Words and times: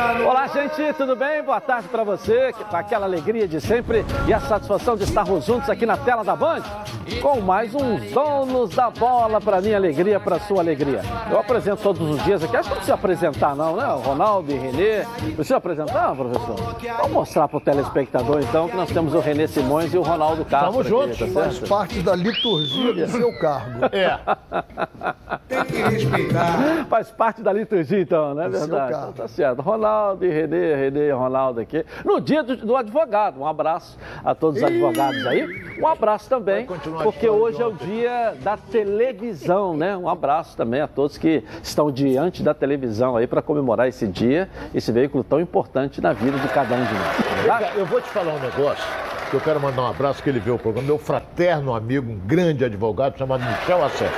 Olá, 0.00 0.46
gente, 0.46 0.94
tudo 0.94 1.14
bem? 1.14 1.42
Boa 1.42 1.60
tarde 1.60 1.86
para 1.88 2.02
você, 2.02 2.54
com 2.54 2.74
aquela 2.74 3.04
alegria 3.04 3.46
de 3.46 3.60
sempre 3.60 4.02
e 4.26 4.32
a 4.32 4.40
satisfação 4.40 4.96
de 4.96 5.04
estarmos 5.04 5.44
juntos 5.44 5.68
aqui 5.68 5.84
na 5.84 5.94
tela 5.94 6.24
da 6.24 6.34
Band, 6.34 6.62
com 7.20 7.38
mais 7.42 7.74
uns 7.74 8.10
donos 8.10 8.74
da 8.74 8.88
bola 8.88 9.42
para 9.42 9.60
minha 9.60 9.76
alegria, 9.76 10.18
para 10.18 10.40
sua 10.40 10.60
alegria. 10.60 11.02
Eu 11.30 11.38
apresento 11.38 11.82
todos 11.82 12.00
os 12.00 12.24
dias 12.24 12.42
aqui, 12.42 12.56
acho 12.56 12.70
que 12.70 12.70
não 12.70 12.76
precisa 12.76 12.94
apresentar 12.94 13.54
não, 13.54 13.76
né? 13.76 13.84
Ronaldo 14.02 14.50
e 14.50 14.54
Renê, 14.54 15.04
precisa 15.34 15.58
apresentar, 15.58 16.16
professor? 16.16 16.56
Vamos 16.96 17.12
mostrar 17.12 17.46
para 17.46 17.58
o 17.58 17.60
telespectador 17.60 18.40
então 18.40 18.70
que 18.70 18.76
nós 18.76 18.90
temos 18.90 19.12
o 19.12 19.20
Renê 19.20 19.46
Simões 19.48 19.92
e 19.92 19.98
o 19.98 20.02
Ronaldo 20.02 20.46
Castro. 20.46 20.80
Estamos 20.80 20.86
juntos, 20.86 21.18
tá 21.18 21.40
faz 21.42 21.58
parte 21.58 22.00
da 22.00 22.16
liturgia 22.16 22.94
do 22.94 23.06
seu 23.06 23.38
cargo. 23.38 23.80
É. 23.92 24.18
Tem 25.48 25.64
que 25.64 25.76
respeitar. 25.82 26.86
Faz 26.88 27.10
parte 27.10 27.42
da 27.42 27.52
liturgia 27.52 28.00
então, 28.00 28.34
né? 28.34 28.48
Verdade. 28.48 28.94
Então, 28.94 29.12
tá 29.12 29.28
certo. 29.28 29.60
Ronaldo 29.60 29.89
e 30.20 30.28
Renê, 30.28 30.74
Renê 30.74 31.08
e 31.08 31.12
Ronaldo 31.12 31.60
aqui. 31.60 31.84
No 32.04 32.20
dia 32.20 32.42
do, 32.42 32.56
do 32.56 32.76
advogado, 32.76 33.40
um 33.40 33.46
abraço 33.46 33.98
a 34.24 34.34
todos 34.34 34.60
os 34.60 34.66
advogados 34.66 35.26
aí. 35.26 35.46
Um 35.80 35.86
abraço 35.86 36.28
também, 36.28 36.66
porque 37.02 37.28
hoje 37.28 37.60
é 37.62 37.66
o 37.66 37.72
dia 37.72 38.34
da 38.42 38.56
televisão, 38.56 39.76
né? 39.76 39.96
Um 39.96 40.08
abraço 40.08 40.56
também 40.56 40.80
a 40.80 40.88
todos 40.88 41.16
que 41.16 41.42
estão 41.62 41.90
diante 41.90 42.42
da 42.42 42.52
televisão 42.54 43.16
aí 43.16 43.26
para 43.26 43.42
comemorar 43.42 43.88
esse 43.88 44.06
dia, 44.06 44.48
esse 44.74 44.92
veículo 44.92 45.24
tão 45.24 45.40
importante 45.40 46.00
na 46.00 46.12
vida 46.12 46.38
de 46.38 46.48
cada 46.48 46.74
um 46.74 46.84
de 46.84 46.94
nós. 46.94 47.46
Tá? 47.46 47.72
Eu 47.76 47.86
vou 47.86 48.00
te 48.00 48.08
falar 48.08 48.34
um 48.34 48.40
negócio 48.40 48.84
que 49.30 49.36
eu 49.36 49.40
quero 49.40 49.60
mandar 49.60 49.82
um 49.82 49.86
abraço 49.86 50.22
que 50.22 50.28
ele 50.28 50.40
vê 50.40 50.50
o 50.50 50.58
programa. 50.58 50.86
Meu 50.86 50.98
fraterno 50.98 51.72
amigo, 51.74 52.10
um 52.10 52.18
grande 52.18 52.64
advogado 52.64 53.16
chamado 53.16 53.44
Michel 53.44 53.84
Assef. 53.84 54.12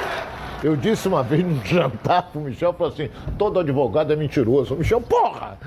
Eu 0.62 0.76
disse 0.76 1.08
uma 1.08 1.22
vez 1.22 1.42
num 1.44 1.60
jantar 1.66 2.22
pro 2.30 2.40
Michel, 2.40 2.72
falou 2.72 2.92
assim, 2.92 3.10
todo 3.36 3.58
advogado 3.58 4.12
é 4.12 4.16
mentiroso. 4.16 4.76
Michel, 4.76 5.00
porra! 5.00 5.58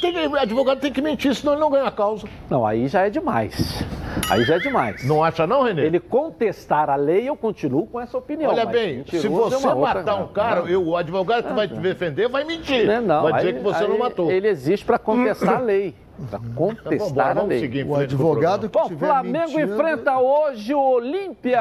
Tem, 0.00 0.16
advogado 0.36 0.80
tem 0.80 0.92
que 0.92 1.00
mentir, 1.00 1.34
senão 1.34 1.54
ele 1.54 1.60
não 1.60 1.70
ganha 1.70 1.84
a 1.84 1.90
causa. 1.90 2.28
Não, 2.50 2.66
aí 2.66 2.86
já 2.88 3.06
é 3.06 3.10
demais. 3.10 3.82
Aí 4.30 4.44
já 4.44 4.56
é 4.56 4.58
demais. 4.58 5.06
Não 5.06 5.24
acha 5.24 5.46
não, 5.46 5.62
Renê? 5.62 5.86
Ele 5.86 5.98
contestar 5.98 6.90
a 6.90 6.96
lei, 6.96 7.28
eu 7.28 7.36
continuo 7.36 7.86
com 7.86 8.00
essa 8.00 8.18
opinião. 8.18 8.50
Olha 8.50 8.66
bem, 8.66 9.04
se 9.06 9.26
você 9.26 9.66
é 9.66 9.74
matar 9.74 10.16
um 10.16 10.28
cara, 10.28 10.60
eu, 10.70 10.86
o 10.86 10.96
advogado 10.96 11.48
que 11.48 11.54
vai 11.54 11.66
te 11.66 11.76
defender 11.76 12.28
vai 12.28 12.44
mentir. 12.44 12.86
Não, 12.86 13.00
não, 13.00 13.22
vai 13.22 13.34
dizer 13.34 13.48
aí, 13.48 13.54
que 13.54 13.60
você 13.60 13.86
não 13.86 13.98
matou. 13.98 14.30
Ele 14.30 14.48
existe 14.48 14.84
para 14.84 14.98
contestar 14.98 15.56
a 15.56 15.60
lei 15.60 15.94
para 16.26 16.40
contestar 16.54 17.34
tá 17.34 17.40
a 17.40 17.44
lei. 17.44 17.84
O 17.84 17.96
advogado 17.96 18.68
que 18.68 18.78
Bom, 18.78 18.88
Flamengo 18.98 19.52
mentindo, 19.52 19.74
enfrenta 19.74 20.18
hoje 20.18 20.74
o 20.74 20.80
Olímpia 20.80 21.60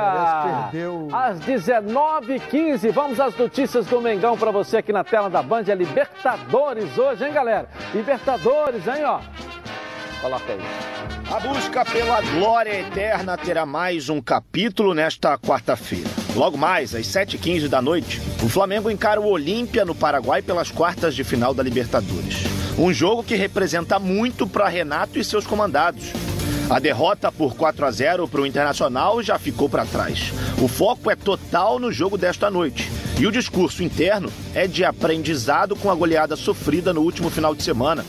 às 1.11 1.39
19h15. 1.39 2.91
Vamos 2.91 3.19
às 3.19 3.35
notícias 3.37 3.85
do 3.85 4.01
Mengão 4.01 4.37
para 4.37 4.51
você 4.51 4.77
aqui 4.77 4.91
na 4.91 5.03
tela 5.03 5.29
da 5.29 5.41
Band. 5.41 5.63
É 5.67 5.75
Libertadores 5.75 6.97
hoje, 6.97 7.25
hein, 7.25 7.33
galera? 7.33 7.67
Libertadores, 7.93 8.87
hein, 8.87 9.03
ó. 9.05 9.19
Coloca 10.21 10.51
aí. 10.51 10.59
A 11.31 11.39
busca 11.41 11.83
pela 11.85 12.21
glória 12.21 12.79
eterna 12.79 13.37
terá 13.37 13.65
mais 13.65 14.09
um 14.09 14.21
capítulo 14.21 14.93
nesta 14.93 15.37
quarta-feira. 15.37 16.09
Logo 16.35 16.57
mais, 16.57 16.95
às 16.95 17.05
7h15 17.05 17.67
da 17.67 17.81
noite, 17.81 18.21
o 18.41 18.47
Flamengo 18.47 18.89
encara 18.89 19.19
o 19.19 19.27
Olímpia 19.27 19.83
no 19.83 19.93
Paraguai 19.93 20.41
pelas 20.41 20.71
quartas 20.71 21.13
de 21.15 21.23
final 21.23 21.53
da 21.53 21.61
Libertadores. 21.61 22.56
Um 22.77 22.93
jogo 22.93 23.23
que 23.23 23.35
representa 23.35 23.97
muito 23.97 24.45
para 24.45 24.69
Renato 24.69 25.17
e 25.17 25.23
seus 25.23 25.47
comandados. 25.47 26.13
A 26.69 26.79
derrota 26.79 27.31
por 27.31 27.55
4 27.55 27.83
a 27.83 27.89
0 27.91 28.27
para 28.27 28.41
o 28.41 28.45
Internacional 28.45 29.23
já 29.23 29.39
ficou 29.39 29.67
para 29.67 29.83
trás. 29.83 30.31
O 30.61 30.67
foco 30.67 31.09
é 31.09 31.15
total 31.15 31.79
no 31.79 31.91
jogo 31.91 32.19
desta 32.19 32.51
noite. 32.51 32.87
E 33.19 33.25
o 33.25 33.31
discurso 33.31 33.83
interno 33.83 34.31
é 34.53 34.67
de 34.67 34.85
aprendizado 34.85 35.75
com 35.75 35.89
a 35.89 35.95
goleada 35.95 36.35
sofrida 36.35 36.93
no 36.93 37.01
último 37.01 37.31
final 37.31 37.55
de 37.55 37.63
semana. 37.63 38.05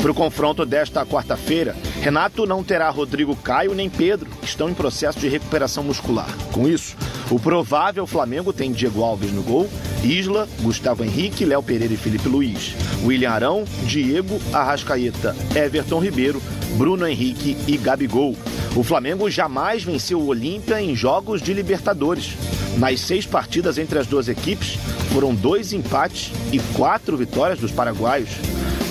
Para 0.00 0.12
o 0.12 0.14
confronto 0.14 0.64
desta 0.64 1.04
quarta-feira, 1.04 1.74
Renato 2.06 2.46
não 2.46 2.62
terá 2.62 2.88
Rodrigo 2.88 3.34
Caio 3.34 3.74
nem 3.74 3.90
Pedro, 3.90 4.30
que 4.30 4.46
estão 4.46 4.70
em 4.70 4.74
processo 4.74 5.18
de 5.18 5.26
recuperação 5.26 5.82
muscular. 5.82 6.28
Com 6.52 6.68
isso, 6.68 6.96
o 7.32 7.40
provável 7.40 8.06
Flamengo 8.06 8.52
tem 8.52 8.70
Diego 8.70 9.02
Alves 9.02 9.32
no 9.32 9.42
gol, 9.42 9.68
Isla, 10.04 10.48
Gustavo 10.60 11.02
Henrique, 11.02 11.44
Léo 11.44 11.64
Pereira 11.64 11.92
e 11.92 11.96
Felipe 11.96 12.28
Luiz, 12.28 12.76
William 13.04 13.32
Arão, 13.32 13.64
Diego, 13.86 14.40
Arrascaeta, 14.52 15.34
Everton 15.52 15.98
Ribeiro, 15.98 16.40
Bruno 16.78 17.08
Henrique 17.08 17.56
e 17.66 17.76
Gabigol. 17.76 18.36
O 18.76 18.84
Flamengo 18.84 19.28
jamais 19.28 19.82
venceu 19.82 20.20
o 20.20 20.28
Olímpia 20.28 20.80
em 20.80 20.94
jogos 20.94 21.42
de 21.42 21.52
Libertadores. 21.52 22.34
Nas 22.78 23.00
seis 23.00 23.26
partidas 23.26 23.78
entre 23.78 23.98
as 23.98 24.06
duas 24.06 24.28
equipes, 24.28 24.78
foram 25.12 25.34
dois 25.34 25.72
empates 25.72 26.30
e 26.52 26.60
quatro 26.76 27.16
vitórias 27.16 27.58
dos 27.58 27.72
paraguaios. 27.72 28.30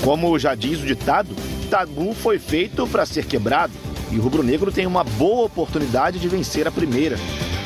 Como 0.04 0.38
já 0.38 0.54
diz 0.54 0.84
o 0.84 0.86
ditado, 0.86 1.34
tabu 1.66 2.14
foi 2.14 2.40
feito 2.40 2.88
para 2.88 3.06
ser 3.06 3.26
quebrado 3.26 3.74
e 4.12 4.18
o 4.18 4.22
rubro-negro 4.22 4.72
tem 4.72 4.86
uma 4.86 5.04
boa 5.04 5.46
oportunidade 5.46 6.20
de 6.20 6.28
vencer 6.28 6.68
a 6.68 6.72
primeira. 6.72 7.18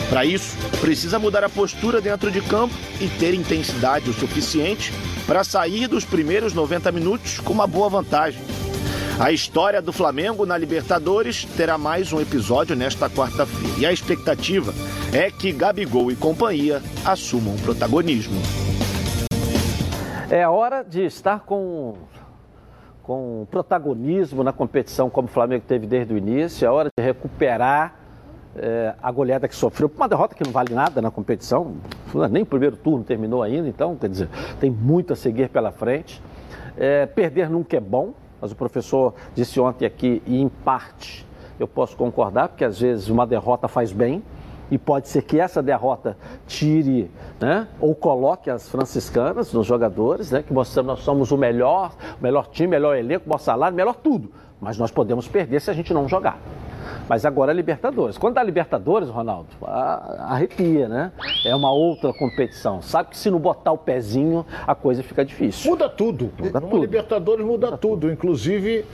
Para 0.09 0.25
isso, 0.25 0.57
precisa 0.81 1.19
mudar 1.19 1.43
a 1.43 1.49
postura 1.49 2.01
dentro 2.01 2.31
de 2.31 2.41
campo 2.41 2.73
e 2.99 3.07
ter 3.07 3.33
intensidade 3.33 4.09
o 4.09 4.13
suficiente 4.13 4.91
para 5.27 5.43
sair 5.43 5.87
dos 5.87 6.03
primeiros 6.03 6.53
90 6.53 6.91
minutos 6.91 7.39
com 7.39 7.53
uma 7.53 7.67
boa 7.67 7.89
vantagem. 7.89 8.41
A 9.19 9.31
história 9.31 9.81
do 9.81 9.91
Flamengo 9.91 10.45
na 10.45 10.57
Libertadores 10.57 11.45
terá 11.57 11.77
mais 11.77 12.13
um 12.13 12.21
episódio 12.21 12.75
nesta 12.75 13.09
quarta-feira. 13.09 13.75
E 13.77 13.85
a 13.85 13.91
expectativa 13.91 14.73
é 15.13 15.29
que 15.29 15.51
Gabigol 15.51 16.09
e 16.09 16.15
companhia 16.15 16.81
assumam 17.05 17.57
protagonismo. 17.57 18.41
É 20.29 20.47
hora 20.47 20.83
de 20.83 21.03
estar 21.03 21.41
com 21.41 21.97
com 23.09 23.47
protagonismo 23.49 24.43
na 24.43 24.53
competição 24.53 25.09
como 25.09 25.27
o 25.27 25.31
Flamengo 25.31 25.63
teve 25.67 25.87
desde 25.87 26.13
o 26.13 26.17
início, 26.17 26.63
é 26.63 26.69
hora 26.69 26.89
de 26.95 27.03
recuperar 27.03 27.95
é, 28.55 28.93
a 29.01 29.11
goleada 29.11 29.47
que 29.47 29.55
sofreu, 29.55 29.91
uma 29.97 30.07
derrota 30.07 30.35
que 30.35 30.43
não 30.43 30.51
vale 30.51 30.75
nada 30.75 31.01
na 31.01 31.09
competição, 31.09 31.73
nem 32.29 32.43
o 32.43 32.45
primeiro 32.45 32.77
turno 32.77 33.03
terminou 33.03 33.41
ainda, 33.41 33.67
então, 33.67 33.95
quer 33.95 34.09
dizer, 34.09 34.29
tem 34.59 34.69
muito 34.69 35.11
a 35.11 35.15
seguir 35.15 35.49
pela 35.49 35.71
frente. 35.71 36.21
É, 36.77 37.07
perder 37.07 37.49
nunca 37.49 37.75
é 37.77 37.79
bom, 37.79 38.13
mas 38.39 38.51
o 38.51 38.55
professor 38.55 39.15
disse 39.33 39.59
ontem 39.59 39.87
aqui, 39.87 40.21
e 40.27 40.39
em 40.39 40.47
parte 40.47 41.25
eu 41.59 41.67
posso 41.67 41.97
concordar, 41.97 42.49
porque 42.49 42.63
às 42.63 42.79
vezes 42.79 43.09
uma 43.09 43.25
derrota 43.25 43.67
faz 43.67 43.91
bem, 43.91 44.21
e 44.71 44.77
pode 44.77 45.07
ser 45.07 45.23
que 45.23 45.39
essa 45.39 45.61
derrota 45.61 46.17
tire, 46.47 47.09
né, 47.39 47.67
ou 47.79 47.95
coloque 47.95 48.49
as 48.49 48.69
franciscanas 48.69 49.51
nos 49.53 49.65
jogadores, 49.65 50.31
né, 50.31 50.43
que 50.43 50.53
mostramos 50.53 50.89
nós 50.89 50.99
somos 50.99 51.31
o 51.31 51.37
melhor, 51.37 51.93
o 52.19 52.23
melhor 52.23 52.47
time, 52.47 52.67
melhor 52.67 52.95
elenco, 52.95 53.25
melhor 53.25 53.39
salário, 53.39 53.75
melhor 53.75 53.95
tudo. 53.95 54.31
Mas 54.59 54.77
nós 54.77 54.91
podemos 54.91 55.27
perder 55.27 55.61
se 55.61 55.71
a 55.71 55.73
gente 55.73 55.93
não 55.93 56.07
jogar. 56.07 56.39
Mas 57.07 57.25
agora 57.25 57.51
é 57.51 57.55
Libertadores. 57.55 58.17
Quando 58.17 58.35
dá 58.35 58.43
Libertadores, 58.43 59.09
Ronaldo, 59.09 59.47
arrepia, 59.61 60.87
né? 60.87 61.11
É 61.45 61.55
uma 61.55 61.71
outra 61.71 62.13
competição. 62.13 62.81
Sabe 62.81 63.09
que 63.09 63.17
se 63.17 63.31
não 63.31 63.39
botar 63.39 63.71
o 63.71 63.77
pezinho, 63.77 64.45
a 64.67 64.75
coisa 64.75 65.01
fica 65.01 65.25
difícil. 65.25 65.71
Muda 65.71 65.89
tudo. 65.89 66.31
Muda 66.37 66.61
tudo. 66.61 66.77
Libertadores 66.77 67.45
muda, 67.45 67.67
muda 67.67 67.77
tudo. 67.77 68.01
tudo. 68.01 68.11
Inclusive, 68.11 68.85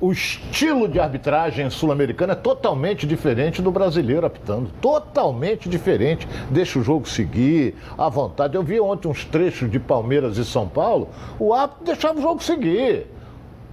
o 0.00 0.12
estilo 0.12 0.88
de 0.88 1.00
arbitragem 1.00 1.70
sul-americana 1.70 2.34
é 2.34 2.36
totalmente 2.36 3.06
diferente 3.06 3.62
do 3.62 3.70
brasileiro 3.70 4.26
apitando. 4.26 4.70
Totalmente 4.80 5.68
diferente. 5.68 6.28
Deixa 6.50 6.78
o 6.78 6.82
jogo 6.82 7.08
seguir 7.08 7.74
à 7.96 8.08
vontade. 8.08 8.56
Eu 8.56 8.62
vi 8.62 8.78
ontem 8.78 9.08
uns 9.08 9.24
trechos 9.24 9.70
de 9.70 9.78
Palmeiras 9.78 10.36
e 10.36 10.44
São 10.44 10.68
Paulo, 10.68 11.08
o 11.38 11.54
árbitro 11.54 11.84
deixava 11.84 12.18
o 12.18 12.22
jogo 12.22 12.42
seguir. 12.42 13.06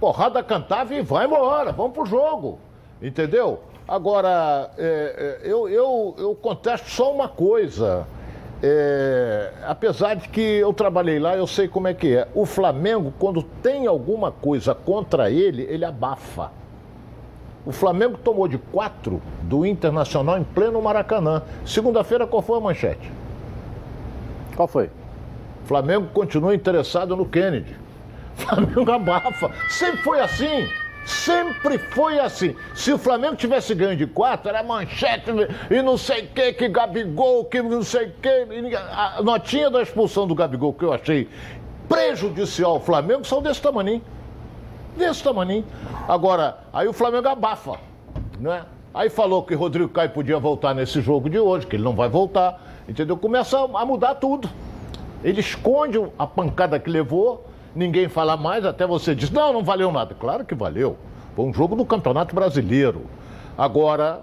Porrada 0.00 0.42
cantava 0.42 0.94
e 0.94 1.02
vai 1.02 1.26
embora, 1.26 1.72
vamos 1.72 1.92
pro 1.92 2.06
jogo. 2.06 2.58
Entendeu? 3.02 3.60
Agora, 3.86 4.70
é, 4.78 5.40
é, 5.44 5.50
eu, 5.50 5.68
eu, 5.68 6.14
eu 6.16 6.34
contesto 6.34 6.88
só 6.88 7.12
uma 7.12 7.28
coisa. 7.28 8.06
É, 8.66 9.50
apesar 9.66 10.14
de 10.14 10.26
que 10.26 10.40
eu 10.40 10.72
trabalhei 10.72 11.18
lá, 11.18 11.36
eu 11.36 11.46
sei 11.46 11.68
como 11.68 11.86
é 11.86 11.92
que 11.92 12.16
é. 12.16 12.26
O 12.34 12.46
Flamengo, 12.46 13.12
quando 13.18 13.42
tem 13.42 13.86
alguma 13.86 14.32
coisa 14.32 14.74
contra 14.74 15.30
ele, 15.30 15.66
ele 15.68 15.84
abafa. 15.84 16.50
O 17.66 17.72
Flamengo 17.72 18.16
tomou 18.16 18.48
de 18.48 18.56
quatro 18.56 19.20
do 19.42 19.66
Internacional 19.66 20.38
em 20.38 20.44
pleno 20.44 20.80
Maracanã. 20.80 21.42
Segunda-feira, 21.66 22.26
qual 22.26 22.40
foi 22.40 22.56
a 22.56 22.60
manchete? 22.62 23.12
Qual 24.56 24.66
foi? 24.66 24.88
Flamengo 25.66 26.06
continua 26.14 26.54
interessado 26.54 27.14
no 27.14 27.26
Kennedy. 27.26 27.76
Flamengo 28.34 28.90
abafa. 28.90 29.50
Sempre 29.68 29.98
foi 29.98 30.20
assim. 30.20 30.66
Sempre 31.04 31.78
foi 31.78 32.18
assim. 32.18 32.56
Se 32.74 32.92
o 32.92 32.98
Flamengo 32.98 33.36
tivesse 33.36 33.74
ganho 33.74 33.96
de 33.96 34.06
quatro, 34.06 34.48
era 34.48 34.62
manchete 34.62 35.30
e 35.70 35.82
não 35.82 35.98
sei 35.98 36.24
o 36.24 36.28
que, 36.28 36.52
que 36.54 36.68
Gabigol, 36.68 37.44
que 37.44 37.60
não 37.60 37.82
sei 37.82 38.06
o 38.06 38.12
que. 38.12 38.76
A 38.76 39.22
notinha 39.22 39.70
da 39.70 39.82
expulsão 39.82 40.26
do 40.26 40.34
Gabigol 40.34 40.72
que 40.72 40.84
eu 40.84 40.92
achei 40.92 41.28
prejudicial 41.88 42.72
ao 42.72 42.80
Flamengo 42.80 43.24
são 43.24 43.42
desse 43.42 43.60
tamanho. 43.60 44.00
Desse 44.96 45.22
tamanho. 45.22 45.64
Agora, 46.08 46.58
aí 46.72 46.88
o 46.88 46.92
Flamengo 46.92 47.28
abafa, 47.28 47.78
né? 48.40 48.64
Aí 48.94 49.10
falou 49.10 49.42
que 49.42 49.54
Rodrigo 49.54 49.88
Caio 49.88 50.10
podia 50.10 50.38
voltar 50.38 50.72
nesse 50.72 51.00
jogo 51.00 51.28
de 51.28 51.38
hoje, 51.38 51.66
que 51.66 51.76
ele 51.76 51.82
não 51.82 51.96
vai 51.96 52.08
voltar, 52.08 52.62
entendeu? 52.88 53.16
Começa 53.16 53.58
a 53.58 53.84
mudar 53.84 54.14
tudo. 54.14 54.48
Ele 55.22 55.40
esconde 55.40 55.98
a 56.18 56.26
pancada 56.26 56.78
que 56.78 56.88
levou 56.88 57.44
ninguém 57.74 58.08
fala 58.08 58.36
mais, 58.36 58.64
até 58.64 58.86
você 58.86 59.14
diz, 59.14 59.30
não, 59.30 59.52
não 59.52 59.62
valeu 59.64 59.90
nada. 59.90 60.14
Claro 60.14 60.44
que 60.44 60.54
valeu. 60.54 60.96
Foi 61.34 61.44
um 61.44 61.52
jogo 61.52 61.74
do 61.74 61.84
Campeonato 61.84 62.34
Brasileiro. 62.34 63.02
Agora, 63.56 64.22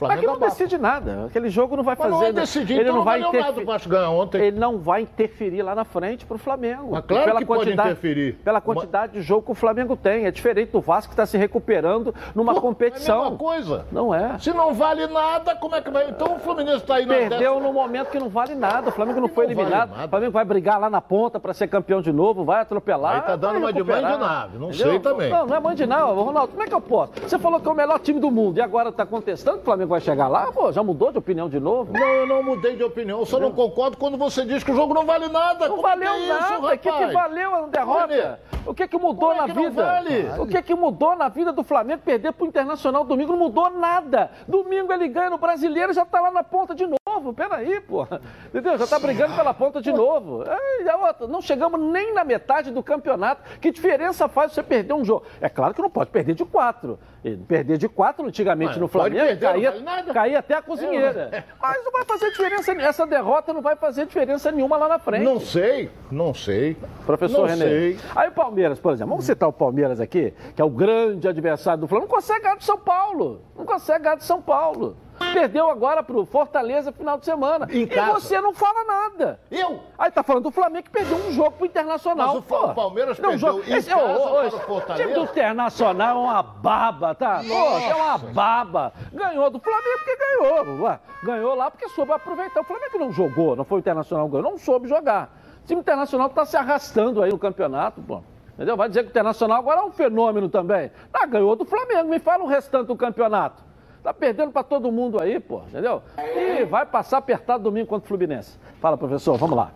Flamengo 0.00 0.26
Mas 0.26 0.34
que 0.34 0.40
não 0.40 0.48
decide 0.48 0.78
nada. 0.78 1.26
Aquele 1.26 1.50
jogo 1.50 1.76
não 1.76 1.84
vai 1.84 1.94
fazer. 1.94 2.10
Mas 2.10 2.20
não 2.20 2.26
é 2.26 2.32
decidir, 2.32 2.72
ele 2.72 2.82
então 2.84 2.96
não, 2.96 3.04
vai 3.04 3.20
interferir. 3.20 3.44
nada 3.44 3.60
o 3.60 3.66
Vasco 3.66 3.88
ganhar 3.88 4.10
ontem. 4.10 4.42
Ele 4.42 4.58
não 4.58 4.78
vai 4.78 5.02
interferir 5.02 5.62
lá 5.62 5.74
na 5.74 5.84
frente 5.84 6.24
para 6.24 6.36
o 6.36 6.38
Flamengo. 6.38 6.88
Mas 6.92 7.04
claro 7.04 7.24
pela 7.24 7.40
que 7.40 7.44
quantidade, 7.44 7.76
pode 7.76 7.90
interferir. 7.90 8.32
Pela 8.42 8.60
quantidade 8.60 9.12
Mas... 9.14 9.22
de 9.22 9.28
jogo 9.28 9.42
que 9.44 9.52
o 9.52 9.54
Flamengo 9.54 9.96
tem. 9.96 10.24
É 10.24 10.30
diferente 10.30 10.72
do 10.72 10.80
Vasco 10.80 11.10
que 11.10 11.12
está 11.12 11.26
se 11.26 11.36
recuperando 11.36 12.14
numa 12.34 12.54
Pô, 12.54 12.62
competição. 12.62 13.16
É 13.16 13.20
a 13.20 13.22
mesma 13.24 13.38
coisa. 13.38 13.86
Não 13.92 14.14
é. 14.14 14.38
Se 14.38 14.52
não 14.52 14.72
vale 14.72 15.06
nada, 15.06 15.54
como 15.54 15.76
é 15.76 15.82
que 15.82 15.90
vai? 15.90 16.08
Então 16.08 16.36
o 16.36 16.38
Fluminense 16.38 16.78
está 16.78 16.94
aí 16.94 17.04
na 17.04 17.14
Perdeu 17.14 17.60
no 17.60 17.72
momento 17.72 18.10
que 18.10 18.18
não 18.18 18.30
vale 18.30 18.54
nada. 18.54 18.88
O 18.88 18.92
Flamengo 18.92 19.20
não 19.20 19.28
foi 19.28 19.44
não 19.44 19.52
eliminado. 19.52 19.90
Vale 19.90 20.06
o 20.06 20.08
Flamengo 20.08 20.32
vai 20.32 20.44
brigar 20.44 20.80
lá 20.80 20.88
na 20.88 21.00
ponta 21.00 21.38
para 21.38 21.52
ser 21.52 21.68
campeão 21.68 22.00
de 22.00 22.12
novo, 22.12 22.44
vai 22.44 22.60
atropelar. 22.62 23.16
Aí 23.16 23.22
tá 23.22 23.36
dando 23.36 23.58
uma 23.58 23.72
de 23.72 23.82
mãe 23.82 23.96
de 23.96 24.18
nave. 24.18 24.58
Não 24.58 24.68
Entendeu? 24.68 24.90
sei 24.90 25.00
também. 25.00 25.30
Não, 25.30 25.46
não 25.46 25.56
é 25.56 25.60
mãe 25.60 25.74
de 25.74 25.86
nave. 25.86 26.12
Ronaldo, 26.12 26.52
como 26.52 26.62
é 26.62 26.66
que 26.66 26.74
eu 26.74 26.80
posso? 26.80 27.12
Você 27.20 27.38
falou 27.38 27.60
que 27.60 27.68
é 27.68 27.70
o 27.70 27.74
melhor 27.74 27.98
time 27.98 28.18
do 28.18 28.30
mundo 28.30 28.58
e 28.58 28.60
agora 28.60 28.88
está 28.88 29.04
contestando 29.04 29.58
o 29.58 29.62
Flamengo 29.62 29.89
vai 29.90 30.00
chegar 30.00 30.28
lá? 30.28 30.50
Pô, 30.52 30.72
já 30.72 30.82
mudou 30.82 31.12
de 31.12 31.18
opinião 31.18 31.48
de 31.48 31.60
novo? 31.60 31.92
Não, 31.92 32.00
eu 32.00 32.26
não 32.26 32.42
mudei 32.42 32.76
de 32.76 32.82
opinião. 32.82 33.20
Eu 33.20 33.26
só 33.26 33.38
não 33.38 33.52
concordo 33.52 33.96
quando 33.96 34.16
você 34.16 34.44
diz 34.44 34.64
que 34.64 34.70
o 34.70 34.74
jogo 34.74 34.94
não 34.94 35.04
vale 35.04 35.28
nada. 35.28 35.68
Não 35.68 35.76
Como 35.76 35.82
valeu 35.82 36.12
é 36.12 36.26
nada. 36.28 36.66
O 36.66 36.78
que, 36.78 36.90
que 36.90 37.06
valeu 37.06 37.54
a 37.54 37.66
derrota? 37.66 38.40
O 38.66 38.74
que, 38.74 38.86
que 38.86 38.98
mudou 38.98 39.32
é 39.32 39.36
na 39.36 39.46
vida? 39.46 39.84
Vale? 39.84 40.26
O 40.38 40.46
que, 40.46 40.62
que 40.62 40.74
mudou 40.74 41.16
na 41.16 41.28
vida 41.28 41.52
do 41.52 41.62
Flamengo 41.62 42.02
perder 42.04 42.32
para 42.32 42.44
o 42.44 42.46
Internacional 42.46 43.04
domingo? 43.04 43.32
Não 43.32 43.38
mudou 43.38 43.70
nada. 43.70 44.30
Domingo 44.46 44.92
ele 44.92 45.08
ganha 45.08 45.30
no 45.30 45.38
Brasileiro 45.38 45.92
e 45.92 45.94
já 45.94 46.02
está 46.02 46.20
lá 46.20 46.30
na 46.30 46.44
ponta 46.44 46.74
de 46.74 46.86
novo. 46.86 47.32
Peraí, 47.34 47.80
pô. 47.80 48.06
Entendeu? 48.48 48.78
Já 48.78 48.84
está 48.84 48.98
brigando 48.98 49.34
pela 49.34 49.52
ponta 49.52 49.80
de 49.80 49.92
novo. 49.92 50.44
É, 50.44 51.26
não 51.26 51.40
chegamos 51.40 51.80
nem 51.80 52.12
na 52.12 52.22
metade 52.24 52.70
do 52.70 52.82
campeonato. 52.82 53.42
Que 53.60 53.70
diferença 53.70 54.28
faz 54.28 54.52
você 54.52 54.62
perder 54.62 54.94
um 54.94 55.04
jogo? 55.04 55.24
É 55.40 55.48
claro 55.48 55.74
que 55.74 55.82
não 55.82 55.90
pode 55.90 56.10
perder 56.10 56.34
de 56.34 56.44
quatro. 56.44 56.98
Perder 57.46 57.76
de 57.76 57.88
quatro 57.88 58.26
antigamente 58.26 58.70
Mas 58.70 58.78
no 58.78 58.88
Flamengo 58.88 59.24
perder, 59.26 59.40
caía, 59.40 59.79
vale 59.82 60.12
caía 60.12 60.38
até 60.38 60.54
a 60.54 60.62
cozinheira. 60.62 61.28
É, 61.32 61.44
Mas 61.60 61.84
não 61.84 61.92
vai 61.92 62.04
fazer 62.04 62.30
diferença, 62.30 62.72
essa 62.72 63.06
derrota 63.06 63.52
não 63.52 63.62
vai 63.62 63.76
fazer 63.76 64.06
diferença 64.06 64.50
nenhuma 64.52 64.76
lá 64.76 64.88
na 64.88 64.98
frente. 64.98 65.24
Não 65.24 65.40
sei, 65.40 65.90
não 66.10 66.32
sei. 66.34 66.76
Professor 67.06 67.40
não 67.40 67.46
René. 67.46 67.64
Sei. 67.64 67.98
Aí 68.14 68.28
o 68.28 68.32
Palmeiras, 68.32 68.78
por 68.78 68.92
exemplo, 68.92 69.10
vamos 69.10 69.24
citar 69.24 69.48
o 69.48 69.52
Palmeiras 69.52 70.00
aqui, 70.00 70.32
que 70.54 70.60
é 70.60 70.64
o 70.64 70.70
grande 70.70 71.28
adversário 71.28 71.80
do 71.80 71.88
Flamengo, 71.88 72.10
não 72.10 72.16
consegue 72.16 72.42
ganhar 72.42 72.56
de 72.56 72.64
São 72.64 72.78
Paulo. 72.78 73.42
Não 73.56 73.64
consegue 73.64 74.04
ganhar 74.04 74.16
de 74.16 74.24
São 74.24 74.40
Paulo. 74.40 74.96
Perdeu 75.32 75.68
agora 75.68 76.02
pro 76.02 76.24
Fortaleza 76.24 76.90
final 76.90 77.18
de 77.18 77.24
semana. 77.24 77.68
Em 77.70 77.82
e 77.82 77.86
casa. 77.86 78.12
você 78.12 78.40
não 78.40 78.54
fala 78.54 78.84
nada. 78.84 79.38
Eu? 79.50 79.80
Aí 79.98 80.10
tá 80.10 80.22
falando 80.22 80.44
do 80.44 80.50
Flamengo 80.50 80.84
que 80.84 80.90
perdeu 80.90 81.16
um 81.16 81.32
jogo 81.32 81.52
pro 81.52 81.66
Internacional. 81.66 82.34
Mas 82.34 82.50
o, 82.50 82.64
o 82.64 82.74
Palmeiras 82.74 83.18
não, 83.18 83.30
perdeu 83.30 83.48
jogo, 83.48 83.62
em 83.66 83.74
esse, 83.74 83.90
casa 83.90 84.02
o, 84.02 84.46
o, 84.46 84.50
Fortaleza. 84.50 85.08
time 85.08 85.14
do 85.14 85.30
Internacional 85.30 86.16
é 86.16 86.20
uma 86.20 86.42
baba, 86.42 87.14
tá? 87.14 87.42
Nossa. 87.42 87.84
é 87.84 87.94
uma 87.94 88.18
baba. 88.18 88.92
Ganhou 89.12 89.50
do 89.50 89.60
Flamengo 89.60 89.98
porque 89.98 90.16
ganhou. 90.16 90.82
Ué. 90.84 91.00
Ganhou 91.22 91.54
lá 91.54 91.70
porque 91.70 91.88
soube 91.90 92.12
aproveitar. 92.12 92.60
O 92.60 92.64
Flamengo 92.64 92.98
não 92.98 93.12
jogou, 93.12 93.54
não 93.54 93.64
foi 93.64 93.78
o 93.78 93.80
Internacional 93.80 94.26
que 94.26 94.32
ganhou, 94.32 94.50
não 94.50 94.58
soube 94.58 94.88
jogar. 94.88 95.38
O 95.62 95.66
time 95.66 95.80
internacional 95.80 96.28
tá 96.30 96.44
se 96.44 96.56
arrastando 96.56 97.22
aí 97.22 97.30
no 97.30 97.38
campeonato, 97.38 98.00
pô. 98.00 98.22
Entendeu? 98.54 98.76
Vai 98.76 98.88
dizer 98.88 99.02
que 99.02 99.08
o 99.08 99.10
Internacional 99.10 99.58
agora 99.58 99.80
é 99.80 99.84
um 99.84 99.90
fenômeno 99.90 100.48
também. 100.48 100.90
Ah, 101.12 101.26
ganhou 101.26 101.54
do 101.54 101.64
Flamengo. 101.64 102.08
Me 102.08 102.18
fala 102.18 102.42
o 102.42 102.46
restante 102.46 102.88
do 102.88 102.96
campeonato. 102.96 103.69
Tá 104.02 104.14
perdendo 104.14 104.50
para 104.50 104.62
todo 104.62 104.90
mundo 104.90 105.20
aí, 105.20 105.38
pô, 105.38 105.60
entendeu? 105.68 106.02
E 106.18 106.64
vai 106.64 106.86
passar 106.86 107.18
apertado 107.18 107.64
domingo 107.64 107.86
contra 107.86 108.06
o 108.06 108.08
Fluminense. 108.08 108.52
Fala, 108.80 108.96
professor, 108.96 109.36
vamos 109.36 109.56
lá. 109.56 109.72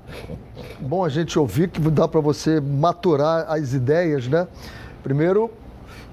Bom 0.80 1.04
a 1.04 1.10
gente 1.10 1.38
ouvir 1.38 1.68
que 1.68 1.78
dá 1.90 2.08
para 2.08 2.20
você 2.20 2.58
maturar 2.58 3.44
as 3.52 3.74
ideias, 3.74 4.26
né? 4.26 4.48
Primeiro, 5.02 5.50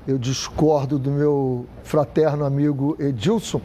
eu 0.06 0.18
discordo 0.18 1.00
do 1.00 1.10
meu 1.10 1.66
fraterno 1.84 2.44
amigo 2.44 2.98
Edilson. 3.00 3.62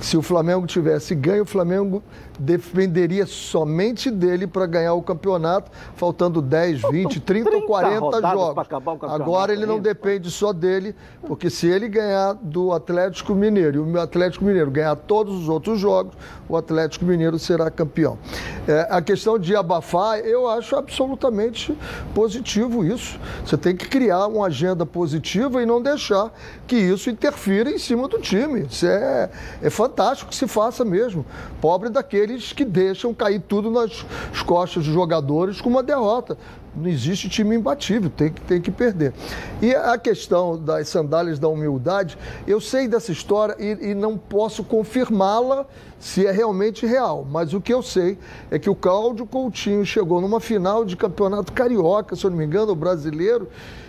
Se 0.00 0.16
o 0.16 0.22
Flamengo 0.22 0.66
tivesse 0.66 1.14
ganho, 1.14 1.42
o 1.42 1.46
Flamengo 1.46 2.02
dependeria 2.38 3.26
somente 3.26 4.10
dele 4.10 4.46
para 4.46 4.66
ganhar 4.66 4.94
o 4.94 5.02
campeonato, 5.02 5.70
faltando 5.96 6.40
10, 6.40 6.82
20, 6.90 7.20
30 7.20 7.50
ou 7.50 7.62
40 7.66 8.20
jogos. 8.20 8.66
Agora 9.02 9.52
ele 9.52 9.66
não 9.66 9.78
depende 9.78 10.30
só 10.30 10.52
dele, 10.52 10.94
porque 11.26 11.50
se 11.50 11.66
ele 11.66 11.88
ganhar 11.88 12.34
do 12.34 12.72
Atlético 12.72 13.34
Mineiro 13.34 13.86
e 13.88 13.92
o 13.92 14.00
Atlético 14.00 14.44
Mineiro 14.44 14.70
ganhar 14.70 14.96
todos 14.96 15.34
os 15.34 15.48
outros 15.48 15.78
jogos, 15.78 16.14
o 16.48 16.56
Atlético 16.56 17.04
Mineiro 17.04 17.38
será 17.38 17.70
campeão. 17.70 18.18
É, 18.66 18.86
a 18.90 19.00
questão 19.00 19.38
de 19.38 19.56
abafar, 19.56 20.18
eu 20.18 20.48
acho 20.48 20.76
absolutamente 20.76 21.76
positivo 22.14 22.84
isso. 22.84 23.18
Você 23.44 23.56
tem 23.56 23.76
que 23.76 23.88
criar 23.88 24.26
uma 24.26 24.46
agenda 24.46 24.84
positiva 24.86 25.62
e 25.62 25.66
não 25.66 25.82
deixar 25.82 26.32
que 26.66 26.76
isso 26.76 27.10
interfira 27.10 27.70
em 27.70 27.78
cima 27.78 28.08
do 28.08 28.18
time. 28.18 28.66
Isso 28.70 28.86
é, 28.86 29.30
é 29.62 29.70
fantástico 29.70 30.30
que 30.30 30.36
se 30.36 30.46
faça 30.46 30.84
mesmo. 30.84 31.24
Pobre 31.60 31.88
daquele 31.88 32.31
que 32.52 32.64
deixam 32.64 33.12
cair 33.12 33.40
tudo 33.40 33.70
nas 33.70 34.04
costas 34.46 34.84
dos 34.84 34.94
jogadores 34.94 35.60
com 35.60 35.68
uma 35.68 35.82
derrota. 35.82 36.38
Não 36.74 36.88
existe 36.88 37.28
time 37.28 37.56
imbatível, 37.56 38.08
tem 38.08 38.32
que, 38.32 38.40
tem 38.40 38.60
que 38.60 38.70
perder. 38.70 39.12
E 39.60 39.74
a 39.74 39.98
questão 39.98 40.58
das 40.58 40.88
sandálias 40.88 41.38
da 41.38 41.46
humildade, 41.46 42.16
eu 42.46 42.60
sei 42.60 42.88
dessa 42.88 43.12
história 43.12 43.54
e, 43.58 43.90
e 43.90 43.94
não 43.94 44.16
posso 44.16 44.64
confirmá-la 44.64 45.66
se 46.00 46.26
é 46.26 46.32
realmente 46.32 46.86
real. 46.86 47.26
Mas 47.30 47.52
o 47.52 47.60
que 47.60 47.74
eu 47.74 47.82
sei 47.82 48.16
é 48.50 48.58
que 48.58 48.70
o 48.70 48.74
Cláudio 48.74 49.26
Coutinho 49.26 49.84
chegou 49.84 50.20
numa 50.20 50.40
final 50.40 50.82
de 50.84 50.96
campeonato 50.96 51.52
carioca, 51.52 52.16
se 52.16 52.24
eu 52.24 52.30
não 52.30 52.38
me 52.38 52.46
engano, 52.46 52.74
brasileiro, 52.74 53.48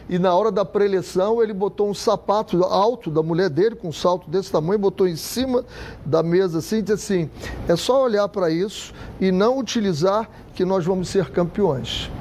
e 0.10 0.20
na 0.20 0.34
hora 0.34 0.52
da 0.52 0.66
preleção 0.66 1.42
ele 1.42 1.54
botou 1.54 1.90
um 1.90 1.94
sapato 1.94 2.64
alto 2.64 3.10
da 3.10 3.24
mulher 3.24 3.50
dele, 3.50 3.76
com 3.76 3.90
um 3.90 3.94
salto 3.94 4.30
desse 4.30 4.52
tamanho, 4.52 4.80
botou 4.80 5.08
em 5.08 5.16
cima 5.16 5.66
da 6.06 6.22
mesa 6.22 6.60
assim 6.60 6.78
e 6.78 6.82
disse 6.82 6.94
assim: 6.94 7.30
é 7.68 7.76
só 7.76 8.04
olhar 8.04 8.28
para 8.28 8.50
isso 8.50 8.94
e 9.20 9.32
não 9.32 9.58
utilizar 9.58 10.30
que 10.54 10.66
nós 10.66 10.86
vamos 10.86 11.10
ser 11.10 11.30
campeões. 11.30 12.12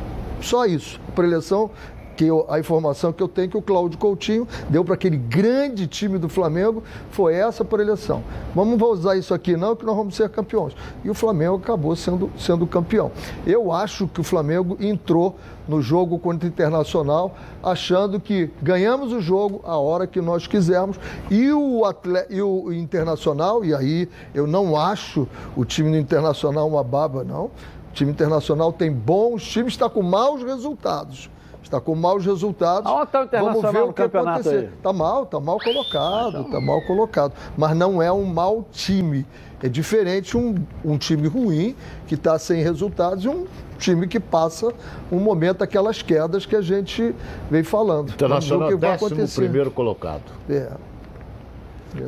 Só 0.41 0.65
isso. 0.67 1.01
A 1.09 1.13
preleção 1.13 1.71
que 2.17 2.25
eu, 2.25 2.47
a 2.49 2.59
informação 2.59 3.13
que 3.13 3.23
eu 3.23 3.29
tenho 3.29 3.49
que 3.49 3.57
o 3.57 3.63
Cláudio 3.63 3.99
Coutinho 3.99 4.47
deu 4.69 4.85
para 4.85 4.95
aquele 4.95 5.17
grande 5.17 5.87
time 5.87 6.19
do 6.19 6.29
Flamengo 6.29 6.83
foi 7.11 7.35
essa 7.35 7.65
por 7.65 7.81
eleição. 7.81 8.23
Vamos 8.55 8.81
usar 8.83 9.17
isso 9.17 9.35
aqui 9.35 9.57
não, 9.57 9.75
que 9.75 9.85
nós 9.85 9.97
vamos 9.97 10.15
ser 10.15 10.29
campeões. 10.29 10.75
E 11.05 11.11
o 11.11 11.15
Flamengo 11.15 11.57
acabou 11.57 11.95
sendo, 11.97 12.31
sendo 12.39 12.67
campeão. 12.67 13.11
Eu 13.47 13.73
acho 13.73 14.07
que 14.09 14.21
o 14.21 14.25
Flamengo 14.25 14.77
entrou 14.81 15.37
no 15.67 15.81
jogo 15.81 16.19
contra 16.19 16.47
o 16.47 16.51
Internacional, 16.51 17.35
achando 17.63 18.19
que 18.19 18.51
ganhamos 18.61 19.13
o 19.13 19.21
jogo 19.21 19.61
a 19.65 19.77
hora 19.77 20.07
que 20.07 20.21
nós 20.21 20.47
quisermos. 20.47 20.99
E 21.31 21.51
o, 21.53 21.85
atleta, 21.85 22.33
e 22.33 22.43
o 22.43 22.73
Internacional, 22.73 23.65
e 23.65 23.75
aí 23.75 24.09
eu 24.35 24.47
não 24.47 24.77
acho 24.77 25.27
o 25.57 25.65
time 25.65 25.91
do 25.91 25.97
Internacional 25.97 26.69
uma 26.69 26.83
baba, 26.83 27.25
não. 27.25 27.45
O 27.45 27.95
time 27.95 28.11
internacional 28.11 28.73
tem 28.73 28.91
bons 28.91 29.45
times, 29.45 29.75
está 29.75 29.87
com 29.87 30.03
maus 30.03 30.43
resultados 30.43 31.29
está 31.63 31.81
com 31.81 31.95
maus 31.95 32.25
resultados. 32.25 32.91
Aonde 32.91 33.05
está 33.05 33.43
o 33.43 33.53
Vamos 33.53 33.73
ver 33.73 33.83
o 33.83 33.89
que 33.89 34.03
campeonato 34.03 34.41
acontecer. 34.41 34.73
Está 34.77 34.93
mal, 34.93 35.23
está 35.25 35.41
mal 35.41 35.59
colocado, 35.59 36.41
está 36.43 36.61
mal 36.61 36.83
colocado. 36.83 37.33
Mas 37.57 37.77
não 37.77 38.03
é 38.03 38.13
um 38.13 38.25
mau 38.25 38.67
time. 38.71 39.27
É 39.63 39.69
diferente 39.69 40.37
um, 40.37 40.57
um 40.85 40.99
time 40.99 41.29
ruim, 41.29 41.77
que 42.09 42.15
está 42.15 42.37
sem 42.39 42.63
resultados, 42.63 43.25
e 43.25 43.29
um 43.29 43.47
time 43.79 44.09
que 44.09 44.19
passa 44.19 44.73
um 45.11 45.21
momento, 45.21 45.63
aquelas 45.63 46.03
quedas 46.03 46.45
que 46.45 46.57
a 46.57 46.63
gente 46.63 47.15
vem 47.51 47.63
falando. 47.63 48.11
Internacional 48.11 48.69
que 48.69 48.77
vai 48.77 48.95
acontecer. 48.95 49.41
primeiro 49.41 49.71
colocado. 49.71 50.23
É. 50.51 50.73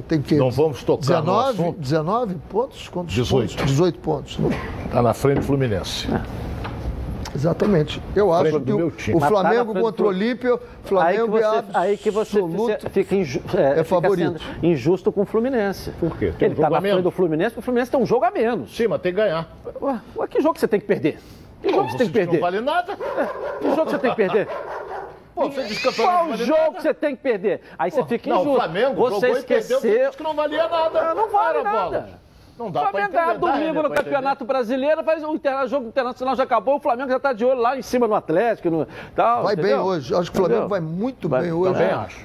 Tem 0.08 0.22
que 0.22 0.34
Não 0.36 0.50
vamos 0.50 0.82
tocar 0.82 1.20
19, 1.20 1.26
no 1.26 1.40
assunto. 1.40 1.80
19 1.80 2.34
pontos? 2.48 2.88
Quantos 2.88 3.14
18. 3.14 3.50
Pontos? 3.50 3.66
18 3.66 3.98
pontos. 3.98 4.38
Está 4.86 5.02
na 5.02 5.12
frente 5.12 5.40
do 5.40 5.42
Fluminense. 5.44 6.08
É. 6.10 6.53
Exatamente. 7.34 8.00
Eu 8.14 8.32
acho 8.32 8.60
que 8.60 8.72
o, 8.72 8.86
o 8.86 9.20
tá 9.20 9.26
Flamengo 9.26 9.74
contra 9.74 10.04
o 10.04 10.08
Olímpia, 10.08 10.58
Flamengo 10.84 11.36
aí 11.72 11.96
que 11.96 12.10
você, 12.10 12.36
é 12.36 12.40
absoluto, 12.40 12.70
aí 12.70 12.76
que 12.76 12.82
você 12.84 12.90
fica, 12.90 13.16
inju, 13.16 13.42
é, 13.54 13.80
é 13.80 13.84
favorito. 13.84 14.40
injusto 14.62 15.10
com 15.10 15.22
o 15.22 15.26
Fluminense. 15.26 15.90
Por 15.98 16.16
quê? 16.16 16.32
Tem 16.38 16.46
Ele 16.46 16.54
está 16.54 16.70
na 16.70 16.80
frente 16.80 17.02
do 17.02 17.10
Fluminense, 17.10 17.50
porque 17.50 17.60
o 17.60 17.62
Fluminense 17.62 17.90
tem 17.90 18.00
um 18.00 18.06
jogo 18.06 18.24
a 18.24 18.30
menos. 18.30 18.74
Sim, 18.74 18.86
mas 18.86 19.00
tem 19.00 19.12
que 19.12 19.20
ganhar. 19.20 19.48
Ué, 19.80 20.00
ué 20.16 20.26
que 20.28 20.40
jogo 20.40 20.58
você 20.58 20.68
tem 20.68 20.78
que 20.78 20.86
perder? 20.86 21.18
Que 21.60 21.70
jogo 21.70 21.90
você 21.90 21.98
tem 21.98 22.06
que 22.06 22.12
perder? 22.12 22.34
Não 22.34 22.40
vale 22.40 22.60
nada. 22.60 22.92
É, 22.92 23.58
que 23.58 23.74
jogo 23.74 23.90
você 23.90 23.98
tem 23.98 24.10
que 24.10 24.16
perder? 24.16 24.48
Pô, 25.34 25.50
você 25.50 25.64
diz 25.64 25.78
que 25.78 25.92
Qual 25.92 26.28
vale 26.28 26.44
jogo 26.44 26.60
nada? 26.60 26.80
você 26.80 26.94
tem 26.94 27.16
que 27.16 27.22
perder? 27.22 27.60
Aí 27.76 27.90
Pô, 27.90 27.96
você 27.96 28.04
fica 28.04 28.30
injusto. 28.30 28.44
Não, 28.44 28.52
o 28.52 28.56
Flamengo 28.56 28.94
você 28.94 29.30
esqueceu... 29.30 29.80
perdeu, 29.80 30.10
que 30.12 30.22
não 30.22 30.34
valia 30.34 30.68
nada. 30.68 31.02
Não, 31.02 31.14
não 31.22 31.28
vale 31.30 31.62
nada. 31.62 32.00
Bola. 32.00 32.23
Não 32.58 32.70
dá 32.70 32.88
Flamengo 32.88 33.12
ganhar 33.12 33.38
domingo 33.38 33.82
no 33.82 33.90
Campeonato 33.90 34.44
Brasileiro, 34.44 35.02
faz 35.02 35.22
o, 35.24 35.66
jogo 35.66 35.88
internacional 35.88 36.36
já 36.36 36.44
acabou, 36.44 36.76
o 36.76 36.80
Flamengo 36.80 37.10
já 37.10 37.16
está 37.16 37.32
de 37.32 37.44
olho 37.44 37.60
lá 37.60 37.76
em 37.76 37.82
cima 37.82 38.06
no 38.06 38.14
Atlético. 38.14 38.70
No, 38.70 38.86
tal, 39.14 39.42
vai 39.42 39.54
entendeu? 39.54 39.78
bem 39.78 39.86
hoje. 39.86 40.14
Acho 40.14 40.30
que 40.30 40.38
o 40.38 40.40
Flamengo 40.40 40.68
vai 40.68 40.80
muito 40.80 41.28
vai, 41.28 41.42
bem 41.42 41.52
hoje 41.52 41.74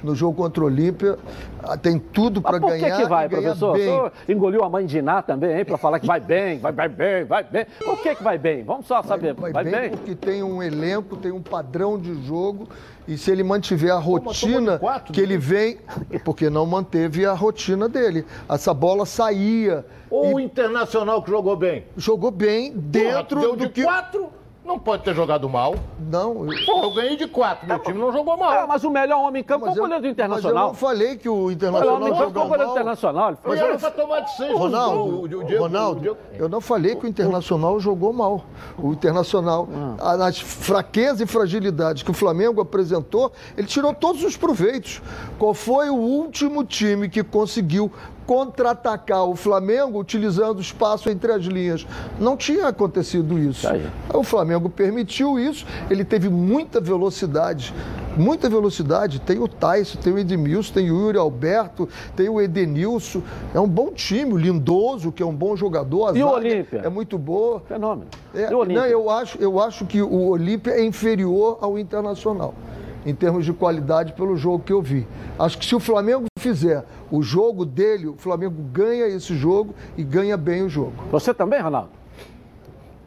no 0.02 0.14
jogo 0.14 0.36
contra 0.36 0.62
o 0.62 0.66
Olímpia. 0.66 1.18
Ah, 1.62 1.76
tem 1.76 1.98
tudo 1.98 2.40
para 2.40 2.58
ganhar. 2.58 2.78
Por 2.78 2.96
que, 2.96 3.02
que 3.02 3.08
vai, 3.08 3.28
professor? 3.28 3.76
Bem. 3.76 4.10
engoliu 4.28 4.62
a 4.64 4.70
mãe 4.70 4.86
de 4.86 4.98
Iná 4.98 5.20
também, 5.20 5.58
hein, 5.58 5.64
para 5.64 5.76
falar 5.76 5.98
que 5.98 6.06
vai 6.06 6.20
bem, 6.20 6.58
vai, 6.58 6.72
vai 6.72 6.88
bem, 6.88 7.24
vai 7.24 7.42
bem. 7.42 7.66
Por 7.84 8.00
que, 8.00 8.14
que 8.14 8.22
vai 8.22 8.38
bem? 8.38 8.62
Vamos 8.62 8.86
só 8.86 9.02
saber. 9.02 9.34
Vai, 9.34 9.52
vai, 9.52 9.64
vai 9.64 9.72
bem, 9.72 9.80
bem 9.80 9.90
porque 9.90 10.14
tem 10.14 10.42
um 10.42 10.62
elenco, 10.62 11.16
tem 11.16 11.32
um 11.32 11.42
padrão 11.42 11.98
de 11.98 12.14
jogo 12.24 12.68
e 13.06 13.18
se 13.18 13.30
ele 13.30 13.42
mantiver 13.42 13.92
a 13.92 13.98
rotina 13.98 14.78
quatro, 14.78 15.12
que 15.12 15.20
ele 15.20 15.34
né? 15.34 15.40
vem, 15.40 15.78
porque 16.24 16.48
não 16.48 16.64
manteve 16.64 17.26
a 17.26 17.32
rotina 17.32 17.88
dele. 17.88 18.24
Essa 18.48 18.72
bola 18.72 19.04
saía. 19.04 19.84
Ou 20.10 20.26
e... 20.26 20.34
o 20.34 20.40
Internacional 20.40 21.22
que 21.22 21.30
jogou 21.30 21.56
bem? 21.56 21.84
Jogou 21.96 22.30
bem 22.30 22.72
dentro 22.74 23.40
Porra, 23.40 23.40
deu 23.40 23.56
do 23.56 23.66
de 23.66 23.68
que... 23.70 23.82
quatro 23.82 24.40
não 24.70 24.78
pode 24.78 25.02
ter 25.02 25.14
jogado 25.14 25.48
mal. 25.48 25.74
Não. 25.98 26.46
Eu, 26.46 26.82
eu 26.82 26.94
ganhei 26.94 27.16
de 27.16 27.26
quatro, 27.26 27.66
meu 27.66 27.78
time 27.80 27.98
não 27.98 28.12
jogou 28.12 28.36
mal. 28.36 28.52
É, 28.52 28.66
mas 28.66 28.84
o 28.84 28.90
melhor 28.90 29.18
homem 29.26 29.40
em 29.40 29.44
campo 29.44 29.64
foi 29.66 29.74
o 29.74 29.76
goleiro 29.76 30.02
do 30.02 30.08
Internacional. 30.08 30.52
Mas 30.52 30.62
eu 30.62 30.68
não 30.68 30.74
falei 30.74 31.16
que 31.16 31.28
o 31.28 31.50
Internacional 31.50 31.96
o 31.96 32.14
jogou 32.14 32.32
mal. 32.32 32.44
O 32.44 32.48
goleiro 32.48 32.66
do 32.66 32.72
Internacional. 32.72 33.38
Mas 33.44 33.60
era 33.60 33.78
para 33.78 33.90
tomar 33.90 34.20
de 34.20 34.36
seis. 34.36 34.52
Ronaldo, 34.52 35.22
o, 35.22 35.44
Diego, 35.44 35.62
Ronaldo 35.64 36.16
eu 36.34 36.48
não 36.48 36.60
falei 36.60 36.94
que 36.94 37.04
o 37.04 37.08
Internacional 37.08 37.80
jogou 37.80 38.12
mal. 38.12 38.44
O 38.78 38.92
Internacional, 38.92 39.68
ah. 39.98 40.26
as 40.26 40.38
fraquezas 40.38 41.20
e 41.20 41.26
fragilidades 41.26 42.02
que 42.02 42.10
o 42.10 42.14
Flamengo 42.14 42.60
apresentou, 42.60 43.32
ele 43.56 43.66
tirou 43.66 43.92
todos 43.92 44.22
os 44.22 44.36
proveitos. 44.36 45.02
Qual 45.38 45.54
foi 45.54 45.90
o 45.90 45.96
último 45.96 46.64
time 46.64 47.08
que 47.08 47.24
conseguiu 47.24 47.90
contra-atacar 48.30 49.24
o 49.24 49.34
Flamengo 49.34 49.98
utilizando 49.98 50.58
o 50.58 50.60
espaço 50.60 51.10
entre 51.10 51.32
as 51.32 51.42
linhas. 51.42 51.84
Não 52.16 52.36
tinha 52.36 52.68
acontecido 52.68 53.36
isso. 53.36 53.66
Tá 53.66 54.16
o 54.16 54.22
Flamengo 54.22 54.70
permitiu 54.70 55.36
isso, 55.36 55.66
ele 55.90 56.04
teve 56.04 56.28
muita 56.28 56.80
velocidade, 56.80 57.74
muita 58.16 58.48
velocidade. 58.48 59.20
Tem 59.20 59.40
o 59.40 59.48
Tyson, 59.48 59.98
tem 59.98 60.12
o 60.12 60.18
Edmilson, 60.18 60.72
tem 60.72 60.92
o 60.92 61.00
Yuri 61.00 61.18
Alberto, 61.18 61.88
tem 62.14 62.28
o 62.28 62.40
Edenilson. 62.40 63.20
É 63.52 63.58
um 63.58 63.66
bom 63.66 63.90
time, 63.90 64.32
o 64.32 64.36
Lindoso, 64.36 65.10
que 65.10 65.24
é 65.24 65.26
um 65.26 65.34
bom 65.34 65.56
jogador. 65.56 66.16
E 66.16 66.22
o 66.22 66.28
Olímpia? 66.28 66.82
É 66.84 66.88
muito 66.88 67.18
boa. 67.18 67.58
Fenômeno. 67.66 68.06
É, 68.32 68.46
e? 68.48 68.72
Não, 68.72 68.86
eu 68.86 69.10
acho, 69.10 69.38
eu 69.42 69.58
acho 69.58 69.84
que 69.86 70.00
o 70.00 70.28
Olímpia 70.28 70.70
é 70.70 70.84
inferior 70.84 71.58
ao 71.60 71.76
Internacional 71.76 72.54
em 73.04 73.14
termos 73.14 73.44
de 73.44 73.52
qualidade 73.52 74.12
pelo 74.12 74.36
jogo 74.36 74.64
que 74.64 74.72
eu 74.72 74.82
vi. 74.82 75.06
Acho 75.38 75.58
que 75.58 75.64
se 75.64 75.74
o 75.74 75.80
Flamengo 75.80 76.26
fizer 76.38 76.84
o 77.10 77.22
jogo 77.22 77.64
dele, 77.64 78.06
o 78.06 78.16
Flamengo 78.16 78.62
ganha 78.72 79.06
esse 79.06 79.34
jogo 79.34 79.74
e 79.96 80.02
ganha 80.02 80.36
bem 80.36 80.62
o 80.62 80.68
jogo. 80.68 80.92
Você 81.10 81.32
também, 81.32 81.60
Ronaldo? 81.60 81.90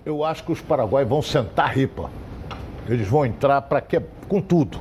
Eu 0.05 0.23
acho 0.23 0.43
que 0.43 0.51
os 0.51 0.61
paraguaios 0.61 1.09
vão 1.09 1.21
sentar 1.21 1.73
ripa. 1.73 2.09
Eles 2.87 3.07
vão 3.07 3.25
entrar 3.25 3.61
para 3.61 3.79
que 3.79 4.01
com 4.27 4.41
tudo. 4.41 4.79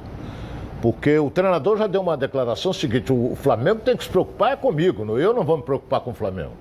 Porque 0.81 1.17
o 1.17 1.31
treinador 1.31 1.77
já 1.77 1.87
deu 1.87 2.01
uma 2.01 2.17
declaração 2.17 2.73
seguinte: 2.73 3.13
o 3.13 3.37
Flamengo 3.37 3.81
tem 3.81 3.97
que 3.97 4.03
se 4.03 4.11
preocupar 4.11 4.53
é 4.53 4.57
comigo, 4.57 5.17
eu 5.17 5.33
não 5.33 5.45
vou 5.45 5.57
me 5.57 5.63
preocupar 5.63 6.01
com 6.01 6.11
o 6.11 6.15
Flamengo. 6.15 6.53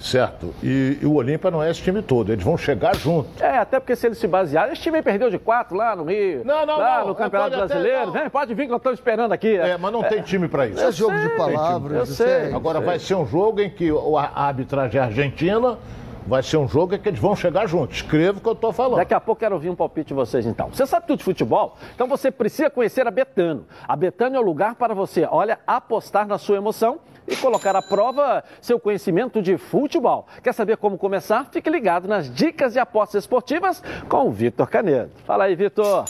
Certo. 0.00 0.54
E, 0.62 0.98
e 1.02 1.06
o 1.06 1.14
Olímpia 1.14 1.50
não 1.50 1.62
é 1.62 1.70
esse 1.70 1.82
time 1.82 2.02
todo, 2.02 2.32
eles 2.32 2.44
vão 2.44 2.56
chegar 2.56 2.94
junto. 2.96 3.42
É, 3.42 3.58
até 3.58 3.80
porque 3.80 3.96
se 3.96 4.06
eles 4.06 4.18
se 4.18 4.26
basearem, 4.26 4.72
esse 4.72 4.82
time 4.82 5.02
perdeu 5.02 5.30
de 5.30 5.38
quatro 5.38 5.76
lá 5.76 5.96
no 5.96 6.04
Rio. 6.04 6.44
Não, 6.44 6.66
não, 6.66 6.78
lá 6.78 7.00
não. 7.00 7.08
no 7.08 7.14
Campeonato 7.14 7.56
Brasileiro. 7.56 8.10
Até, 8.10 8.20
Vem, 8.20 8.30
pode 8.30 8.54
vir 8.54 8.64
que 8.64 8.70
nós 8.70 8.78
estamos 8.78 8.98
esperando 8.98 9.32
aqui. 9.32 9.56
É, 9.56 9.76
mas 9.76 9.92
não 9.92 10.04
é. 10.04 10.08
tem 10.08 10.22
time 10.22 10.48
para 10.48 10.66
isso. 10.66 10.82
É 10.82 10.92
jogo 10.92 11.14
sei, 11.14 11.28
de 11.28 11.36
palavras. 11.36 11.98
Eu 11.98 12.06
sei. 12.06 12.54
Agora 12.54 12.78
sei. 12.78 12.86
vai 12.86 12.98
ser 12.98 13.14
um 13.14 13.26
jogo 13.26 13.60
em 13.60 13.70
que 13.70 13.90
a 13.90 14.46
arbitragem 14.46 15.00
é 15.00 15.04
argentina 15.04 15.78
vai 16.26 16.42
ser 16.42 16.56
um 16.56 16.66
jogo 16.66 16.94
em 16.94 16.98
que 16.98 17.08
eles 17.08 17.20
vão 17.20 17.36
chegar 17.36 17.66
juntos. 17.66 17.98
Escreva 17.98 18.38
o 18.38 18.40
que 18.40 18.48
eu 18.48 18.52
estou 18.52 18.72
falando. 18.72 18.96
Daqui 18.96 19.14
a 19.14 19.20
pouco 19.20 19.38
quero 19.38 19.54
ouvir 19.54 19.70
um 19.70 19.76
palpite 19.76 20.08
de 20.08 20.14
vocês 20.14 20.44
então. 20.44 20.68
Você 20.68 20.86
sabe 20.86 21.06
tudo 21.06 21.18
de 21.18 21.24
futebol? 21.24 21.76
Então 21.94 22.08
você 22.08 22.30
precisa 22.30 22.68
conhecer 22.68 23.06
a 23.06 23.10
Betano. 23.10 23.66
A 23.86 23.94
Betano 23.94 24.36
é 24.36 24.38
o 24.38 24.42
lugar 24.42 24.74
para 24.74 24.94
você, 24.94 25.26
olha, 25.30 25.58
apostar 25.66 26.26
na 26.26 26.38
sua 26.38 26.56
emoção 26.56 26.98
e 27.26 27.36
colocar 27.36 27.74
à 27.74 27.82
prova 27.82 28.44
seu 28.60 28.78
conhecimento 28.78 29.42
de 29.42 29.56
futebol. 29.56 30.26
Quer 30.42 30.52
saber 30.52 30.76
como 30.76 30.96
começar? 30.98 31.46
Fique 31.50 31.68
ligado 31.68 32.06
nas 32.08 32.32
dicas 32.32 32.72
de 32.72 32.78
apostas 32.78 33.24
esportivas 33.24 33.82
com 34.08 34.28
o 34.28 34.30
Vitor 34.30 34.68
Canedo. 34.68 35.10
Fala 35.24 35.44
aí, 35.44 35.54
Vitor. 35.54 36.04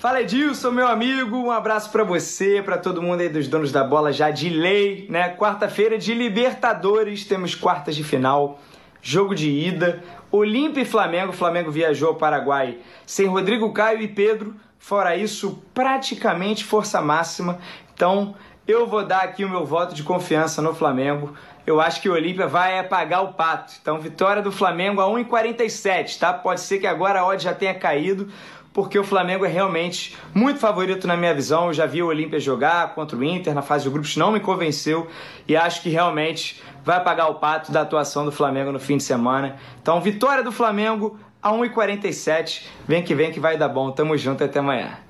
Fala 0.00 0.22
Edilson, 0.22 0.70
meu 0.70 0.88
amigo, 0.88 1.36
um 1.36 1.50
abraço 1.50 1.90
para 1.92 2.02
você, 2.02 2.62
para 2.62 2.78
todo 2.78 3.02
mundo 3.02 3.20
aí 3.20 3.28
dos 3.28 3.46
donos 3.48 3.70
da 3.70 3.84
bola 3.84 4.10
já 4.10 4.30
de 4.30 4.48
lei, 4.48 5.06
né? 5.10 5.36
Quarta-feira 5.36 5.98
de 5.98 6.14
Libertadores, 6.14 7.26
temos 7.26 7.54
quartas 7.54 7.94
de 7.94 8.02
final, 8.02 8.58
jogo 9.02 9.34
de 9.34 9.50
ida, 9.50 10.02
Olímpia 10.32 10.80
e 10.80 10.86
Flamengo, 10.86 11.34
Flamengo 11.34 11.70
viajou 11.70 12.08
ao 12.08 12.14
Paraguai 12.14 12.78
sem 13.04 13.26
Rodrigo 13.26 13.74
Caio 13.74 14.00
e 14.00 14.08
Pedro, 14.08 14.54
fora 14.78 15.16
isso, 15.16 15.62
praticamente 15.74 16.64
força 16.64 17.02
máxima. 17.02 17.58
Então, 17.92 18.34
eu 18.70 18.86
vou 18.86 19.04
dar 19.04 19.22
aqui 19.22 19.44
o 19.44 19.48
meu 19.48 19.64
voto 19.66 19.94
de 19.94 20.02
confiança 20.02 20.62
no 20.62 20.74
Flamengo. 20.74 21.34
Eu 21.66 21.80
acho 21.80 22.00
que 22.00 22.08
o 22.08 22.12
Olímpia 22.12 22.46
vai 22.46 22.78
apagar 22.78 23.22
o 23.22 23.32
pato. 23.32 23.74
Então, 23.80 23.98
vitória 23.98 24.40
do 24.40 24.52
Flamengo 24.52 25.00
a 25.00 25.06
1,47, 25.06 26.18
tá? 26.18 26.32
Pode 26.32 26.60
ser 26.60 26.78
que 26.78 26.86
agora 26.86 27.20
a 27.20 27.26
odd 27.26 27.42
já 27.42 27.52
tenha 27.52 27.74
caído, 27.74 28.28
porque 28.72 28.98
o 28.98 29.04
Flamengo 29.04 29.44
é 29.44 29.48
realmente 29.48 30.16
muito 30.34 30.58
favorito 30.60 31.06
na 31.06 31.16
minha 31.16 31.34
visão. 31.34 31.66
Eu 31.66 31.72
já 31.72 31.86
vi 31.86 32.02
o 32.02 32.06
Olímpia 32.06 32.38
jogar 32.38 32.94
contra 32.94 33.16
o 33.16 33.24
Inter 33.24 33.54
na 33.54 33.62
fase 33.62 33.84
de 33.84 33.90
grupos, 33.90 34.16
não 34.16 34.32
me 34.32 34.40
convenceu 34.40 35.08
e 35.46 35.56
acho 35.56 35.82
que 35.82 35.88
realmente 35.88 36.62
vai 36.84 37.02
pagar 37.02 37.28
o 37.28 37.34
pato 37.34 37.70
da 37.70 37.82
atuação 37.82 38.24
do 38.24 38.32
Flamengo 38.32 38.72
no 38.72 38.78
fim 38.78 38.96
de 38.96 39.02
semana. 39.02 39.56
Então, 39.82 40.00
vitória 40.00 40.42
do 40.42 40.52
Flamengo 40.52 41.18
a 41.42 41.50
1,47. 41.50 42.66
Vem 42.86 43.02
que 43.02 43.14
vem 43.14 43.32
que 43.32 43.40
vai 43.40 43.56
dar 43.56 43.68
bom. 43.68 43.90
Tamo 43.90 44.16
junto 44.16 44.44
até 44.44 44.58
amanhã. 44.60 45.09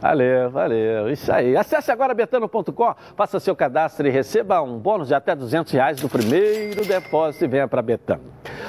Valeu, 0.00 0.50
valeu. 0.50 1.10
Isso 1.10 1.32
aí. 1.32 1.56
Acesse 1.56 1.90
agora 1.90 2.14
betano.com, 2.14 2.94
faça 3.16 3.40
seu 3.40 3.56
cadastro 3.56 4.06
e 4.06 4.10
receba 4.10 4.60
um 4.62 4.78
bônus 4.78 5.08
de 5.08 5.14
até 5.14 5.34
200 5.34 5.72
reais 5.72 6.00
do 6.00 6.08
primeiro 6.08 6.84
depósito 6.84 7.44
e 7.44 7.48
venha 7.48 7.66
para 7.66 7.82
Betano. 7.82 8.22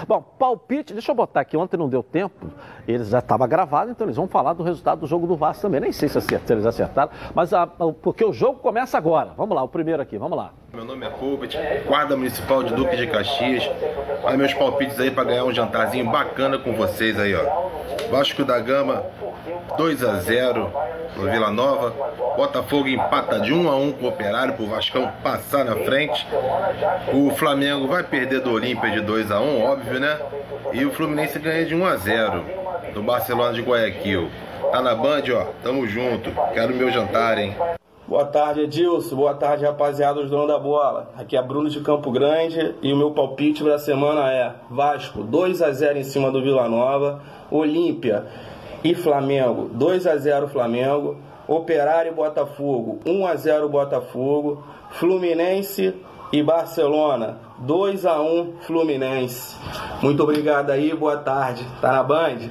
Bom, 0.07 0.21
palpite, 0.21 0.93
deixa 0.93 1.11
eu 1.11 1.15
botar 1.15 1.41
aqui, 1.41 1.55
ontem 1.55 1.77
não 1.77 1.87
deu 1.87 2.01
tempo, 2.01 2.47
eles 2.87 3.09
já 3.09 3.19
estava 3.19 3.45
gravado, 3.45 3.91
então 3.91 4.05
eles 4.05 4.15
vão 4.15 4.27
falar 4.27 4.53
do 4.53 4.63
resultado 4.63 4.99
do 4.99 5.07
jogo 5.07 5.27
do 5.27 5.35
Vasco 5.35 5.61
também. 5.61 5.79
Nem 5.79 5.91
sei 5.91 6.09
se, 6.09 6.17
acertaram, 6.17 6.47
se 6.47 6.53
eles 6.53 6.65
acertaram, 6.65 7.11
mas 7.35 7.53
a, 7.53 7.67
porque 7.67 8.25
o 8.25 8.33
jogo 8.33 8.59
começa 8.59 8.97
agora. 8.97 9.31
Vamos 9.37 9.55
lá, 9.55 9.63
o 9.63 9.67
primeiro 9.67 10.01
aqui, 10.01 10.17
vamos 10.17 10.37
lá. 10.37 10.53
Meu 10.73 10.85
nome 10.85 11.05
é 11.05 11.09
Pulpit, 11.09 11.57
guarda 11.85 12.15
municipal 12.15 12.63
de 12.63 12.73
Duque 12.73 12.95
de 12.95 13.07
Caxias. 13.07 13.69
Olha 14.23 14.37
meus 14.37 14.53
palpites 14.53 14.99
aí 14.99 15.11
para 15.11 15.25
ganhar 15.25 15.43
um 15.43 15.53
jantarzinho 15.53 16.09
bacana 16.09 16.57
com 16.57 16.73
vocês 16.73 17.19
aí, 17.19 17.35
ó. 17.35 17.69
Vasco 18.09 18.43
da 18.43 18.59
Gama 18.59 19.03
2 19.77 20.03
a 20.03 20.15
0 20.19 20.71
no 21.15 21.29
Vila 21.29 21.51
Nova. 21.51 21.93
Botafogo 22.35 22.87
empata 22.87 23.39
de 23.39 23.53
1 23.53 23.69
a 23.69 23.75
1 23.75 23.91
com 23.93 24.05
o 24.05 24.09
Operário 24.09 24.53
para 24.53 24.63
o 24.63 24.69
Vascão 24.69 25.11
passar 25.23 25.65
na 25.65 25.75
frente. 25.75 26.25
O 27.13 27.31
Flamengo 27.31 27.87
vai 27.87 28.03
perder 28.03 28.41
do 28.41 28.51
Olímpia 28.51 28.91
de 28.91 29.01
2 29.01 29.31
a 29.31 29.39
1, 29.39 29.63
óbvio, 29.63 29.99
né? 29.99 30.19
E 30.73 30.85
o 30.85 30.91
Fluminense 30.91 31.39
ganha 31.39 31.65
de 31.65 31.75
1 31.75 31.85
a 31.85 31.95
0 31.97 32.45
do 32.93 33.01
Barcelona 33.01 33.53
de 33.53 33.61
Guayaquil. 33.61 34.29
Tá 34.71 34.81
na 34.81 34.95
Band, 34.95 35.23
ó. 35.33 35.45
Tamo 35.61 35.85
junto. 35.85 36.31
Quero 36.53 36.73
meu 36.73 36.91
jantar, 36.91 37.37
hein? 37.37 37.55
Boa 38.07 38.25
tarde, 38.25 38.61
Edilson. 38.61 39.15
Boa 39.15 39.33
tarde, 39.33 39.63
rapaziada, 39.63 40.19
os 40.19 40.29
donos 40.29 40.47
da 40.47 40.59
bola. 40.59 41.11
Aqui 41.17 41.37
é 41.37 41.41
Bruno 41.41 41.69
de 41.69 41.79
Campo 41.79 42.11
Grande 42.11 42.75
e 42.81 42.91
o 42.91 42.97
meu 42.97 43.11
palpite 43.11 43.63
da 43.63 43.79
semana 43.79 44.31
é 44.31 44.51
Vasco 44.69 45.23
2 45.23 45.61
a 45.61 45.71
0 45.71 45.97
em 45.97 46.03
cima 46.03 46.29
do 46.29 46.41
Vila 46.41 46.67
Nova, 46.67 47.21
Olímpia 47.49 48.25
e 48.83 48.95
Flamengo 48.95 49.69
2 49.73 50.07
a 50.07 50.17
0 50.17 50.47
Flamengo, 50.47 51.17
Operário 51.47 52.11
e 52.11 52.15
Botafogo 52.15 52.99
1 53.05 53.27
a 53.27 53.35
0 53.35 53.69
Botafogo, 53.69 54.63
Fluminense 54.91 55.93
e 56.31 56.41
Barcelona 56.41 57.39
2 57.59 58.05
a 58.05 58.21
1 58.21 58.53
Fluminense. 58.61 59.55
Muito 60.01 60.23
obrigado 60.23 60.71
aí, 60.71 60.95
boa 60.95 61.17
tarde. 61.17 61.65
Tá 61.81 61.91
na 61.91 62.03
Band? 62.03 62.49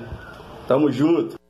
Tamo 0.68 0.90
junto. 0.90 1.40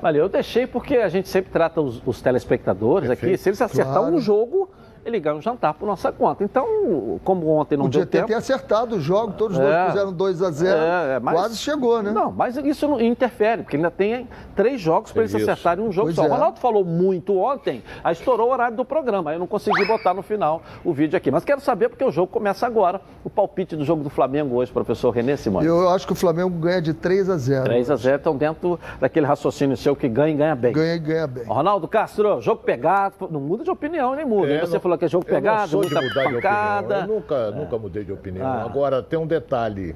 Valeu, 0.00 0.24
eu 0.24 0.28
deixei 0.28 0.66
porque 0.66 0.96
a 0.96 1.08
gente 1.08 1.28
sempre 1.28 1.50
trata 1.50 1.80
os, 1.80 2.00
os 2.06 2.22
telespectadores 2.22 3.08
Perfeito. 3.08 3.34
aqui, 3.34 3.42
se 3.42 3.48
eles 3.48 3.60
acertar 3.60 3.94
claro. 3.94 4.14
um 4.14 4.20
jogo, 4.20 4.70
ele 5.04 5.20
ganha 5.20 5.36
um 5.36 5.42
jantar 5.42 5.74
por 5.74 5.86
nossa 5.86 6.12
conta. 6.12 6.44
Então, 6.44 7.20
como 7.24 7.48
ontem 7.48 7.76
não 7.76 7.84
Podia 7.84 8.00
deu 8.00 8.10
ter, 8.10 8.18
tempo... 8.18 8.28
ter 8.28 8.34
acertado 8.34 8.96
o 8.96 9.00
jogo, 9.00 9.34
todos 9.34 9.56
os 9.56 9.62
é, 9.62 9.66
dois 9.66 9.86
fizeram 9.92 10.12
2 10.12 10.42
a 10.42 10.50
0 10.50 10.78
é, 10.78 11.16
é, 11.16 11.20
mas, 11.20 11.34
quase 11.34 11.56
chegou, 11.56 12.02
né? 12.02 12.10
Não, 12.10 12.30
mas 12.30 12.56
isso 12.56 12.86
não 12.86 13.00
interfere, 13.00 13.62
porque 13.62 13.76
ainda 13.76 13.90
tem 13.90 14.28
três 14.54 14.80
jogos 14.80 15.12
para 15.12 15.22
eles 15.22 15.34
isso. 15.34 15.50
acertarem 15.50 15.84
um 15.84 15.92
jogo 15.92 16.08
pois 16.08 16.16
só. 16.16 16.24
É. 16.24 16.28
O 16.28 16.30
Ronaldo 16.30 16.58
falou 16.58 16.84
muito 16.84 17.36
ontem, 17.38 17.82
aí 18.02 18.12
estourou 18.12 18.48
o 18.48 18.52
horário 18.52 18.76
do 18.76 18.84
programa, 18.84 19.30
aí 19.30 19.36
eu 19.36 19.40
não 19.40 19.46
consegui 19.46 19.84
botar 19.86 20.14
no 20.14 20.22
final 20.22 20.62
o 20.84 20.92
vídeo 20.92 21.16
aqui. 21.16 21.30
Mas 21.30 21.44
quero 21.44 21.60
saber, 21.60 21.88
porque 21.88 22.04
o 22.04 22.10
jogo 22.10 22.30
começa 22.30 22.66
agora, 22.66 23.00
o 23.24 23.30
palpite 23.30 23.76
do 23.76 23.84
jogo 23.84 24.02
do 24.02 24.10
Flamengo 24.10 24.56
hoje, 24.56 24.72
professor 24.72 25.10
Renê 25.10 25.36
Simões. 25.36 25.66
Eu 25.66 25.88
acho 25.90 26.06
que 26.06 26.12
o 26.12 26.16
Flamengo 26.16 26.50
ganha 26.50 26.82
de 26.82 26.94
3 26.94 27.30
a 27.30 27.36
0 27.36 27.64
3 27.64 27.90
a 27.90 27.96
0 27.96 28.16
estão 28.16 28.36
dentro 28.36 28.78
daquele 29.00 29.26
raciocínio 29.26 29.76
seu 29.76 29.94
que 29.94 30.08
ganha 30.08 30.34
e 30.34 30.36
ganha 30.36 30.54
bem. 30.54 30.72
Ganha 30.72 30.94
e 30.94 30.98
ganha 30.98 31.26
bem. 31.26 31.44
Ronaldo 31.44 31.86
Castro, 31.88 32.40
jogo 32.40 32.62
pegado, 32.62 33.28
não 33.30 33.40
muda 33.40 33.64
de 33.64 33.70
opinião, 33.70 34.14
nem 34.14 34.24
muda. 34.24 34.52
É, 34.52 34.60
você 34.60 34.78
falou 34.78 34.97
que 34.98 35.04
é 35.04 35.08
jogo 35.08 35.24
pegado, 35.24 35.72
eu 35.72 35.82
não 35.82 35.88
sou 35.88 36.00
muita 36.00 36.00
de 36.00 36.08
mudar 36.08 36.24
pancada. 36.24 36.86
de 36.86 36.94
opinião. 36.94 37.00
Eu 37.00 37.14
nunca, 37.14 37.50
nunca 37.50 37.78
mudei 37.78 38.04
de 38.04 38.12
opinião. 38.12 38.46
Ah. 38.46 38.62
Agora, 38.64 39.02
tem 39.02 39.18
um 39.18 39.26
detalhe. 39.26 39.94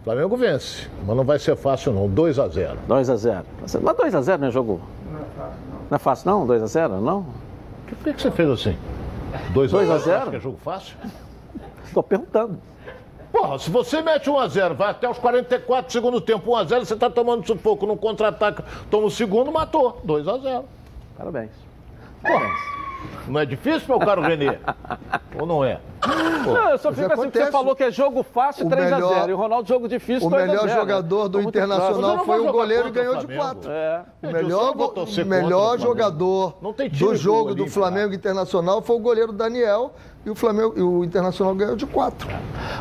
O 0.00 0.04
Flamengo 0.04 0.36
vence, 0.36 0.88
mas 1.06 1.16
não 1.16 1.24
vai 1.24 1.38
ser 1.38 1.54
fácil 1.56 1.92
não. 1.92 2.08
2 2.08 2.38
a 2.38 2.48
0 2.48 2.78
2 2.88 3.10
a 3.10 3.16
0 3.16 3.46
Mas 3.60 3.96
2 3.96 4.14
a 4.14 4.20
0 4.22 4.40
não 4.40 4.48
é 4.48 4.50
jogo. 4.50 4.80
Não 5.90 5.96
é 5.96 5.98
fácil, 5.98 6.30
não? 6.30 6.46
2 6.46 6.62
a 6.62 6.66
0 6.66 7.00
não? 7.00 7.26
Por 7.86 7.98
que, 7.98 8.14
que 8.14 8.22
você 8.22 8.30
fez 8.30 8.50
assim? 8.50 8.76
2 9.52 9.70
2 9.70 9.90
a 9.90 9.98
0 9.98 10.04
0? 10.04 10.16
Acho 10.16 10.30
que 10.30 10.36
é 10.36 10.40
jogo 10.40 10.58
fácil? 10.64 10.96
Estou 11.84 12.02
perguntando. 12.02 12.58
Porra, 13.30 13.58
se 13.58 13.70
você 13.70 14.02
mete 14.02 14.28
1 14.28 14.38
a 14.38 14.48
0 14.48 14.74
vai 14.74 14.90
até 14.90 15.08
os 15.08 15.18
44 15.18 15.86
do 15.86 15.92
segundo 15.92 16.20
tempo, 16.20 16.50
1 16.52 16.56
a 16.56 16.64
0 16.64 16.84
você 16.84 16.96
tá 16.96 17.08
tomando 17.08 17.46
sufoco 17.46 17.86
no 17.86 17.96
contra-ataque, 17.96 18.62
toma 18.90 19.06
o 19.06 19.10
segundo, 19.10 19.52
matou. 19.52 20.00
2 20.04 20.26
a 20.28 20.38
0 20.38 20.64
Parabéns. 21.16 21.50
Não 23.28 23.40
é 23.40 23.46
difícil, 23.46 23.82
meu 23.88 23.98
caro 24.00 24.20
Renê? 24.20 24.58
Ou 25.38 25.46
não 25.46 25.64
é? 25.64 25.78
Não, 26.44 26.70
eu 26.70 26.78
só 26.78 26.92
fico 26.92 27.12
assim, 27.12 27.22
porque 27.22 27.44
você 27.44 27.50
falou 27.52 27.76
que 27.76 27.84
é 27.84 27.90
jogo 27.90 28.22
fácil, 28.24 28.66
O 28.66 28.68
3 28.68 28.92
a 28.92 28.96
melhor- 28.96 29.14
0 29.14 29.30
E 29.30 29.34
o 29.34 29.36
Ronaldo, 29.36 29.68
jogo 29.68 29.88
difícil, 29.88 30.26
O 30.26 30.30
2 30.30 30.42
a 30.42 30.46
0 30.46 30.62
melhor 30.62 30.76
jogador 30.80 31.28
do 31.28 31.40
Internacional 31.40 32.24
foi 32.24 32.40
o 32.40 32.52
goleiro 32.52 32.88
e 32.88 32.90
o 32.90 32.92
ganhou 32.92 33.16
de 33.16 33.26
Flamengo. 33.26 33.42
4. 33.44 33.70
É. 33.70 34.02
O 34.22 34.26
melhor, 34.32 34.74
o 34.76 35.24
melhor 35.26 35.76
o 35.76 35.78
jogador 35.78 36.54
Não 36.60 36.72
tem 36.72 36.88
time 36.88 37.08
do 37.10 37.16
jogo 37.16 37.54
do. 37.54 37.68
Flamengo 37.68 38.12
Internacional 38.12 38.82
foi 38.82 38.96
o 38.96 38.98
goleiro 38.98 39.32
Daniel 39.32 39.92
e 40.26 40.30
o 40.30 40.34
Flamengo 40.34 40.74
e 40.76 40.82
o 40.82 41.04
Internacional 41.04 41.54
ganhou 41.54 41.76
de 41.76 41.86
4. 41.86 42.28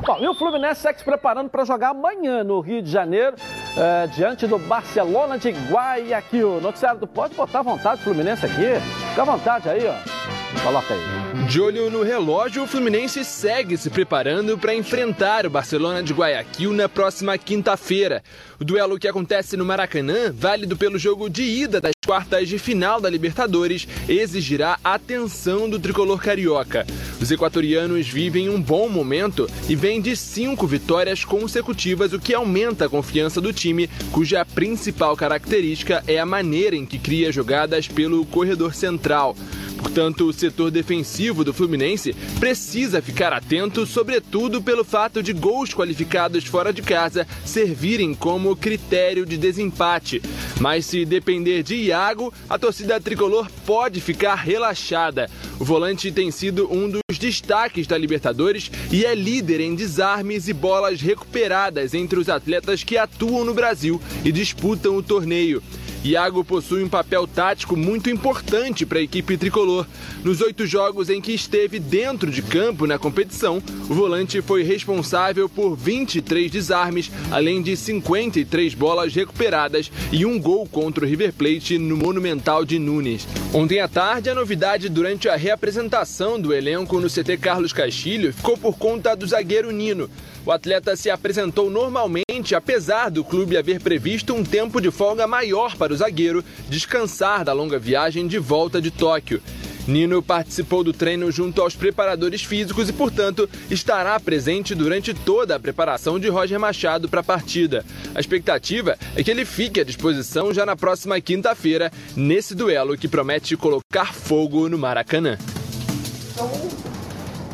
Bom, 0.06 0.18
e 0.20 0.28
o 0.28 0.34
Fluminense 0.34 0.82
segue 0.82 0.98
se 1.00 1.06
preparando 1.06 1.50
para 1.50 1.64
jogar 1.64 1.90
amanhã 1.90 2.44
no 2.44 2.60
Rio 2.60 2.82
de 2.82 2.90
Janeiro, 2.90 3.36
eh, 3.78 4.08
diante 4.16 4.48
do 4.48 4.58
Barcelona 4.58 5.38
de 5.38 5.50
Guayaquil. 5.50 6.60
Noticiário 6.62 7.00
do 7.00 7.08
Pode 7.08 7.36
botar 7.36 7.60
à 7.60 7.64
vontade 7.64 8.02
o 8.02 8.04
Fluminense 8.04 8.46
aqui. 8.46 8.80
Fica 9.10 9.22
à 9.22 9.26
vontade 9.26 9.70
aí, 9.70 9.86
ó. 9.88 10.62
Coloca 10.64 10.94
aí. 10.94 11.46
De 11.48 11.60
olho 11.60 11.90
no 11.90 12.04
relógio, 12.04 12.64
o 12.64 12.68
Fluminense 12.68 13.24
segue 13.24 13.78
se 13.78 13.90
preparando 13.90 14.58
para 14.58 14.76
enfrentar 14.76 15.46
o 15.46 15.50
Barcelona 15.50 16.04
de 16.04 16.14
Guayaquil 16.14 16.74
na 16.74 16.88
próxima 16.88 17.38
quinta-feira. 17.38 18.22
O 18.62 18.64
duelo 18.64 19.00
que 19.00 19.08
acontece 19.08 19.58
no 19.58 19.66
Maracanã, 19.66 20.32
válido 20.32 20.78
pelo 20.78 21.00
jogo 21.00 21.28
de 21.32 21.42
ida 21.42 21.82
das 21.82 21.94
quartas 22.06 22.48
de 22.48 22.60
final 22.60 23.02
da 23.02 23.10
Libertadores, 23.10 23.88
exigirá 24.08 24.78
atenção 24.84 25.68
do 25.68 25.80
tricolor 25.80 26.22
carioca. 26.22 26.86
Os 27.20 27.32
equatorianos 27.32 28.08
vivem 28.08 28.50
um 28.50 28.62
bom 28.62 28.88
momento 28.88 29.50
e 29.68 29.76
vêm 29.76 30.00
de 30.00 30.16
cinco 30.16 30.68
vitórias 30.68 31.26
consecutivas, 31.26 32.14
o 32.14 32.20
que 32.20 32.36
aumenta 32.36 32.86
a 32.86 32.90
confiança 32.90 33.42
do 33.42 33.52
time, 33.52 33.90
cuja 34.12 34.46
principal 34.46 35.18
característica 35.18 36.04
é 36.06 36.20
a 36.20 36.26
maneira 36.26 36.76
em 36.76 36.86
que 36.86 37.00
cria 37.00 37.32
jogadas 37.32 37.88
pelo 37.88 38.24
corredor 38.28 38.76
central. 38.76 39.36
Portanto, 39.82 40.28
o 40.28 40.34
setor 40.34 40.70
defensivo 40.70 41.44
do 41.44 41.54
Fluminense 41.54 42.14
precisa 42.40 43.02
ficar 43.02 43.34
atento, 43.34 43.86
sobretudo 43.86 44.62
pelo 44.62 44.84
fato 44.84 45.24
de 45.24 45.34
gols 45.34 45.74
qualificados 45.74 46.46
fora 46.46 46.72
de 46.72 46.84
casa 46.84 47.28
servirem 47.44 48.14
como 48.14 48.51
critério 48.56 49.26
de 49.26 49.38
desempate. 49.38 50.22
Mas 50.60 50.86
se 50.86 51.06
depender 51.06 51.64
de 51.64 51.76
Iago, 51.76 52.34
a 52.50 52.58
torcida 52.58 53.00
tricolor 53.00 53.48
pode 53.66 54.00
ficar 54.00 54.36
relaxada. 54.36 55.30
O 55.60 55.66
volante 55.66 56.12
tem 56.12 56.30
sido 56.32 56.72
um 56.72 56.90
dos 56.90 57.18
destaques 57.18 57.88
da 57.88 57.98
Libertadores 57.98 58.72
e 58.92 59.06
é 59.06 59.16
líder 59.16 59.60
em 59.60 59.76
desarmes 59.76 60.48
e 60.48 60.54
bolas 60.54 61.02
recuperadas 61.02 61.94
entre 61.94 62.20
os 62.20 62.30
atletas 62.30 62.84
que 62.84 62.98
atuam 62.98 63.44
no 63.44 63.54
Brasil 63.54 64.02
e 64.24 64.32
disputam 64.32 64.96
o 64.96 65.04
torneio. 65.04 65.62
Iago 66.04 66.44
possui 66.44 66.84
um 66.84 66.90
papel 66.90 67.28
tático 67.28 67.76
muito 67.76 68.10
importante 68.10 68.88
para 68.88 68.98
a 68.98 69.04
equipe 69.04 69.38
tricolor. 69.38 69.86
Nos 70.24 70.42
oito 70.42 70.66
jogos 70.66 71.12
em 71.12 71.22
que 71.22 71.32
esteve 71.32 71.80
dentro 71.80 72.32
de 72.32 72.42
campo 72.42 72.88
na 72.88 72.98
competição, 72.98 73.62
o 73.88 73.94
volante 73.94 74.42
foi 74.42 74.64
responsável 74.64 75.48
por 75.48 75.76
23 75.76 76.50
desarmes, 76.50 77.12
além 77.30 77.62
de 77.62 77.78
53 77.78 78.74
bolas 78.74 79.14
recuperadas 79.14 79.92
e 80.12 80.26
um 80.26 80.40
gol 80.40 80.68
contra 80.68 81.06
o 81.06 81.08
River 81.08 81.34
Plate 81.34 81.78
no 81.78 81.96
Monumental 81.96 82.66
de 82.66 82.80
Nunes. 82.80 83.28
Ontem 83.54 83.80
à 83.80 83.88
tarde, 83.88 84.28
a 84.28 84.36
novidade 84.36 84.90
durante 84.90 85.30
a 85.30 85.36
reapresentação 85.36 86.42
do 86.42 86.52
elenco 86.52 87.00
no 87.00 87.10
CT 87.10 87.38
Carlos 87.38 87.74
Castilho 87.74 88.34
ficou 88.34 88.58
por 88.58 88.76
conta 88.76 89.16
do 89.16 89.28
zagueiro 89.28 89.70
Nino. 89.70 90.10
O 90.44 90.52
atleta 90.52 90.96
se 90.96 91.10
apresentou 91.10 91.70
normalmente, 91.70 92.56
apesar 92.56 93.12
do 93.12 93.24
clube 93.24 93.58
haver 93.58 93.80
previsto 93.80 94.34
um 94.34 94.44
tempo 94.44 94.82
de 94.82 94.90
folga 94.90 95.28
maior 95.28 95.76
para 95.76 95.94
o 95.94 95.96
zagueiro 95.96 96.44
descansar 96.68 97.46
da 97.46 97.54
longa 97.54 97.78
viagem 97.78 98.28
de 98.28 98.40
volta 98.40 98.82
de 98.82 98.90
Tóquio. 98.90 99.42
Nino 99.88 100.22
participou 100.22 100.84
do 100.84 100.94
treino 100.94 101.32
junto 101.32 101.62
aos 101.62 101.76
preparadores 101.76 102.44
físicos 102.44 102.90
e, 102.90 102.94
portanto, 102.94 103.50
estará 103.70 104.20
presente 104.20 104.74
durante 104.74 105.14
toda 105.14 105.56
a 105.56 105.60
preparação 105.60 106.20
de 106.20 106.28
Roger 106.28 106.60
Machado 106.60 107.08
para 107.08 107.22
a 107.22 107.24
partida. 107.24 107.86
A 108.14 108.20
expectativa 108.20 108.98
é 109.16 109.24
que 109.24 109.30
ele 109.30 109.46
fique 109.46 109.80
à 109.80 109.84
disposição 109.84 110.54
já 110.54 110.66
na 110.66 110.76
próxima 110.76 111.20
quinta-feira, 111.22 111.92
nesse 112.16 112.56
duelo 112.56 112.98
que 112.98 113.08
promete 113.08 113.56
colocar 113.58 114.14
fogo 114.14 114.70
no 114.70 114.78
Maracanã. 114.78 115.38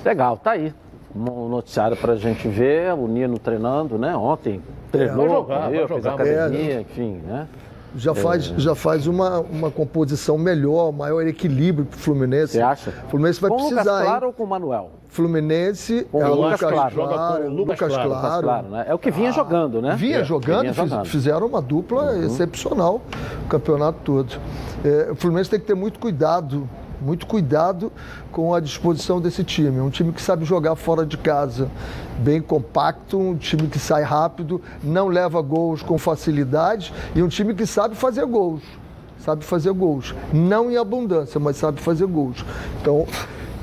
Legal, 0.06 0.38
tá 0.38 0.52
aí. 0.52 0.74
Um 1.16 1.48
noticiário 1.50 1.96
pra 1.98 2.16
gente 2.16 2.48
ver, 2.48 2.94
o 2.94 3.08
Nino 3.08 3.40
treinando, 3.40 3.98
né? 3.98 4.16
Ontem 4.16 4.62
treinou, 4.92 5.16
vai 5.18 5.30
jogar, 5.30 5.64
correu, 5.66 5.88
fez 5.88 6.06
academia, 6.06 6.82
enfim, 6.82 7.22
né? 7.26 7.48
Já 7.96 8.14
faz, 8.14 8.44
já 8.58 8.76
faz 8.76 9.08
uma, 9.08 9.40
uma 9.40 9.72
composição 9.72 10.38
melhor, 10.38 10.92
maior 10.92 11.26
equilíbrio 11.26 11.86
pro 11.86 11.98
Fluminense. 11.98 12.54
Você 12.54 12.62
acha? 12.62 12.90
O 13.08 13.10
Fluminense 13.10 13.42
vai 13.42 13.50
com 13.50 13.56
o 13.56 13.60
Lucas 13.60 13.74
precisar, 13.76 14.04
Claro 14.04 14.26
hein? 14.26 14.28
ou 14.28 14.34
com 14.34 14.44
o 14.44 14.48
Manuel? 14.48 14.90
Fluminense 15.08 16.06
Com 16.12 16.22
é 16.22 16.30
o 16.30 16.32
o 16.32 16.36
Lucas 16.36 16.62
Lucas 16.62 16.74
Claro. 16.74 16.96
Joga 16.96 17.14
com 17.18 17.34
o 17.48 17.50
Lucas, 17.50 17.80
Lucas 17.80 17.94
Claro, 17.94 18.10
Claro. 18.10 18.44
Claro, 18.44 18.68
né? 18.70 18.86
É 18.88 18.94
o 18.94 19.00
que 19.00 19.10
vinha 19.10 19.32
jogando, 19.32 19.82
né? 19.82 19.96
Vinha 19.98 20.18
É, 20.20 20.24
jogando, 20.24 20.62
vinha 20.62 20.74
fiz- 20.74 20.90
jogando. 20.90 21.06
fizeram 21.08 21.48
uma 21.48 21.62
dupla 21.62 22.18
excepcional 22.20 23.02
o 23.46 23.48
campeonato 23.48 23.98
todo. 24.04 24.36
É, 24.84 25.12
o 25.12 25.16
Fluminense 25.16 25.50
tem 25.50 25.60
que 25.60 25.66
ter 25.66 25.74
muito 25.76 25.98
cuidado, 25.98 26.70
muito 27.02 27.26
cuidado 27.26 27.92
com 28.32 28.54
a 28.54 28.60
disposição 28.60 29.20
desse 29.20 29.44
time. 29.44 29.80
Um 29.80 29.90
time 29.90 30.12
que 30.12 30.22
sabe 30.22 30.46
jogar 30.46 30.76
fora 30.76 31.06
de 31.06 31.18
casa, 31.18 31.70
bem 32.20 32.42
compacto, 32.42 33.18
um 33.18 33.36
time 33.36 33.68
que 33.68 33.80
sai 33.80 34.04
rápido, 34.04 34.62
não 34.84 35.08
leva 35.08 35.42
gols 35.42 35.82
com 35.82 35.98
facilidade 35.98 36.94
e 37.16 37.22
um 37.22 37.28
time 37.28 37.54
que 37.54 37.66
sabe 37.66 37.96
fazer 37.96 38.26
gols. 38.26 38.62
Sabe 39.20 39.44
fazer 39.44 39.72
gols. 39.74 40.16
Não 40.32 40.72
em 40.72 40.78
abundância, 40.78 41.40
mas 41.40 41.58
sabe 41.58 41.82
fazer 41.82 42.06
gols. 42.06 42.46
Então, 42.82 43.06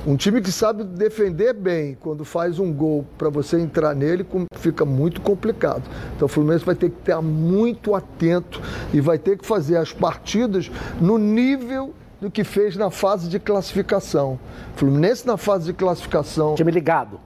um 0.06 0.16
time 0.16 0.42
que 0.42 0.52
sabe 0.52 0.84
defender 0.84 1.54
bem, 1.54 1.96
quando 1.98 2.26
faz 2.26 2.58
um 2.58 2.70
gol 2.70 3.06
para 3.16 3.30
você 3.30 3.58
entrar 3.58 3.94
nele, 3.94 4.26
fica 4.56 4.84
muito 4.84 5.22
complicado. 5.22 5.82
Então 6.14 6.26
o 6.26 6.28
Fluminense 6.28 6.62
vai 6.62 6.74
ter 6.74 6.90
que 6.90 6.98
estar 6.98 7.22
muito 7.22 7.94
atento 7.94 8.60
e 8.92 9.00
vai 9.00 9.16
ter 9.16 9.38
que 9.38 9.46
fazer 9.46 9.78
as 9.78 9.94
partidas 9.94 10.70
no 11.00 11.16
nível 11.16 11.94
do 12.24 12.30
que 12.30 12.42
fez 12.42 12.74
na 12.74 12.90
fase 12.90 13.28
de 13.28 13.38
classificação. 13.38 14.38
Fluminense 14.76 15.26
na 15.26 15.36
fase 15.36 15.66
de 15.66 15.72
classificação, 15.74 16.54
Time 16.54 16.70
ligado. 16.72 17.20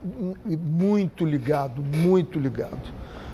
e 0.45 0.57
muito 0.57 1.25
ligado, 1.25 1.81
muito 1.81 2.37
ligado. 2.37 2.77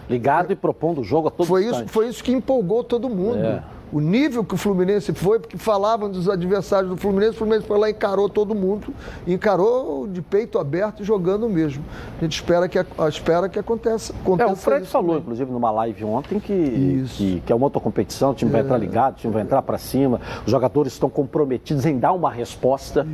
Ligado 0.07 0.53
e 0.53 0.55
propondo 0.55 1.01
o 1.01 1.03
jogo 1.03 1.29
a 1.29 1.31
todo 1.31 1.47
Foi 1.47 1.65
isso, 1.65 1.87
foi 1.87 2.07
isso 2.07 2.23
que 2.23 2.31
empolgou 2.31 2.83
todo 2.83 3.09
mundo. 3.09 3.43
É. 3.43 3.63
O 3.95 4.01
nível 4.01 4.43
que 4.43 4.53
o 4.53 4.57
Fluminense 4.57 5.13
foi, 5.13 5.39
porque 5.39 5.57
falavam 5.57 6.09
dos 6.11 6.27
adversários 6.27 6.89
do 6.91 6.97
Fluminense, 6.97 7.31
o 7.31 7.37
Fluminense 7.37 7.65
foi 7.65 7.79
lá 7.79 7.87
e 7.87 7.93
encarou 7.93 8.27
todo 8.27 8.53
mundo, 8.53 8.87
encarou 9.25 10.05
de 10.05 10.21
peito 10.21 10.59
aberto 10.59 11.01
e 11.01 11.05
jogando 11.05 11.47
mesmo. 11.47 11.81
A 12.19 12.23
gente 12.25 12.33
espera 12.33 12.67
que, 12.67 12.77
espera 13.07 13.47
que 13.47 13.57
aconteça, 13.57 14.11
É, 14.11 14.15
aconteça 14.21 14.51
o 14.51 14.55
Fred 14.57 14.83
isso 14.83 14.91
falou, 14.91 15.07
também. 15.11 15.21
inclusive, 15.21 15.49
numa 15.49 15.71
live 15.71 16.03
ontem, 16.03 16.41
que, 16.41 16.51
Isso. 16.51 17.15
que, 17.17 17.39
que 17.45 17.53
é 17.53 17.55
uma 17.55 17.67
outra 17.67 17.79
competição, 17.79 18.31
o 18.31 18.33
time 18.33 18.51
vai 18.51 18.59
entrar 18.61 18.77
ligado, 18.77 19.13
o 19.13 19.17
time 19.17 19.31
vai 19.33 19.43
entrar 19.43 19.61
para 19.61 19.77
cima, 19.77 20.19
os 20.45 20.51
jogadores 20.51 20.91
estão 20.91 21.09
comprometidos 21.09 21.85
em 21.85 21.97
dar 21.97 22.11
uma 22.11 22.29
resposta. 22.29 23.07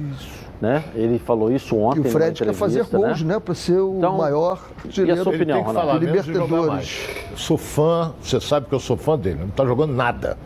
Né? 0.60 0.84
Ele 0.96 1.20
falou 1.20 1.52
isso 1.52 1.76
E 1.76 1.78
ontem. 1.80 2.00
o 2.02 2.04
Fred 2.06 2.44
quer 2.44 2.54
fazer 2.54 2.82
entrevista, 2.82 2.98
gols, 2.98 3.22
né? 3.24 3.40
Para 3.40 3.54
ser 3.56 3.80
o 3.80 3.98
Então, 3.98 4.18
maior 4.18 4.60
e 4.70 4.82
a 4.82 4.88
artilheiro 4.88 5.24
sua 5.24 5.34
Ele 5.34 5.38
opinião, 5.44 5.58
tem 5.60 5.68
que 5.68 5.74
falar 5.74 5.96
e 5.96 6.00
Libertadores. 6.00 7.00
Eu 7.32 7.38
sou 7.38 7.58
fã, 7.58 8.14
você 8.22 8.40
sabe 8.40 8.66
que 8.68 8.74
eu 8.74 8.80
sou 8.80 8.96
fã 8.98 9.18
dele, 9.18 9.40
não 9.42 9.48
está 9.48 9.64
jogando 9.66 9.94
nada. 9.94 10.38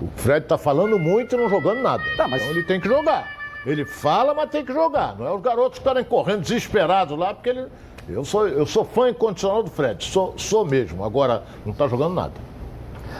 O 0.00 0.08
Fred 0.16 0.44
está 0.44 0.58
falando 0.58 0.98
muito 0.98 1.34
e 1.34 1.38
não 1.38 1.48
jogando 1.48 1.80
nada. 1.80 2.02
Tá, 2.16 2.26
mas- 2.28 2.42
Então 2.42 2.54
ele 2.54 2.64
tem 2.64 2.80
que 2.80 2.88
jogar. 2.88 3.28
Ele 3.66 3.84
fala, 3.84 4.34
mas 4.34 4.50
tem 4.50 4.64
que 4.64 4.72
jogar. 4.72 5.16
Não 5.18 5.26
é 5.26 5.32
os 5.34 5.40
garotos 5.40 5.78
estarem 5.78 6.04
correndo 6.04 6.42
desesperados 6.42 7.18
lá, 7.18 7.32
porque 7.32 7.48
ele. 7.50 7.66
Eu 8.08 8.22
sou, 8.24 8.46
eu 8.46 8.66
sou 8.66 8.84
fã 8.84 9.08
incondicional 9.08 9.62
do 9.62 9.70
Fred, 9.70 10.04
sou, 10.04 10.34
sou 10.36 10.64
mesmo. 10.64 11.02
Agora, 11.04 11.44
não 11.64 11.72
está 11.72 11.88
jogando 11.88 12.12
nada. 12.14 12.32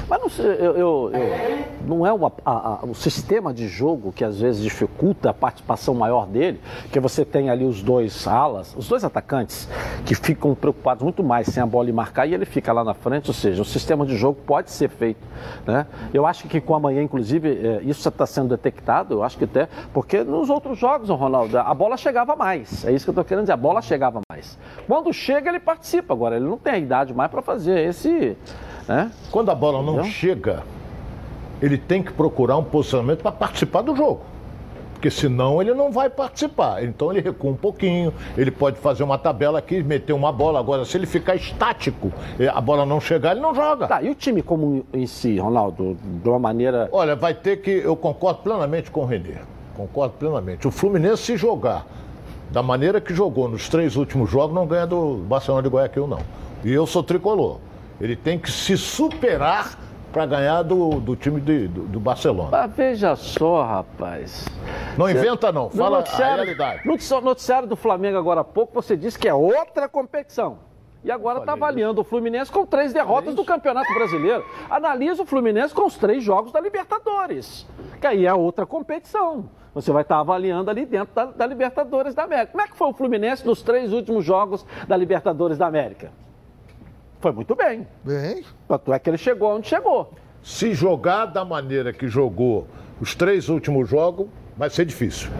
Mas 0.09 0.21
não, 0.21 0.45
eu, 0.45 0.77
eu- 0.77 1.11
eu- 1.13 1.65
não 1.87 2.07
é 2.07 2.13
o, 2.13 2.27
a- 2.27 2.33
a- 2.45 2.79
o 2.85 2.95
sistema 2.95 3.53
de 3.53 3.69
jogo 3.69 4.13
que 4.13 4.25
às 4.25 4.41
vezes 4.41 4.63
dificulta 4.63 5.31
a 5.31 5.35
participação 5.35 5.95
maior 5.95 6.27
dele, 6.27 6.61
que 6.93 7.01
você 7.01 7.25
tem 7.25 7.51
ali 7.51 7.65
os 7.65 7.83
dois 7.83 8.27
alas, 8.27 8.75
os 8.77 8.89
dois 8.89 9.05
atacantes, 9.05 9.69
que 10.05 10.15
ficam 10.15 10.55
preocupados 10.55 11.03
muito 11.03 11.23
mais 11.23 11.47
sem 11.49 11.63
a 11.63 11.67
bola 11.67 11.89
e 11.89 11.93
marcar 11.93 12.27
e 12.27 12.35
ele 12.35 12.45
fica 12.45 12.73
lá 12.73 12.85
na 12.85 12.95
frente, 12.95 13.29
ou 13.29 13.35
seja, 13.35 13.63
o 13.63 13.65
sistema 13.65 14.05
de 14.07 14.17
jogo 14.17 14.39
pode 14.47 14.71
ser 14.71 14.89
feito. 14.89 15.21
Né? 15.67 15.87
Eu 16.13 16.27
acho 16.27 16.47
que 16.49 16.61
com 16.61 16.75
amanhã, 16.75 17.03
inclusive, 17.03 17.49
é, 17.49 17.83
isso 17.83 18.09
está 18.09 18.27
sendo 18.27 18.49
detectado, 18.49 19.15
eu 19.15 19.23
acho 19.23 19.37
que 19.39 19.45
até, 19.45 19.69
porque 19.93 20.23
nos 20.25 20.51
outros 20.51 20.79
jogos, 20.79 21.09
Ronaldo, 21.09 21.59
a 21.59 21.75
bola 21.75 21.97
chegava 21.97 22.37
mais. 22.37 22.85
É 22.85 22.93
isso 22.93 23.05
que 23.05 23.11
eu 23.11 23.13
estou 23.13 23.25
querendo 23.25 23.45
dizer, 23.45 23.53
a 23.53 23.57
bola 23.57 23.81
chegava 23.83 24.21
mais. 24.31 24.59
Quando 24.87 25.13
chega, 25.13 25.49
ele 25.49 25.61
participa. 25.61 26.13
Agora, 26.15 26.37
ele 26.37 26.45
não 26.47 26.59
tem 26.59 26.73
a 26.75 26.79
idade 26.79 27.15
mais 27.15 27.31
para 27.31 27.41
fazer 27.43 27.89
esse. 27.89 28.37
Né? 28.89 29.11
Quando 29.31 29.51
a 29.51 29.55
bola 29.55 29.83
não 29.83 29.95
Entendeu? 29.95 30.11
chega, 30.13 30.63
ele 31.61 31.79
tem 31.79 32.03
que 32.03 32.13
procurar 32.13 32.57
um 32.57 32.65
posicionamento 32.65 33.23
para 33.23 33.33
participar 33.33 33.83
do 33.83 33.95
jogo 33.97 34.35
porque 35.05 35.11
senão 35.11 35.61
ele 35.61 35.75
não 35.75 35.93
vai 35.93 36.09
participar. 36.09 36.83
Então 36.83 37.13
ele 37.13 37.21
recua 37.21 37.51
um 37.51 37.57
pouquinho, 37.57 38.11
ele 38.39 38.51
pode 38.51 38.79
fazer 38.79 39.03
uma 39.03 39.19
tabela 39.19 39.59
aqui, 39.59 39.83
meter 39.83 40.15
uma 40.15 40.33
bola. 40.33 40.59
Agora, 40.59 40.87
se 40.87 40.97
ele 40.97 41.05
ficar 41.05 41.35
estático, 41.35 42.11
a 42.51 42.61
bola 42.61 42.87
não 42.87 42.99
chegar, 42.99 43.33
ele 43.33 43.41
não 43.41 43.55
joga. 43.55 43.87
Tá, 43.87 44.03
e 44.03 44.09
o 44.09 44.15
time 44.15 44.41
como 44.41 44.87
em 44.95 45.07
si, 45.07 45.37
Ronaldo, 45.39 45.99
de 46.03 46.27
uma 46.27 46.39
maneira. 46.39 46.89
Olha, 46.91 47.15
vai 47.15 47.35
ter 47.35 47.59
que. 47.59 47.71
Eu 47.71 47.95
concordo 47.95 48.41
plenamente 48.41 48.91
com 48.91 49.03
o 49.03 49.05
Renê. 49.05 49.35
Concordo 49.77 50.15
plenamente. 50.19 50.67
O 50.67 50.71
Fluminense, 50.71 51.23
se 51.23 51.37
jogar 51.37 51.85
da 52.51 52.63
maneira 52.63 52.99
que 52.99 53.13
jogou 53.13 53.47
nos 53.47 53.69
três 53.69 53.97
últimos 53.97 54.31
jogos, 54.31 54.55
não 54.55 54.67
ganha 54.67 54.87
do 54.87 55.17
Barcelona 55.17 55.63
de 55.63 55.69
Guayaquil, 55.69 56.07
não. 56.07 56.21
E 56.65 56.73
eu 56.73 56.87
sou 56.87 57.03
tricolor. 57.03 57.59
Ele 58.01 58.17
tem 58.17 58.39
que 58.39 58.51
se 58.51 58.77
superar 58.77 59.79
para 60.13 60.27
ganhar 60.27 60.63
do, 60.63 61.01
do 61.01 61.17
time 61.17 61.41
de, 61.41 61.67
do, 61.67 61.83
do, 61.83 61.99
Barcelona. 61.99 62.51
Mas 62.53 62.73
veja 62.77 63.17
só, 63.17 63.65
rapaz. 63.65 64.47
Não 64.97 65.07
você... 65.07 65.19
inventa 65.19 65.51
não, 65.51 65.69
fala 65.69 66.05
a 66.07 66.17
realidade. 66.17 66.83
No 66.87 67.21
noticiário 67.21 67.67
do 67.67 67.75
Flamengo 67.75 68.17
agora 68.17 68.43
há 68.43 68.45
pouco, 68.45 68.73
você 68.73 68.97
disse 68.97 69.19
que 69.19 69.29
é 69.29 69.35
outra 69.35 69.89
competição. 69.89 70.59
E 71.03 71.11
agora 71.11 71.41
está 71.41 71.53
avaliando 71.53 72.01
o 72.01 72.05
Fluminense 72.05 72.51
com 72.51 72.65
três 72.65 72.93
derrotas 72.93 73.35
é 73.35 73.37
do 73.37 73.45
Campeonato 73.45 73.93
Brasileiro. 73.93 74.43
Analisa 74.71 75.23
o 75.23 75.27
Fluminense 75.27 75.75
com 75.75 75.85
os 75.85 75.97
três 75.97 76.25
jogos 76.25 76.51
da 76.51 76.61
Libertadores. 76.61 77.67
Que 78.01 78.07
aí 78.07 78.25
é 78.25 78.33
outra 78.33 78.65
competição. 78.65 79.51
Você 79.75 79.93
vai 79.93 80.03
estar 80.03 80.15
tá 80.15 80.21
avaliando 80.21 80.71
ali 80.71 80.87
dentro 80.87 81.15
da, 81.15 81.27
da 81.27 81.47
Libertadores 81.47 82.15
da 82.15 82.23
América. 82.23 82.53
Como 82.53 82.63
é 82.63 82.69
que 82.69 82.77
foi 82.77 82.89
o 82.89 82.95
Fluminense 82.95 83.45
nos 83.45 83.61
três 83.63 83.93
últimos 83.93 84.25
jogos 84.25 84.65
da 84.89 84.97
Libertadores 84.97 85.59
da 85.59 85.67
América? 85.67 86.11
Foi 87.25 87.33
muito 87.33 87.55
bem. 87.55 87.87
Bem. 88.05 88.45
Tanto 88.69 88.93
é 88.93 88.99
que 88.99 89.09
ele 89.09 89.17
chegou 89.17 89.57
onde 89.57 89.67
chegou. 89.67 90.13
Se 90.43 90.75
jogar 90.75 91.25
da 91.25 91.43
maneira 91.43 91.91
que 91.91 92.07
jogou 92.07 92.67
os 93.01 93.15
três 93.15 93.49
últimos 93.49 93.89
jogos, 93.89 94.27
vai 94.55 94.69
ser 94.69 94.85
difícil. 94.85 95.31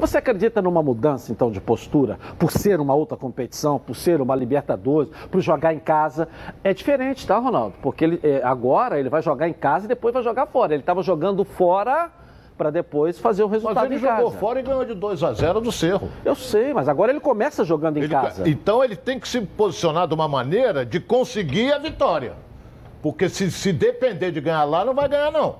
Você 0.00 0.18
acredita 0.18 0.60
numa 0.60 0.82
mudança, 0.82 1.30
então, 1.30 1.48
de 1.52 1.60
postura? 1.60 2.18
Por 2.36 2.50
ser 2.50 2.80
uma 2.80 2.94
outra 2.94 3.16
competição, 3.16 3.78
por 3.78 3.94
ser 3.94 4.20
uma 4.20 4.34
Libertadores, 4.34 5.08
por 5.30 5.40
jogar 5.40 5.72
em 5.72 5.78
casa? 5.78 6.26
É 6.64 6.74
diferente, 6.74 7.24
tá, 7.24 7.38
Ronaldo? 7.38 7.76
Porque 7.80 8.02
ele, 8.02 8.20
é, 8.24 8.42
agora 8.42 8.98
ele 8.98 9.08
vai 9.08 9.22
jogar 9.22 9.48
em 9.48 9.52
casa 9.52 9.84
e 9.84 9.88
depois 9.88 10.12
vai 10.12 10.24
jogar 10.24 10.46
fora. 10.46 10.74
Ele 10.74 10.82
estava 10.82 11.00
jogando 11.00 11.44
fora 11.44 12.10
para 12.60 12.70
depois 12.70 13.18
fazer 13.18 13.42
o 13.42 13.46
resultado 13.46 13.76
mas 13.76 13.84
ele 13.86 13.96
em 13.96 14.00
casa. 14.02 14.22
jogou 14.22 14.38
fora 14.38 14.60
e 14.60 14.62
ganhou 14.62 14.84
de 14.84 14.92
2 14.92 15.22
a 15.22 15.32
0 15.32 15.62
do 15.62 15.72
Cerro. 15.72 16.10
Eu 16.22 16.34
sei, 16.34 16.74
mas 16.74 16.90
agora 16.90 17.10
ele 17.10 17.18
começa 17.18 17.64
jogando 17.64 17.96
em 17.96 18.02
ele, 18.02 18.12
casa. 18.12 18.46
Então 18.46 18.84
ele 18.84 18.96
tem 18.96 19.18
que 19.18 19.26
se 19.26 19.40
posicionar 19.40 20.06
de 20.06 20.12
uma 20.12 20.28
maneira 20.28 20.84
de 20.84 21.00
conseguir 21.00 21.72
a 21.72 21.78
vitória. 21.78 22.34
Porque 23.00 23.30
se, 23.30 23.50
se 23.50 23.72
depender 23.72 24.30
de 24.30 24.42
ganhar 24.42 24.64
lá, 24.64 24.84
não 24.84 24.92
vai 24.92 25.08
ganhar 25.08 25.32
não. 25.32 25.56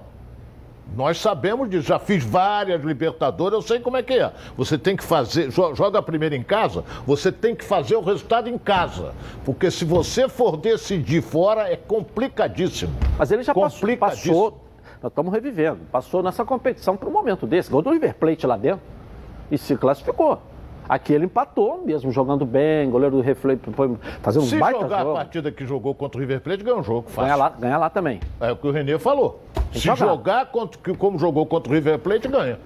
Nós 0.95 1.19
sabemos 1.19 1.71
disso, 1.71 1.89
já 1.89 1.99
fiz 1.99 2.23
várias 2.23 2.83
Libertadores, 2.85 3.55
eu 3.55 3.63
sei 3.63 3.81
como 3.81 3.97
é 3.97 4.03
que 4.03 4.15
é. 4.15 4.31
Você 4.55 4.77
tem 4.77 4.95
que 4.95 5.03
fazer, 5.03 5.51
joga 5.51 6.03
primeiro 6.03 6.35
em 6.35 6.43
casa, 6.43 6.85
você 7.07 7.33
tem 7.33 7.55
que 7.55 7.65
fazer 7.65 7.97
o 7.97 8.03
resultado 8.03 8.47
em 8.51 8.59
casa. 8.59 9.15
Porque 9.43 9.71
se 9.71 9.87
você 9.87 10.29
for 10.29 10.59
decidir 10.59 11.23
fora, 11.23 11.63
é 11.73 11.77
complicadíssimo. 11.77 12.93
Mas 13.19 13.31
ele 13.31 13.43
já 13.43 13.55
passou 13.55 14.61
nós 15.03 15.11
estamos 15.11 15.33
revivendo. 15.33 15.81
Passou 15.91 16.23
nessa 16.23 16.45
competição 16.45 16.97
para 16.97 17.09
um 17.09 17.13
momento 17.13 17.47
desse. 17.47 17.71
Ganhou 17.71 17.83
do 17.83 17.91
River 17.91 18.15
Plate 18.15 18.47
lá 18.47 18.57
dentro 18.57 18.81
e 19.51 19.57
se 19.57 19.77
classificou. 19.77 20.41
Aqui 20.89 21.13
ele 21.13 21.27
empatou, 21.27 21.83
mesmo 21.85 22.11
jogando 22.11 22.45
bem, 22.45 22.91
goleiro 22.91 23.23
do 23.23 23.37
Plate 23.37 23.61
foi 23.73 23.97
fazendo 24.23 24.45
um 24.45 24.59
baita 24.59 24.81
jogar 24.81 24.99
jogo. 24.99 25.11
a 25.11 25.15
partida 25.15 25.53
que 25.53 25.65
jogou 25.65 25.95
contra 25.95 26.19
o 26.19 26.21
River 26.21 26.41
Plate, 26.41 26.65
ganha 26.65 26.77
um 26.77 26.83
jogo 26.83 27.09
fácil. 27.09 27.23
Ganha 27.23 27.37
lá, 27.37 27.49
ganha 27.51 27.79
lá 27.79 27.89
também. 27.89 28.19
É 28.41 28.51
o 28.51 28.57
que 28.57 28.67
o 28.67 28.73
Renê 28.73 28.99
falou. 28.99 29.41
Se 29.73 29.79
jogar, 29.79 29.97
jogar 29.97 30.47
contra, 30.47 30.95
como 30.97 31.17
jogou 31.17 31.47
contra 31.47 31.71
o 31.71 31.75
River 31.75 31.99
Plate, 32.01 32.27
ganha. 32.27 32.59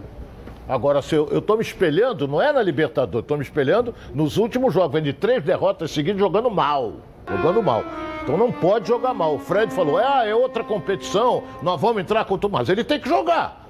Agora, 0.66 1.02
se 1.02 1.14
eu 1.14 1.28
estou 1.38 1.56
me 1.56 1.62
espelhando, 1.62 2.26
não 2.26 2.40
é 2.40 2.50
na 2.50 2.62
Libertadores, 2.62 3.24
estou 3.24 3.36
me 3.36 3.42
espelhando 3.42 3.94
nos 4.14 4.38
últimos 4.38 4.72
jogos, 4.72 4.92
vem 4.92 5.02
de 5.02 5.12
três 5.12 5.44
derrotas 5.44 5.90
seguidas 5.90 6.18
jogando 6.18 6.50
mal. 6.50 6.94
Jogando 7.28 7.62
mal. 7.62 7.84
Então 8.22 8.36
não 8.36 8.50
pode 8.50 8.88
jogar 8.88 9.14
mal. 9.14 9.34
O 9.34 9.38
Fred 9.38 9.72
falou: 9.72 10.00
é, 10.00 10.30
é 10.30 10.34
outra 10.34 10.64
competição, 10.64 11.42
nós 11.62 11.80
vamos 11.80 12.02
entrar 12.02 12.24
contra 12.24 12.48
o 12.48 12.50
Mas 12.50 12.68
ele 12.68 12.84
tem 12.84 12.98
que 12.98 13.08
jogar. 13.08 13.64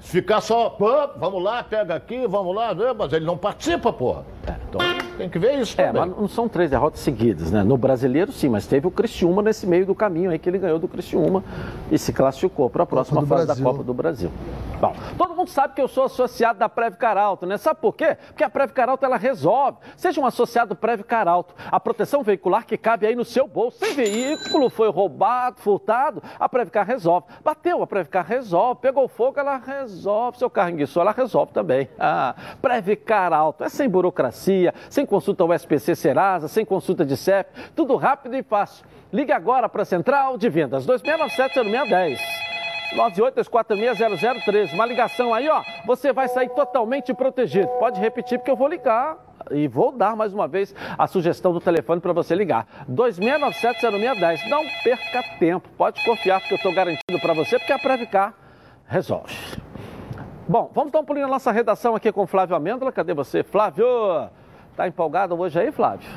Se 0.00 0.12
ficar 0.12 0.40
só, 0.40 0.76
vamos 1.16 1.42
lá, 1.42 1.62
pega 1.62 1.94
aqui, 1.94 2.26
vamos 2.26 2.54
lá, 2.54 2.72
mas 2.96 3.12
ele 3.12 3.24
não 3.24 3.36
participa, 3.36 3.92
porra. 3.92 4.24
É. 4.48 4.56
Então 4.68 4.80
tem 5.16 5.28
que 5.28 5.38
ver 5.38 5.58
isso 5.58 5.78
é, 5.80 5.86
também. 5.86 6.06
Mas 6.06 6.16
não 6.16 6.28
são 6.28 6.48
três 6.48 6.70
derrotas 6.70 7.00
seguidas, 7.00 7.50
né? 7.50 7.62
No 7.62 7.76
brasileiro, 7.76 8.32
sim, 8.32 8.48
mas 8.48 8.66
teve 8.66 8.86
o 8.86 8.90
Criciúma 8.90 9.42
nesse 9.42 9.66
meio 9.66 9.84
do 9.84 9.94
caminho 9.94 10.30
aí 10.30 10.38
que 10.38 10.48
ele 10.48 10.58
ganhou 10.58 10.78
do 10.78 10.88
Criciúma 10.88 11.42
e 11.90 11.98
se 11.98 12.12
classificou 12.12 12.70
para 12.70 12.84
a 12.84 12.86
próxima 12.86 13.24
fase 13.26 13.46
Brasil. 13.46 13.64
da 13.64 13.70
Copa 13.70 13.84
do 13.84 13.92
Brasil. 13.94 14.30
Bom, 14.80 14.94
todo 15.16 15.34
mundo 15.34 15.50
sabe 15.50 15.74
que 15.74 15.82
eu 15.82 15.88
sou 15.88 16.04
associado 16.04 16.58
da 16.58 16.68
Preve 16.68 16.96
Caralto, 16.96 17.44
né? 17.46 17.56
Sabe 17.58 17.80
por 17.80 17.94
quê? 17.96 18.16
Porque 18.28 18.44
a 18.44 18.50
Preve 18.50 18.72
Caralto 18.72 19.04
ela 19.04 19.16
resolve. 19.16 19.78
Seja 19.96 20.20
um 20.20 20.26
associado 20.26 20.76
Preve 20.76 21.02
Caralto, 21.02 21.52
a 21.70 21.80
proteção 21.80 22.22
veicular 22.22 22.64
que 22.64 22.78
cabe 22.78 23.04
aí 23.04 23.16
no 23.16 23.24
seu 23.24 23.48
bolso. 23.48 23.78
Sem 23.78 23.94
veículo, 23.94 24.70
foi 24.70 24.88
roubado, 24.88 25.60
furtado, 25.60 26.22
a 26.38 26.48
Previcar 26.48 26.86
resolve. 26.86 27.26
Bateu, 27.44 27.82
a 27.82 27.86
Previcar 27.88 28.24
resolve. 28.24 28.80
Pegou 28.80 29.08
fogo, 29.08 29.40
ela 29.40 29.56
resolve. 29.56 30.38
Seu 30.38 30.48
carro 30.48 30.70
enguiçou, 30.70 31.02
ela 31.02 31.12
resolve 31.12 31.52
também. 31.52 31.88
Ah, 31.98 32.36
Previcar 32.62 33.32
Alto, 33.32 33.64
é 33.64 33.68
sem 33.68 33.88
burocracia, 33.88 34.37
sem 34.90 35.06
consulta 35.06 35.42
ao 35.42 35.52
SPC 35.52 35.94
Serasa, 35.94 36.48
sem 36.48 36.64
consulta 36.64 37.04
de 37.04 37.16
CEP, 37.16 37.50
tudo 37.74 37.96
rápido 37.96 38.36
e 38.36 38.42
fácil. 38.42 38.84
Ligue 39.12 39.32
agora 39.32 39.68
para 39.68 39.82
a 39.82 39.86
Central 39.86 40.36
de 40.36 40.48
Vendas, 40.48 40.84
2697 40.86 42.18
98246013. 42.94 44.72
Uma 44.72 44.86
ligação 44.86 45.34
aí, 45.34 45.48
ó. 45.48 45.62
Você 45.86 46.12
vai 46.12 46.28
sair 46.28 46.48
totalmente 46.50 47.12
protegido. 47.12 47.68
Pode 47.78 48.00
repetir 48.00 48.38
porque 48.38 48.50
eu 48.50 48.56
vou 48.56 48.68
ligar 48.68 49.16
e 49.50 49.68
vou 49.68 49.92
dar 49.92 50.16
mais 50.16 50.32
uma 50.32 50.48
vez 50.48 50.74
a 50.96 51.06
sugestão 51.06 51.52
do 51.52 51.60
telefone 51.60 52.00
para 52.00 52.12
você 52.12 52.34
ligar. 52.34 52.66
26970610. 52.90 54.48
Não 54.48 54.64
perca 54.82 55.22
tempo. 55.38 55.68
Pode 55.76 56.02
confiar 56.04 56.40
porque 56.40 56.54
eu 56.54 56.56
estou 56.56 56.72
garantindo 56.72 57.20
para 57.20 57.34
você 57.34 57.58
porque 57.58 57.72
a 57.72 57.78
Previcar 57.78 58.34
resolve. 58.86 59.34
Bom, 60.48 60.70
vamos 60.74 60.90
dar 60.90 61.00
um 61.00 61.04
pulinho 61.04 61.26
na 61.26 61.34
nossa 61.34 61.52
redação 61.52 61.94
aqui 61.94 62.10
com 62.10 62.22
o 62.22 62.26
Flávio 62.26 62.56
Amêndola. 62.56 62.90
Cadê 62.90 63.12
você, 63.12 63.42
Flávio? 63.42 63.86
Tá 64.74 64.88
empolgado 64.88 65.38
hoje 65.38 65.60
aí, 65.60 65.70
Flávio? 65.70 66.08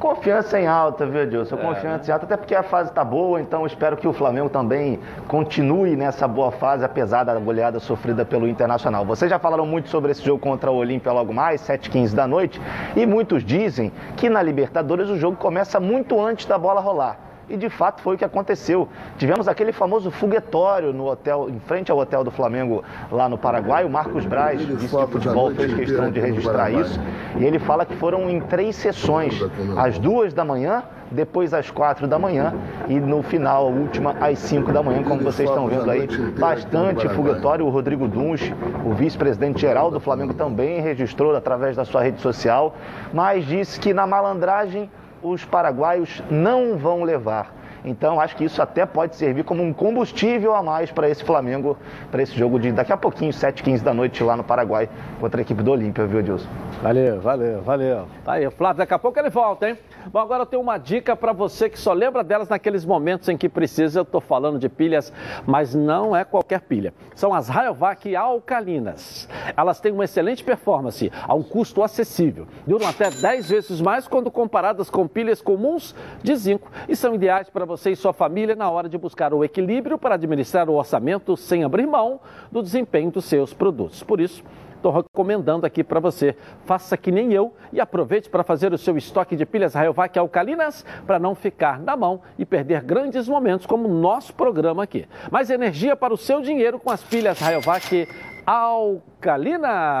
Confiança 0.00 0.58
em 0.58 0.66
alta, 0.66 1.06
viu, 1.06 1.22
Edilson? 1.22 1.54
É. 1.54 1.58
Confiança 1.58 2.10
em 2.10 2.12
alta, 2.12 2.24
até 2.26 2.36
porque 2.36 2.52
a 2.52 2.64
fase 2.64 2.90
está 2.90 3.04
boa, 3.04 3.40
então 3.40 3.64
espero 3.64 3.96
que 3.96 4.08
o 4.08 4.12
Flamengo 4.12 4.48
também 4.48 4.98
continue 5.28 5.94
nessa 5.94 6.26
boa 6.26 6.50
fase, 6.50 6.84
apesar 6.84 7.22
da 7.22 7.38
goleada 7.38 7.78
sofrida 7.78 8.24
pelo 8.24 8.48
Internacional. 8.48 9.04
Vocês 9.04 9.30
já 9.30 9.38
falaram 9.38 9.64
muito 9.64 9.88
sobre 9.88 10.10
esse 10.10 10.22
jogo 10.24 10.40
contra 10.40 10.72
o 10.72 10.74
Olímpia 10.74 11.12
logo 11.12 11.32
mais, 11.32 11.60
7h15 11.60 12.14
da 12.14 12.26
noite, 12.26 12.60
e 12.96 13.06
muitos 13.06 13.44
dizem 13.44 13.92
que 14.16 14.28
na 14.28 14.42
Libertadores 14.42 15.08
o 15.10 15.16
jogo 15.16 15.36
começa 15.36 15.78
muito 15.78 16.20
antes 16.20 16.44
da 16.44 16.58
bola 16.58 16.80
rolar. 16.80 17.27
E 17.48 17.56
de 17.56 17.70
fato 17.70 18.02
foi 18.02 18.14
o 18.14 18.18
que 18.18 18.24
aconteceu. 18.24 18.88
Tivemos 19.16 19.48
aquele 19.48 19.72
famoso 19.72 20.10
foguetório 20.10 20.92
no 20.92 21.06
hotel, 21.06 21.48
em 21.48 21.58
frente 21.60 21.90
ao 21.90 21.98
hotel 21.98 22.22
do 22.22 22.30
Flamengo 22.30 22.84
lá 23.10 23.28
no 23.28 23.38
Paraguai. 23.38 23.84
O 23.84 23.90
Marcos 23.90 24.26
Braz, 24.26 24.60
vice 24.60 24.96
de 24.96 25.06
futebol, 25.06 25.50
fez 25.54 25.72
questão 25.74 26.10
de 26.10 26.20
registrar 26.20 26.70
isso. 26.70 27.00
E 27.38 27.44
ele 27.44 27.58
fala 27.58 27.86
que 27.86 27.96
foram 27.96 28.28
em 28.28 28.40
três 28.40 28.76
sessões: 28.76 29.34
às 29.76 29.98
duas 29.98 30.34
da 30.34 30.44
manhã, 30.44 30.82
depois 31.10 31.54
às 31.54 31.70
quatro 31.70 32.06
da 32.06 32.18
manhã 32.18 32.54
e 32.88 33.00
no 33.00 33.22
final, 33.22 33.66
a 33.66 33.70
última, 33.70 34.14
às 34.20 34.38
cinco 34.38 34.72
da 34.72 34.82
manhã, 34.82 35.02
como 35.02 35.22
vocês 35.22 35.48
estão 35.48 35.66
vendo 35.66 35.90
aí. 35.90 36.06
Bastante 36.38 37.08
foguetório. 37.08 37.64
O 37.64 37.70
Rodrigo 37.70 38.06
Dunch, 38.06 38.54
o 38.84 38.92
vice-presidente 38.92 39.60
geral 39.60 39.90
do 39.90 40.00
Flamengo, 40.00 40.34
também 40.34 40.80
registrou 40.80 41.34
através 41.34 41.76
da 41.76 41.84
sua 41.84 42.02
rede 42.02 42.20
social, 42.20 42.74
mas 43.12 43.44
disse 43.44 43.80
que 43.80 43.94
na 43.94 44.06
malandragem 44.06 44.90
os 45.22 45.44
paraguaios 45.44 46.22
não 46.30 46.76
vão 46.76 47.02
levar. 47.02 47.57
Então 47.84 48.20
acho 48.20 48.36
que 48.36 48.44
isso 48.44 48.60
até 48.60 48.84
pode 48.84 49.16
servir 49.16 49.44
como 49.44 49.62
um 49.62 49.72
combustível 49.72 50.54
a 50.54 50.62
mais 50.62 50.90
para 50.90 51.08
esse 51.08 51.24
Flamengo, 51.24 51.76
para 52.10 52.22
esse 52.22 52.36
jogo 52.36 52.58
de 52.58 52.72
daqui 52.72 52.92
a 52.92 52.96
pouquinho, 52.96 53.32
7h15 53.32 53.82
da 53.82 53.94
noite 53.94 54.22
lá 54.22 54.36
no 54.36 54.44
Paraguai, 54.44 54.88
contra 55.20 55.40
a 55.40 55.42
equipe 55.42 55.62
do 55.62 55.70
Olímpia, 55.70 56.06
viu, 56.06 56.20
Edilson? 56.20 56.48
Valeu, 56.82 57.20
valeu, 57.20 57.62
valeu. 57.62 58.06
Tá 58.24 58.32
aí, 58.34 58.48
Flávio, 58.50 58.78
daqui 58.78 58.94
a 58.94 58.98
pouco 58.98 59.18
ele 59.18 59.30
volta, 59.30 59.68
hein? 59.68 59.78
Bom, 60.12 60.20
agora 60.20 60.42
eu 60.42 60.46
tenho 60.46 60.62
uma 60.62 60.78
dica 60.78 61.16
para 61.16 61.32
você 61.32 61.68
que 61.68 61.78
só 61.78 61.92
lembra 61.92 62.22
delas 62.22 62.48
naqueles 62.48 62.84
momentos 62.84 63.28
em 63.28 63.36
que 63.36 63.48
precisa. 63.48 63.98
Eu 63.98 64.04
estou 64.04 64.20
falando 64.20 64.58
de 64.58 64.68
pilhas, 64.68 65.12
mas 65.44 65.74
não 65.74 66.14
é 66.14 66.24
qualquer 66.24 66.60
pilha. 66.60 66.94
São 67.14 67.34
as 67.34 67.48
Rayovac 67.48 68.14
alcalinas. 68.14 69.28
Elas 69.56 69.80
têm 69.80 69.92
uma 69.92 70.04
excelente 70.04 70.44
performance 70.44 71.10
a 71.26 71.34
um 71.34 71.42
custo 71.42 71.82
acessível. 71.82 72.46
Duram 72.66 72.86
até 72.86 73.10
10 73.10 73.50
vezes 73.50 73.80
mais 73.80 74.06
quando 74.06 74.30
comparadas 74.30 74.88
com 74.88 75.06
pilhas 75.06 75.42
comuns 75.42 75.94
de 76.22 76.34
zinco 76.36 76.70
e 76.88 76.94
são 76.94 77.14
ideais 77.14 77.50
para 77.50 77.66
você 77.68 77.90
e 77.90 77.96
sua 77.96 78.14
família 78.14 78.56
na 78.56 78.70
hora 78.70 78.88
de 78.88 78.96
buscar 78.96 79.34
o 79.34 79.44
equilíbrio 79.44 79.98
para 79.98 80.14
administrar 80.14 80.70
o 80.70 80.74
orçamento 80.74 81.36
sem 81.36 81.62
abrir 81.62 81.86
mão 81.86 82.18
do 82.50 82.62
desempenho 82.62 83.10
dos 83.10 83.26
seus 83.26 83.52
produtos. 83.52 84.02
Por 84.02 84.20
isso, 84.20 84.42
Estou 84.78 84.92
recomendando 84.92 85.66
aqui 85.66 85.82
para 85.82 85.98
você. 85.98 86.36
Faça 86.64 86.96
que 86.96 87.10
nem 87.10 87.32
eu 87.32 87.52
e 87.72 87.80
aproveite 87.80 88.30
para 88.30 88.44
fazer 88.44 88.72
o 88.72 88.78
seu 88.78 88.96
estoque 88.96 89.34
de 89.34 89.44
pilhas 89.44 89.74
Rayovac 89.74 90.16
alcalinas 90.16 90.86
para 91.04 91.18
não 91.18 91.34
ficar 91.34 91.80
na 91.80 91.96
mão 91.96 92.22
e 92.38 92.46
perder 92.46 92.84
grandes 92.84 93.26
momentos 93.26 93.66
como 93.66 93.88
o 93.88 93.92
nosso 93.92 94.32
programa 94.34 94.84
aqui. 94.84 95.08
Mais 95.32 95.50
energia 95.50 95.96
para 95.96 96.14
o 96.14 96.16
seu 96.16 96.40
dinheiro 96.40 96.78
com 96.78 96.92
as 96.92 97.02
pilhas 97.02 97.40
Rayovac 97.40 98.06
alcalinas. 98.46 100.00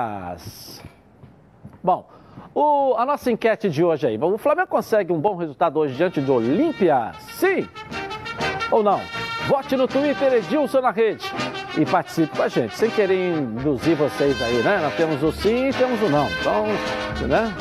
Bom, 1.82 2.08
o, 2.58 2.94
a 2.96 3.06
nossa 3.06 3.30
enquete 3.30 3.68
de 3.68 3.84
hoje 3.84 4.06
aí. 4.06 4.18
O 4.20 4.38
Flamengo 4.38 4.68
consegue 4.68 5.12
um 5.12 5.20
bom 5.20 5.36
resultado 5.36 5.78
hoje 5.78 5.94
diante 5.94 6.20
do 6.20 6.34
Olímpia? 6.34 7.12
Sim 7.20 7.68
ou 8.70 8.82
não? 8.82 9.00
Vote 9.46 9.76
no 9.76 9.88
Twitter 9.88 10.34
Edilson 10.34 10.80
na 10.80 10.90
rede 10.90 11.30
e 11.76 11.86
participe 11.86 12.36
com 12.36 12.42
a 12.42 12.48
gente, 12.48 12.76
sem 12.76 12.90
querer 12.90 13.38
induzir 13.38 13.96
vocês 13.96 14.40
aí, 14.42 14.62
né? 14.62 14.78
Nós 14.82 14.94
temos 14.94 15.22
o 15.22 15.32
sim 15.32 15.68
e 15.68 15.72
temos 15.72 16.00
o 16.02 16.08
não. 16.08 16.28
Então, 16.40 16.66
né? 17.26 17.54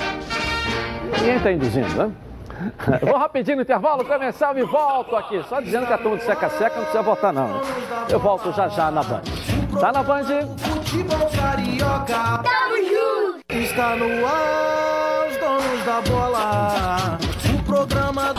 Ninguém 1.19 1.37
está 1.37 1.51
induzindo, 1.51 1.95
né? 1.95 2.11
Vou 3.03 3.17
rapidinho 3.17 3.57
no 3.57 3.63
intervalo, 3.63 4.03
começar 4.03 4.57
e 4.57 4.63
volto 4.63 5.15
aqui. 5.15 5.41
Só 5.47 5.61
dizendo 5.61 5.85
que 5.85 5.93
a 5.93 5.97
turma 5.97 6.17
de 6.17 6.23
seca-seca 6.23 6.75
não 6.75 6.83
precisa 6.83 7.03
votar, 7.03 7.31
não. 7.31 7.61
Eu 8.09 8.19
volto 8.19 8.51
já 8.51 8.67
já 8.67 8.89
na 8.89 9.03
Band. 9.03 9.21
Tá 9.79 9.91
na 9.91 10.01
Band? 10.01 10.25
Futebol 10.57 11.29
Carioca. 11.39 12.43
Tamo 12.43 12.77
junto. 12.83 13.47
Está 13.49 13.95
no 13.95 14.25
ar, 14.25 14.76
da 15.87 16.01
bola. 16.01 17.17
O 17.57 17.63
programa... 17.63 18.33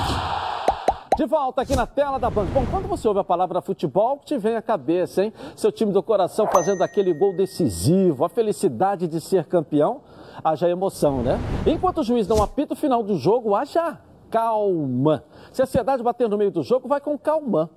De 1.16 1.24
volta 1.24 1.62
aqui 1.62 1.74
na 1.74 1.87
tela 1.87 2.18
da 2.18 2.28
Band. 2.30 2.44
Bom, 2.44 2.64
quando 2.70 2.87
você 2.87 3.08
ouve 3.08 3.18
a 3.18 3.24
palavra 3.24 3.62
futebol, 3.62 4.20
te 4.24 4.37
vem 4.37 4.54
à 4.54 4.62
cabeça, 4.62 5.24
hein? 5.24 5.32
Seu 5.56 5.72
time 5.72 5.90
do 5.90 6.00
coração 6.00 6.46
fazendo 6.46 6.82
aquele 6.82 7.12
gol 7.12 7.34
decisivo, 7.34 8.24
a 8.24 8.28
felicidade 8.28 9.08
de 9.08 9.20
ser 9.20 9.46
campeão, 9.46 10.02
haja 10.44 10.68
emoção, 10.68 11.22
né? 11.22 11.40
Enquanto 11.66 11.98
o 11.98 12.04
juiz 12.04 12.28
não 12.28 12.40
apita 12.40 12.74
o 12.74 12.76
final 12.76 13.02
do 13.02 13.16
jogo, 13.16 13.56
haja 13.56 13.98
calma. 14.30 15.24
Se 15.50 15.62
a 15.62 15.64
ansiedade 15.64 16.02
bater 16.02 16.28
no 16.28 16.37
meio 16.37 16.50
do 16.50 16.62
jogo, 16.62 16.87
vai 16.87 17.00
com 17.00 17.18
calma. 17.18 17.70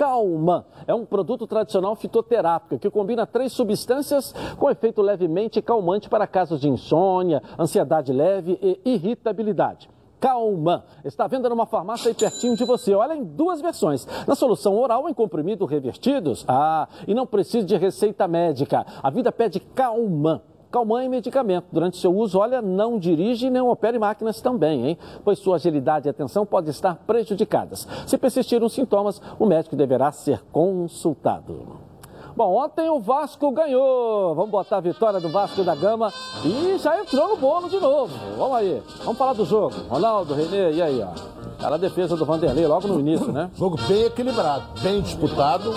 Calma 0.00 0.64
é 0.86 0.94
um 0.94 1.04
produto 1.04 1.46
tradicional 1.46 1.94
fitoterápico 1.94 2.78
que 2.78 2.88
combina 2.88 3.26
três 3.26 3.52
substâncias 3.52 4.34
com 4.58 4.70
efeito 4.70 5.02
levemente 5.02 5.60
calmante 5.60 6.08
para 6.08 6.26
casos 6.26 6.58
de 6.58 6.70
insônia, 6.70 7.42
ansiedade 7.58 8.10
leve 8.10 8.58
e 8.62 8.80
irritabilidade. 8.94 9.90
Calma. 10.18 10.86
Está 11.04 11.26
vendo 11.26 11.50
numa 11.50 11.66
farmácia 11.66 12.08
aí 12.08 12.14
pertinho 12.14 12.56
de 12.56 12.64
você. 12.64 12.94
Olha 12.94 13.14
em 13.14 13.22
duas 13.22 13.60
versões. 13.60 14.06
Na 14.26 14.34
solução 14.34 14.78
oral 14.78 15.06
em 15.06 15.12
comprimido 15.12 15.66
revertidos. 15.66 16.46
Ah, 16.48 16.88
e 17.06 17.12
não 17.12 17.26
precisa 17.26 17.66
de 17.66 17.76
receita 17.76 18.26
médica. 18.26 18.86
A 19.02 19.10
vida 19.10 19.30
pede 19.30 19.60
calma. 19.60 20.42
Calmã 20.70 21.04
e 21.04 21.08
medicamento. 21.08 21.66
Durante 21.72 21.96
seu 21.96 22.14
uso, 22.14 22.38
olha, 22.38 22.62
não 22.62 22.98
dirige 22.98 23.50
não 23.50 23.68
opere 23.68 23.98
máquinas 23.98 24.40
também, 24.40 24.86
hein? 24.86 24.98
Pois 25.24 25.38
sua 25.38 25.56
agilidade 25.56 26.06
e 26.06 26.10
atenção 26.10 26.46
podem 26.46 26.70
estar 26.70 26.94
prejudicadas. 27.06 27.86
Se 28.06 28.16
persistirem 28.16 28.64
os 28.64 28.72
sintomas, 28.72 29.20
o 29.38 29.46
médico 29.46 29.74
deverá 29.74 30.12
ser 30.12 30.42
consultado. 30.52 31.90
Bom, 32.36 32.56
ontem 32.56 32.88
o 32.88 33.00
Vasco 33.00 33.50
ganhou. 33.50 34.34
Vamos 34.34 34.50
botar 34.50 34.76
a 34.76 34.80
vitória 34.80 35.20
do 35.20 35.28
Vasco 35.28 35.64
da 35.64 35.74
Gama 35.74 36.12
e 36.44 36.78
já 36.78 37.00
entrou 37.00 37.28
no 37.28 37.36
bolo 37.36 37.68
de 37.68 37.78
novo. 37.80 38.14
Vamos 38.38 38.56
aí. 38.56 38.82
Vamos 38.98 39.18
falar 39.18 39.32
do 39.32 39.44
jogo. 39.44 39.74
Ronaldo, 39.88 40.34
Renê, 40.34 40.72
e 40.72 40.80
aí, 40.80 41.02
ó. 41.02 41.60
Cara, 41.60 41.74
a 41.74 41.78
defesa 41.78 42.16
do 42.16 42.24
Vanderlei 42.24 42.66
logo 42.66 42.86
no 42.86 43.00
início, 43.00 43.30
né? 43.32 43.50
Jogo 43.58 43.76
bem 43.86 44.04
equilibrado, 44.04 44.62
bem 44.80 45.02
disputado. 45.02 45.74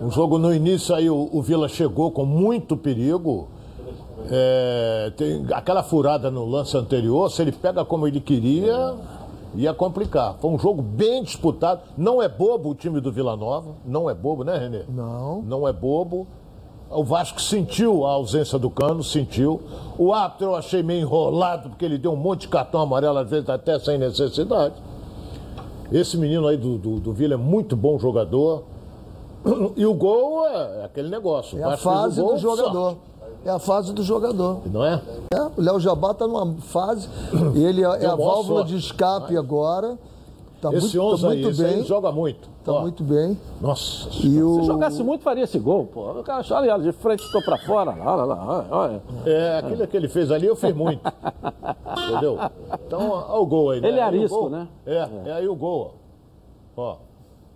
O 0.00 0.10
jogo 0.10 0.38
no 0.38 0.54
início 0.54 0.94
aí 0.94 1.10
o, 1.10 1.28
o 1.32 1.42
Vila 1.42 1.68
chegou 1.68 2.10
com 2.10 2.24
muito 2.24 2.76
perigo. 2.76 3.48
É, 4.30 5.12
tem 5.16 5.46
aquela 5.52 5.82
furada 5.82 6.30
no 6.30 6.44
lance 6.44 6.76
anterior, 6.76 7.30
se 7.30 7.42
ele 7.42 7.52
pega 7.52 7.84
como 7.84 8.06
ele 8.06 8.20
queria, 8.20 8.94
ia 9.54 9.74
complicar. 9.74 10.36
Foi 10.40 10.50
um 10.50 10.58
jogo 10.58 10.82
bem 10.82 11.22
disputado. 11.22 11.82
Não 11.96 12.22
é 12.22 12.28
bobo 12.28 12.70
o 12.70 12.74
time 12.74 13.00
do 13.00 13.12
Vila 13.12 13.36
Nova. 13.36 13.74
Não 13.84 14.08
é 14.08 14.14
bobo, 14.14 14.44
né, 14.44 14.56
Renê? 14.56 14.82
Não. 14.88 15.42
Não 15.42 15.68
é 15.68 15.72
bobo. 15.72 16.26
O 16.90 17.02
Vasco 17.02 17.40
sentiu 17.40 18.04
a 18.04 18.12
ausência 18.12 18.58
do 18.58 18.68
Cano, 18.68 19.02
sentiu. 19.02 19.62
O 19.98 20.12
árbitro 20.12 20.48
eu 20.48 20.54
achei 20.54 20.82
meio 20.82 21.00
enrolado, 21.00 21.70
porque 21.70 21.84
ele 21.84 21.96
deu 21.96 22.12
um 22.12 22.16
monte 22.16 22.42
de 22.42 22.48
cartão 22.48 22.82
amarelo, 22.82 23.18
às 23.18 23.30
vezes 23.30 23.48
até 23.48 23.78
sem 23.78 23.96
necessidade. 23.96 24.74
Esse 25.90 26.16
menino 26.18 26.46
aí 26.46 26.56
do, 26.56 26.76
do, 26.76 27.00
do 27.00 27.12
Vila 27.12 27.34
é 27.34 27.36
muito 27.38 27.76
bom 27.76 27.98
jogador. 27.98 28.64
E 29.76 29.84
o 29.84 29.94
gol 29.94 30.46
é 30.46 30.84
aquele 30.84 31.08
negócio. 31.08 31.58
É 31.58 31.64
a 31.64 31.76
fase 31.76 32.22
do 32.22 32.36
jogador. 32.36 32.72
Sorte. 32.72 33.11
É 33.44 33.50
a 33.50 33.58
fase 33.58 33.92
do 33.92 34.02
jogador. 34.02 34.60
Não 34.66 34.84
é? 34.84 35.02
É, 35.34 35.40
o 35.40 35.52
Léo 35.56 35.80
Jabá 35.80 36.12
está 36.12 36.26
numa 36.26 36.54
fase, 36.60 37.08
ele 37.54 37.82
é, 37.82 38.04
é 38.04 38.06
a 38.06 38.14
válvula 38.14 38.60
sorte. 38.60 38.72
de 38.72 38.78
escape 38.78 39.36
agora. 39.36 39.98
Tá 40.60 40.72
esse 40.72 40.96
muito, 40.96 41.14
11 41.14 41.22
tá 41.22 41.28
muito 41.28 41.48
aí, 41.48 41.54
bem. 41.54 41.80
Esse 41.80 41.88
joga 41.88 42.12
muito. 42.12 42.48
Tá 42.64 42.72
Ó. 42.72 42.80
muito 42.82 43.02
bem. 43.02 43.36
Nossa. 43.60 44.08
E 44.24 44.40
o... 44.40 44.60
Se 44.60 44.66
jogasse 44.66 45.02
muito, 45.02 45.24
faria 45.24 45.42
esse 45.42 45.58
gol, 45.58 45.86
pô. 45.86 46.12
O 46.12 46.22
cara, 46.22 46.44
olha, 46.52 46.78
de 46.78 46.92
frente, 46.92 47.24
estou 47.24 47.42
para 47.42 47.58
fora. 47.58 47.90
Olha 47.90 48.24
lá, 48.24 48.66
olha. 48.70 49.02
É, 49.26 49.58
aquilo 49.58 49.84
que 49.88 49.96
ele 49.96 50.08
fez 50.08 50.30
ali, 50.30 50.46
eu 50.46 50.54
fiz 50.54 50.72
muito. 50.72 51.00
Entendeu? 52.08 52.38
Então, 52.86 53.10
olha 53.10 53.40
o 53.40 53.46
gol 53.46 53.70
aí. 53.70 53.80
Né? 53.80 53.88
Ele 53.88 53.98
é 53.98 54.02
arisco, 54.04 54.48
né? 54.48 54.68
É, 54.86 54.94
é, 54.94 55.08
é 55.26 55.32
aí 55.32 55.48
o 55.48 55.56
gol, 55.56 55.94
ó. 56.76 56.82
ó. 56.82 56.96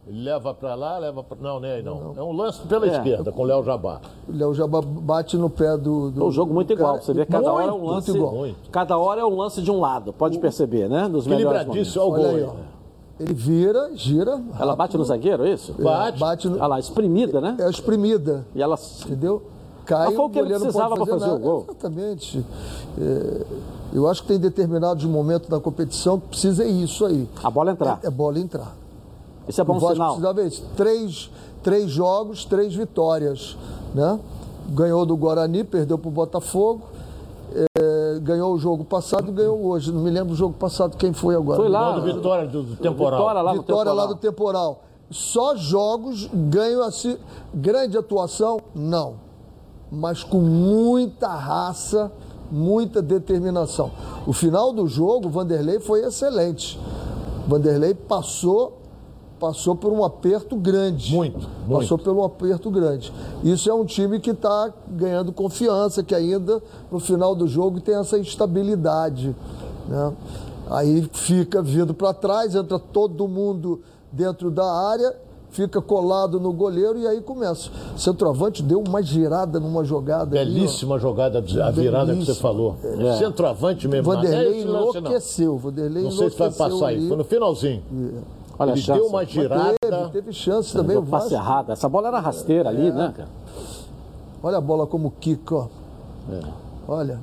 Ele 0.09 0.23
leva 0.23 0.55
para 0.55 0.75
lá, 0.77 0.99
leva 0.99 1.23
para. 1.25 1.37
Não, 1.41 1.59
nem 1.59 1.73
aí 1.73 1.83
não. 1.83 2.15
não. 2.15 2.15
É 2.17 2.23
um 2.23 2.33
lance 2.33 2.61
pela 2.63 2.87
é. 2.87 2.91
esquerda, 2.91 3.33
com 3.33 3.43
o 3.43 3.45
Léo 3.45 3.65
Jabá. 3.65 4.01
O 4.29 4.33
Léo 4.33 4.55
Jabá 4.55 4.81
bate 4.81 5.37
no 5.37 5.51
pé 5.51 5.77
do. 5.77 6.13
do 6.13 6.23
é 6.23 6.25
um 6.25 6.31
jogo 6.31 6.55
muito 6.55 6.73
igual. 6.73 6.93
Cara. 6.93 7.03
Você 7.03 7.13
vê 7.13 7.27
cada 7.27 7.51
muito, 7.51 7.55
hora 7.55 7.67
é 7.67 7.73
um 7.73 7.85
lance. 7.85 8.11
Muito 8.13 8.37
igual. 8.37 8.55
Cada 8.71 8.97
hora 8.97 9.21
é 9.21 9.25
um 9.25 9.37
lance 9.37 9.61
de 9.61 9.71
um 9.71 9.81
lado, 9.81 10.13
pode 10.13 10.39
perceber, 10.39 10.89
né? 10.89 11.09
Dos 11.09 11.27
melhores 11.27 11.67
momentos. 11.67 11.97
Olha 11.97 12.07
o 12.07 12.11
gol. 12.11 12.27
Aí, 12.27 12.43
ó. 12.45 12.53
Ele 13.19 13.35
vira, 13.35 13.91
gira. 13.95 14.33
Rápido. 14.33 14.63
Ela 14.63 14.77
bate 14.77 14.97
no 14.99 15.05
zagueiro, 15.05 15.45
é 15.45 15.51
isso? 15.51 15.73
Bate. 15.73 16.19
bate 16.21 16.49
no... 16.49 16.57
Olha 16.57 16.67
lá, 16.67 16.79
espremida, 16.79 17.41
né? 17.41 17.57
É 17.59 17.69
espremida. 17.69 18.47
E 18.55 18.63
ela. 18.63 18.79
Entendeu? 19.05 19.43
Cai, 19.87 20.07
Mas 20.07 20.17
foi 20.17 20.25
o 20.25 20.31
que 20.31 20.39
ele 20.39 20.49
precisava 20.49 20.95
para 20.97 21.07
fazer, 21.07 21.21
fazer 21.21 21.33
o 21.33 21.39
gol. 21.39 21.65
Exatamente. 21.69 22.45
É, 23.01 23.47
eu 23.93 24.07
acho 24.09 24.23
que 24.23 24.29
tem 24.29 24.39
determinados 24.39 25.05
momentos 25.05 25.49
da 25.49 25.61
competição 25.61 26.21
que 26.21 26.29
precisa 26.29 26.65
é 26.65 26.69
isso 26.69 27.07
aí. 27.07 27.29
A 27.43 27.51
bola 27.51 27.71
entrar. 27.71 28.01
É, 28.03 28.09
é 28.09 28.11
bola 28.11 28.39
entrar. 28.39 28.76
Isso 29.49 29.61
é 29.61 29.65
bom 29.65 29.77
o 29.77 29.81
Vasco 29.81 29.95
sinal. 29.95 30.09
precisava 30.15 30.43
isso. 30.43 30.65
Três, 30.77 31.31
três 31.63 31.91
jogos, 31.91 32.45
três 32.45 32.75
vitórias. 32.75 33.57
Né? 33.95 34.19
Ganhou 34.71 35.07
do 35.07 35.17
Guarani, 35.17 35.65
perdeu 35.65 35.99
para 35.99 36.09
o 36.09 36.13
Botafogo. 36.13 36.83
É, 37.79 38.19
ganhou 38.21 38.53
o 38.53 38.59
jogo 38.59 38.85
passado 38.85 39.29
e 39.29 39.33
ganhou 39.33 39.65
hoje. 39.65 39.93
Não 39.93 40.03
me 40.03 40.11
lembro 40.11 40.31
do 40.31 40.37
jogo 40.37 40.55
passado 40.55 40.97
quem 40.97 41.13
foi 41.13 41.35
agora. 41.37 41.59
Foi 41.61 41.69
lá. 41.69 41.93
Do 41.93 42.03
Vitória 42.03 42.47
do, 42.47 42.63
do 42.63 42.77
Temporal. 42.77 43.19
Vitória 43.21 43.43
lá, 43.43 43.53
Vitória 43.53 43.85
temporal. 43.85 43.95
lá 43.95 44.07
do 44.07 44.17
Temporal. 44.17 44.83
Só 45.11 45.55
jogos 45.55 46.29
ganham 46.33 46.83
assim. 46.83 47.17
Grande 47.55 47.97
atuação? 47.97 48.61
Não. 48.75 49.15
Mas 49.91 50.25
com 50.25 50.41
muita 50.41 51.29
raça, 51.29 52.11
muita 52.51 53.01
determinação. 53.01 53.93
O 54.27 54.33
final 54.33 54.73
do 54.73 54.87
jogo, 54.89 55.29
o 55.29 55.31
Vanderlei 55.31 55.79
foi 55.79 56.05
excelente. 56.05 56.79
Vanderlei 57.47 57.95
passou 57.95 58.79
passou 59.39 59.75
por 59.75 59.93
um 59.93 60.05
aperto 60.05 60.57
grande. 60.57 61.15
Muito, 61.15 61.49
muito. 61.67 61.81
Passou 61.81 61.99
por 61.99 62.15
um 62.15 62.25
aperto 62.25 62.71
grande. 62.71 63.13
Isso 63.43 63.71
é 63.71 63.75
um 63.75 63.85
time 63.85 64.19
que 64.19 64.31
está 64.31 64.73
ganhando 64.89 65.33
confiança, 65.33 66.03
que 66.03 66.15
ainda 66.15 66.63
no 66.91 66.99
final 66.99 67.35
do 67.35 67.47
jogo 67.47 67.81
tem 67.81 67.95
essa 67.95 68.19
estabilidade. 68.19 69.35
Né? 69.89 70.13
Aí 70.71 71.09
fica 71.13 71.63
vindo 71.63 71.95
para 71.95 72.13
trás, 72.13 72.55
entra 72.55 72.79
todo 72.79 73.29
mundo 73.29 73.81
dentro 74.11 74.51
da 74.51 74.65
área, 74.65 75.15
fica 75.51 75.81
colado 75.81 76.41
no 76.41 76.53
goleiro 76.53 76.99
e 76.99 77.07
aí 77.07 77.21
começa. 77.21 77.71
O 77.95 77.99
centroavante 77.99 78.63
deu 78.63 78.83
uma 78.87 79.03
girada 79.03 79.61
numa 79.61 79.85
jogada. 79.85 80.27
Belíssima 80.27 80.95
ali, 80.95 81.03
jogada, 81.03 81.39
a 81.39 81.71
virada 81.71 82.15
que 82.15 82.25
você 82.25 82.35
falou. 82.35 82.77
É. 82.83 83.17
Centroavante 83.19 83.87
mesmo. 83.87 84.13
Vanderlei 84.13 84.63
enlouqueceu. 84.63 85.57
Vanderlei 85.57 86.05
não 86.05 86.11
sei 86.11 86.31
se 86.31 86.39
vai 86.39 86.51
passar 86.51 86.87
aí, 86.87 87.07
foi 87.07 87.17
no 87.17 87.25
finalzinho. 87.25 87.83
É. 87.93 88.46
Olha 88.59 88.71
a 88.73 88.75
ele 88.75 88.81
chance. 88.83 89.01
deu 89.01 89.09
uma 89.09 89.25
girada. 89.25 89.75
Teve, 89.81 90.09
teve 90.13 90.33
chance 90.33 90.73
também. 90.73 90.97
O 90.97 91.03
passe 91.05 91.35
errado. 91.35 91.71
Essa 91.73 91.89
bola 91.89 92.09
era 92.09 92.19
rasteira 92.21 92.69
ali, 92.69 92.91
né, 92.91 93.13
cara? 93.17 93.29
Olha 94.43 94.59
a 94.59 94.61
bola 94.61 94.87
como 94.87 95.11
quica, 95.21 95.55
ó. 95.55 95.67
É. 96.33 96.41
Olha. 96.89 97.19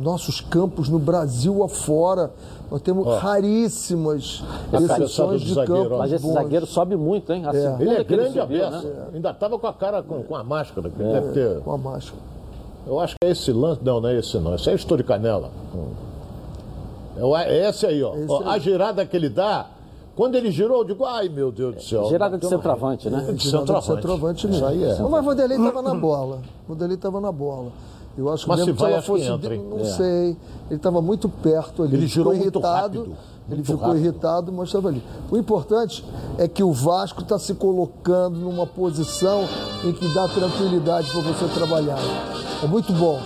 Nossos 0.00 0.40
campos 0.40 0.88
no 0.88 0.98
Brasil 0.98 1.62
afora. 1.64 2.30
Nós 2.70 2.80
temos 2.82 3.06
raríssimas 3.20 4.44
exceções 4.72 5.40
de 5.40 5.54
zagueiro, 5.54 5.82
campos 5.82 5.92
ó. 5.92 5.98
Mas 5.98 6.12
esse 6.12 6.22
bons. 6.26 6.34
zagueiro 6.34 6.66
sobe 6.66 6.96
muito, 6.96 7.32
hein? 7.32 7.44
A 7.46 7.50
É. 7.56 7.76
Ele 7.80 7.90
é 7.90 7.94
ele 7.94 8.04
grande 8.04 8.38
subiu, 8.40 8.42
aberto. 8.66 8.86
né? 8.86 9.06
Ainda 9.14 9.30
estava 9.30 9.58
com 9.58 9.66
a 9.66 9.72
cara 9.72 10.02
com, 10.02 10.22
com 10.22 10.36
a 10.36 10.44
máscara. 10.44 10.88
É. 11.00 11.12
Deve 11.12 11.32
ter. 11.32 11.60
Com 11.60 11.72
a 11.72 11.78
máscara. 11.78 12.20
Eu 12.86 13.00
acho 13.00 13.14
que 13.20 13.26
é 13.26 13.30
esse 13.32 13.50
lance. 13.52 13.80
Não, 13.82 14.00
não 14.00 14.08
é 14.08 14.18
esse 14.18 14.38
não. 14.38 14.54
Esse 14.54 14.70
é 14.70 14.74
estouro 14.74 15.02
de 15.02 15.08
canela. 15.08 15.50
É 17.16 17.24
o- 17.24 17.36
É 17.36 17.68
esse 17.68 17.84
aí, 17.86 18.02
ó. 18.02 18.14
Esse 18.14 18.30
Ó, 18.30 18.40
aí. 18.42 18.48
A 18.48 18.58
girada 18.58 19.04
que 19.04 19.16
ele 19.16 19.28
dá. 19.28 19.66
Quando 20.18 20.34
ele 20.34 20.50
girou, 20.50 20.78
eu 20.78 20.84
digo, 20.84 21.04
ai 21.04 21.28
meu 21.28 21.52
Deus 21.52 21.76
do 21.76 21.80
céu. 21.82 22.06
Girada 22.08 22.36
de 22.36 22.44
centroavante, 22.48 23.08
né? 23.08 23.20
De 23.32 23.48
centroavante. 23.48 23.86
centroavante 23.94 24.38
Isso 24.38 24.48
mesmo. 24.48 24.66
aí 24.66 24.82
é. 24.82 24.98
Mas 25.00 25.20
o 25.20 25.22
Vanderlei 25.22 25.56
estava 25.58 25.80
na 25.80 25.94
bola. 25.94 26.40
O 26.68 26.72
Vanderlei 26.72 26.96
estava 26.96 27.20
na 27.20 27.30
bola. 27.30 27.70
Eu 28.16 28.28
acho 28.32 28.42
que 28.42 28.48
Mas 28.48 28.58
mesmo 28.58 28.74
se 28.74 28.80
vai, 28.82 28.92
ela 28.94 29.02
fosse. 29.02 29.24
entra, 29.26 29.56
não 29.56 29.78
É. 29.78 29.84
sei. 29.84 30.36
Ele 30.66 30.74
estava 30.74 31.00
muito 31.00 31.28
perto 31.28 31.84
ali. 31.84 31.94
Ele 31.94 32.08
girou 32.08 32.32
ficou 32.32 32.44
muito 32.50 32.56
irritado. 32.58 32.98
rápido, 32.98 33.16
Ele 33.48 33.62
ficou 33.62 33.80
rápido. 33.80 33.98
irritado, 34.00 34.52
mas 34.52 34.68
estava 34.70 34.88
ali. 34.88 35.04
O 35.30 35.36
importante 35.36 36.04
é 36.36 36.48
que 36.48 36.64
o 36.64 36.72
Vasco 36.72 37.22
está 37.22 37.38
se 37.38 37.54
colocando 37.54 38.40
numa 38.40 38.66
posição 38.66 39.44
em 39.84 39.92
que 39.92 40.12
dá 40.12 40.26
tranquilidade 40.26 41.12
para 41.12 41.20
você 41.20 41.46
trabalhar. 41.54 41.98
É 42.60 42.66
muito 42.66 42.92
bom. 42.92 43.20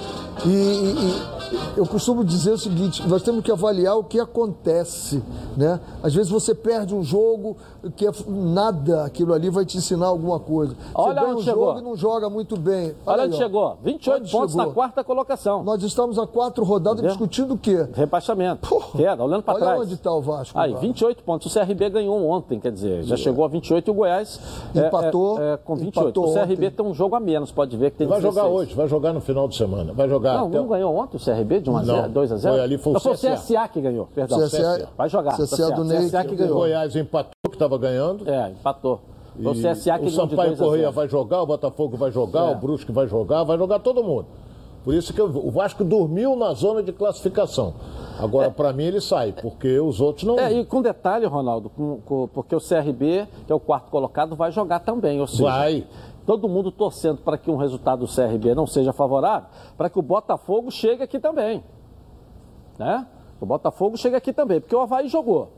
E, 0.45 0.49
e- 0.51 1.09
e 1.09 1.42
eu 1.77 1.87
costumo 1.87 2.25
dizer 2.25 2.53
o 2.53 2.59
seguinte: 2.59 3.07
nós 3.07 3.23
temos 3.23 3.43
que 3.45 3.51
avaliar 3.51 3.97
o 3.97 4.05
que 4.05 4.21
acontece, 4.21 5.23
né? 5.57 5.81
Às 6.03 6.15
vezes 6.15 6.31
você 6.31 6.55
perde 6.55 6.95
um 6.95 7.03
jogo 7.03 7.57
que 7.91 8.07
é 8.07 8.11
nada, 8.29 9.05
aquilo 9.05 9.33
ali 9.35 9.51
vai 9.51 9.65
te 9.65 9.77
ensinar 9.79 10.07
alguma 10.07 10.39
coisa. 10.39 10.77
Olha 10.95 11.15
você 11.15 11.21
ganha 11.21 11.33
onde 11.33 11.41
um 11.41 11.45
chegou. 11.45 11.67
jogo 11.67 11.79
e 11.79 11.83
não 11.83 11.97
joga 11.97 12.31
muito 12.31 12.57
bem. 12.57 12.95
Olha 13.07 13.23
aí, 13.23 13.27
onde 13.29 13.37
ó. 13.37 13.39
chegou. 13.39 13.77
28 13.83 14.21
Onde 14.23 14.31
pontos 14.31 14.51
chegou? 14.53 14.67
na 14.67 14.73
quarta 14.73 15.05
colocação. 15.05 15.63
Nós 15.63 15.83
estamos 15.83 16.19
a 16.19 16.27
quatro 16.27 16.65
rodadas 16.65 16.99
Entendeu? 17.01 17.11
discutindo 17.17 17.55
o 17.55 17.59
quê? 17.59 17.87
Rebaixamento. 17.93 18.69
Queda, 18.97 19.23
olhando 19.25 19.43
para 19.43 19.55
Olha 19.55 19.65
trás. 19.65 19.81
onde 19.83 19.95
está 19.95 20.13
o 20.13 20.21
Vasco. 20.21 20.59
Aí, 20.59 20.71
agora. 20.71 20.81
28 20.87 21.23
pontos. 21.25 21.55
O 21.55 21.59
CRB 21.61 21.91
ganhou 21.91 22.29
ontem, 22.29 22.59
quer 22.61 22.73
dizer, 22.73 23.03
já 23.05 23.17
chegou 23.17 23.45
a 23.45 23.49
28 23.49 23.89
e 23.89 23.91
o 23.91 23.95
Goiás 23.95 24.41
é, 24.75 24.87
Empatou, 24.87 25.41
é, 25.41 25.55
é, 25.55 25.57
com 25.57 25.75
28. 25.77 26.01
empatou 26.01 26.29
o 26.29 26.33
CRB 26.33 26.53
ontem. 26.67 26.71
tem 26.71 26.87
um 26.87 26.95
jogo 26.95 27.17
a 27.17 27.21
menos, 27.21 27.51
pode 27.51 27.77
ver 27.77 27.91
que 27.91 27.99
tem 27.99 28.07
Vai 28.07 28.21
16. 28.21 28.35
jogar 28.35 28.49
hoje, 28.55 28.75
vai 28.75 28.89
jogar 28.89 29.13
no 29.13 29.21
final 29.21 29.49
de 29.49 29.57
semana. 29.57 29.93
Vai 29.93 30.09
jogar 30.09 30.35
Não, 30.39 30.47
até- 30.49 30.59
não 30.59 30.69
ganhou 30.69 30.95
ontem 30.97 31.17
o 31.17 31.21
CRB 31.21 31.61
de 31.61 31.71
1 31.71 31.77
a 31.77 31.83
0, 31.85 32.03
Não, 32.03 32.11
2 32.11 32.33
a 32.33 32.37
0? 32.37 32.55
foi 32.55 32.63
ali, 32.65 32.79
foi 32.79 32.91
o 32.91 32.95
Não, 32.95 33.01
foi 33.01 33.13
o 33.13 33.15
CSA. 33.15 33.37
CSA 33.37 33.69
que 33.69 33.81
ganhou, 33.81 34.09
perdão. 34.15 34.39
CSA. 34.39 34.89
Vai 34.97 35.09
jogar. 35.09 35.37
CSA 35.37 35.71
do 35.73 35.85
Ney, 35.85 36.07
CSA 36.07 36.25
que 36.25 36.35
O 36.35 36.37
ganhou. 36.37 36.57
Goiás 36.59 36.95
empatou, 36.97 37.33
que 37.49 37.57
estava 37.57 37.72
ganhando. 37.79 38.29
É, 38.29 38.51
empatou. 38.51 39.01
Foi 39.35 39.53
o 39.53 39.55
CSA 39.55 39.99
que 39.99 40.07
o 40.07 40.11
Sampaio 40.11 40.51
2 40.51 40.61
a 40.61 40.65
Correia 40.65 40.83
0. 40.85 40.93
vai 40.93 41.09
jogar, 41.09 41.43
o 41.43 41.47
Botafogo 41.47 41.97
vai 41.97 42.11
jogar, 42.11 42.51
É. 42.51 42.53
o 42.53 42.55
Brusque 42.57 42.93
vai 42.93 43.07
jogar, 43.07 43.45
vai 43.45 43.57
jogar 43.57 43.79
todo 43.79 44.03
mundo. 44.05 44.27
Por 44.85 44.93
isso 44.95 45.13
que 45.15 45.23
o 45.23 45.51
Vasco 45.51 45.85
dormiu 45.85 46.35
na 46.37 46.53
zona 46.55 46.83
de 46.83 46.93
classificação. 46.93 47.73
Agora, 48.19 48.51
para 48.51 48.73
mim, 48.73 48.83
ele 48.83 49.01
sai, 49.01 49.33
porque 49.33 49.79
os 49.81 50.01
outros 50.01 50.27
não. 50.27 50.39
É, 50.39 50.53
e 50.53 50.65
com 50.67 50.83
detalhe, 50.83 51.25
Ronaldo, 51.25 51.71
com- 51.71 52.01
com- 52.05 52.29
porque 52.29 52.55
o 52.55 52.61
CRB, 52.61 53.27
que 53.47 53.53
é 53.53 53.55
o 53.55 53.61
quarto 53.61 53.91
colocado, 53.91 54.35
vai 54.37 54.51
jogar 54.51 54.81
também. 54.81 55.21
Ou 55.21 55.27
seja, 55.27 55.45
Vai. 55.45 55.87
todo 56.27 56.49
mundo 56.49 56.71
torcendo 56.73 57.19
para 57.19 57.39
que 57.39 57.49
um 57.51 57.57
resultado 57.57 58.01
do 58.01 58.09
CRB 58.09 58.55
não 58.57 58.67
seja 58.67 58.93
favorável, 58.93 59.49
para 59.79 59.89
que 59.89 59.99
o 59.99 60.03
Botafogo 60.03 60.71
chegue 60.71 61.03
aqui 61.05 61.19
também. 61.21 61.63
Né? 62.79 63.07
O 63.41 63.47
Botafogo 63.47 63.97
chega 63.97 64.17
aqui 64.17 64.33
também, 64.33 64.61
porque 64.61 64.75
o 64.75 64.81
Havaí 64.81 65.09
jogou. 65.09 65.49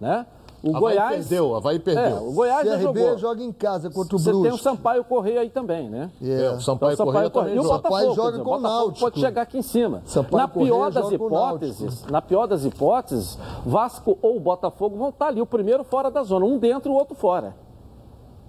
Né? 0.00 0.24
O 0.62 0.68
Havaí 0.70 0.80
Goiás. 0.80 1.10
perdeu, 1.28 1.54
Havaí 1.54 1.78
perdeu. 1.78 2.04
É, 2.04 2.20
o 2.20 2.32
Goiás 2.32 2.66
já 2.66 2.78
CRB 2.78 3.00
jogou. 3.00 3.18
joga 3.18 3.42
em 3.42 3.52
casa 3.52 3.90
contra 3.90 4.16
o 4.16 4.18
Você 4.18 4.30
tem 4.30 4.38
o 4.40 4.42
Brusque. 4.42 4.62
Sampaio 4.62 5.04
Correia 5.04 5.40
aí 5.40 5.50
também, 5.50 5.88
né? 5.88 6.10
É, 6.22 6.50
o 6.50 6.60
Sampaio, 6.60 6.94
Então, 6.94 7.06
Correia 7.06 7.30
também 7.30 7.54
E 7.54 7.58
o. 7.58 7.62
Botafogo, 7.62 8.14
joga 8.14 8.32
com 8.32 8.40
o 8.40 8.44
Botafogo 8.44 8.60
Náutico. 8.62 9.00
pode 9.00 9.20
chegar 9.20 9.42
aqui 9.42 9.58
em 9.58 9.62
cima. 9.62 10.02
Sampaio 10.04 10.36
na 10.42 10.48
pior 10.48 10.68
Correia 10.68 10.90
das 10.90 11.12
hipóteses, 11.12 12.04
na 12.06 12.22
pior 12.22 12.46
das 12.46 12.64
hipóteses, 12.64 13.38
Vasco 13.64 14.18
ou 14.22 14.40
Botafogo 14.40 14.96
vão 14.96 15.10
estar 15.10 15.26
ali, 15.28 15.40
o 15.40 15.46
primeiro 15.46 15.84
fora 15.84 16.10
da 16.10 16.22
zona, 16.22 16.44
um 16.46 16.58
dentro 16.58 16.90
e 16.90 16.94
o 16.94 16.96
outro 16.96 17.14
fora. 17.14 17.54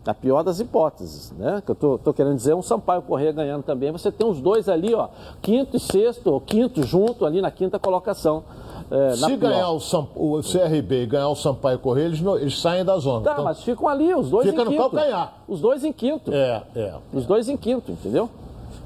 Na 0.06 0.14
pior 0.14 0.42
das 0.42 0.62
hipóteses, 0.62 1.34
né? 1.38 1.62
Que 1.66 1.72
eu 1.72 1.76
tô, 1.76 1.98
tô 1.98 2.14
querendo 2.14 2.36
dizer, 2.38 2.54
um 2.56 2.62
Sampaio 2.62 3.02
Correia 3.02 3.34
ganhando 3.34 3.64
também. 3.64 3.92
Você 3.92 4.10
tem 4.10 4.26
os 4.26 4.40
dois 4.40 4.70
ali, 4.70 4.96
ó, 4.96 5.10
quinto 5.42 5.76
e 5.76 5.80
sexto, 5.82 6.28
ou 6.28 6.40
quinto 6.40 6.82
junto 6.82 7.26
ali 7.26 7.42
na 7.42 7.52
quinta 7.52 7.78
colocação. 7.78 8.44
É, 8.90 9.08
na 9.10 9.16
Se 9.16 9.26
pior. 9.38 9.38
ganhar 9.52 9.70
o, 9.72 9.80
Sam- 9.80 10.08
o 10.16 10.40
CRB 10.42 11.04
e 11.04 11.06
ganhar 11.06 11.30
o 11.30 11.36
Sampaio 11.36 11.78
Correia, 11.80 12.06
eles, 12.06 12.22
não- 12.22 12.38
eles 12.38 12.60
saem 12.60 12.86
da 12.86 12.98
zona. 12.98 13.24
Tá, 13.26 13.34
Então, 13.34 13.44
mas 13.46 13.62
ficam 13.64 13.88
ali, 13.88 14.14
os 14.16 14.30
dois 14.30 14.46
Fica 14.48 14.62
em 14.62 14.66
no 14.66 14.72
quinto. 14.72 14.82
calcanhar. 14.84 15.34
Os 15.48 15.60
dois 15.60 15.84
em 15.84 15.92
quinto. 15.92 16.32
É, 16.34 16.64
é. 16.76 16.94
Os 17.14 17.26
dois 17.26 17.50
em 17.50 17.58
quinto, 17.58 17.92
entendeu? 17.92 18.30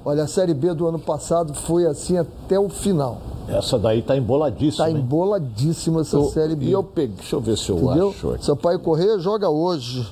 Olha, 0.03 0.23
a 0.23 0.27
Série 0.27 0.53
B 0.53 0.73
do 0.73 0.87
ano 0.87 0.97
passado 0.97 1.53
foi 1.53 1.85
assim 1.85 2.17
até 2.17 2.59
o 2.59 2.67
final. 2.69 3.17
Essa 3.47 3.77
daí 3.77 4.01
tá 4.01 4.15
emboladíssima. 4.17 4.85
Tá 4.85 4.89
hein? 4.91 4.97
emboladíssima 4.97 6.01
essa 6.01 6.15
Eu- 6.17 6.23
Série 6.25 6.55
B. 6.55 6.65
E 6.65 6.71
eu 6.71 6.83
peguei, 6.83 7.15
deixa 7.17 7.35
eu 7.35 7.39
ver 7.41 7.57
se 7.57 7.69
eu 7.69 7.77
Entendeu? 7.77 8.09
acho 8.09 8.31
aqui. 8.31 8.45
Sampaio 8.45 8.79
Correia 8.79 9.19
joga 9.19 9.49
hoje. 9.49 10.07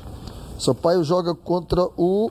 Sampaio 0.59 1.03
joga 1.03 1.33
contra 1.33 1.87
o. 1.97 2.29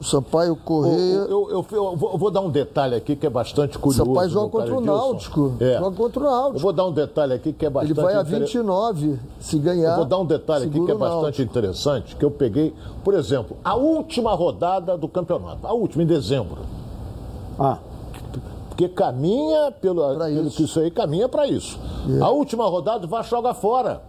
o 0.00 0.04
Sampaio 0.04 0.54
Correia. 0.56 0.96
Eu, 1.28 1.50
eu- 1.50 1.66
eu 1.72 1.96
vou, 1.96 2.12
eu 2.12 2.18
vou 2.18 2.30
dar 2.30 2.40
um 2.40 2.50
detalhe 2.50 2.94
aqui 2.94 3.16
que 3.16 3.26
é 3.26 3.30
bastante 3.30 3.78
curioso. 3.78 4.04
Sampaio 4.08 4.30
joga 4.30 4.48
contra 4.50 4.76
o. 4.76 4.80
Náutico. 4.80 5.54
É. 5.60 5.78
Joga 5.78 5.96
contra 5.96 6.20
o 6.20 6.24
Eu 6.26 6.30
Náutico. 6.30 6.58
vou 6.60 6.72
dar 6.72 6.86
um 6.86 6.92
detalhe 6.92 7.34
aqui 7.34 7.52
que 7.52 7.64
é 7.64 7.68
Ele 7.68 7.74
bastante 7.74 7.94
vai 8.00 8.14
a 8.16 8.20
inter- 8.22 8.38
29 8.40 9.18
se 9.40 9.58
ganhar. 9.58 9.90
Eu 9.90 9.96
vou 9.96 10.04
dar 10.04 10.18
um 10.18 10.24
detalhe 10.24 10.66
aqui 10.66 10.84
que 10.84 10.90
é 10.90 10.94
o 10.94 10.98
bastante 10.98 11.42
interessante, 11.42 12.14
que 12.16 12.24
eu 12.24 12.30
peguei, 12.30 12.72
por 13.02 13.14
exemplo, 13.14 13.56
a 13.64 13.74
última 13.74 14.32
rodada 14.34 14.96
do 14.96 15.08
campeonato, 15.08 15.66
a 15.66 15.72
última, 15.72 16.02
em 16.04 16.06
dezembro. 16.06 16.58
Ah, 17.58 17.78
Porque 18.68 18.88
caminha 18.88 19.72
pelo, 19.72 20.14
Pra 20.14 20.26
pelo 20.26 20.46
isso. 20.46 20.56
que 20.58 20.62
isso 20.62 20.78
aí 20.78 20.88
caminha 20.92 21.28
para 21.28 21.48
isso. 21.48 21.76
É. 22.16 22.22
A 22.22 22.28
última 22.28 22.64
rodada 22.68 23.04
o 23.04 23.08
Vasco 23.08 23.30
joga 23.34 23.52
fora, 23.52 24.00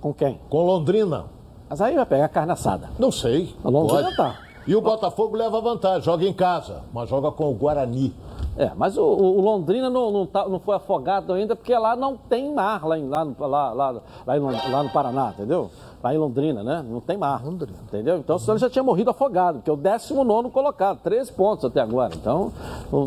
com 0.00 0.14
quem? 0.14 0.38
com 0.48 0.64
Londrina. 0.64 1.24
Mas 1.68 1.80
aí 1.80 1.96
vai 1.96 2.06
pegar 2.06 2.28
carne 2.28 2.52
assada. 2.52 2.88
Não 2.96 3.10
sei. 3.10 3.52
A 3.64 3.68
Londrina 3.68 4.04
pode. 4.04 4.16
tá. 4.16 4.36
E 4.66 4.74
o 4.74 4.80
Botafogo 4.80 5.36
leva 5.36 5.60
vantagem, 5.60 6.02
joga 6.02 6.24
em 6.26 6.32
casa, 6.32 6.82
mas 6.92 7.08
joga 7.08 7.30
com 7.30 7.48
o 7.50 7.54
Guarani. 7.54 8.12
É, 8.58 8.72
mas 8.74 8.96
o, 8.96 9.02
o- 9.04 9.38
o 9.38 9.40
Londrina 9.42 9.90
não, 9.90 10.10
não, 10.10 10.26
tá- 10.26 10.48
não 10.48 10.58
foi 10.58 10.74
afogado 10.76 11.32
ainda 11.32 11.54
porque 11.54 11.76
lá 11.76 11.94
não 11.94 12.16
tem 12.16 12.52
mar, 12.54 12.84
lá, 12.86 12.98
em- 12.98 13.06
lá, 13.08 13.22
no- 13.24 13.36
lá, 13.38 13.70
lá, 13.72 14.00
lá, 14.26 14.36
em 14.36 14.40
lá 14.40 14.82
no 14.82 14.88
Paraná, 14.88 15.28
entendeu? 15.34 15.70
Lá 16.02 16.14
em 16.14 16.18
Londrina, 16.18 16.62
né? 16.64 16.84
Não 16.88 17.00
tem 17.00 17.16
mar. 17.18 17.44
Londrina. 17.44 17.78
Entendeu? 17.86 18.16
Então 18.16 18.38
senão 18.38 18.54
ele 18.54 18.60
já 18.60 18.70
tinha 18.70 18.82
morrido 18.82 19.10
afogado, 19.10 19.58
porque 19.58 19.68
é 19.70 19.72
o 19.72 19.76
19 19.76 20.50
colocado, 20.50 20.98
13 21.02 21.32
pontos 21.32 21.64
até 21.66 21.80
agora. 21.80 22.14
Então, 22.14 22.50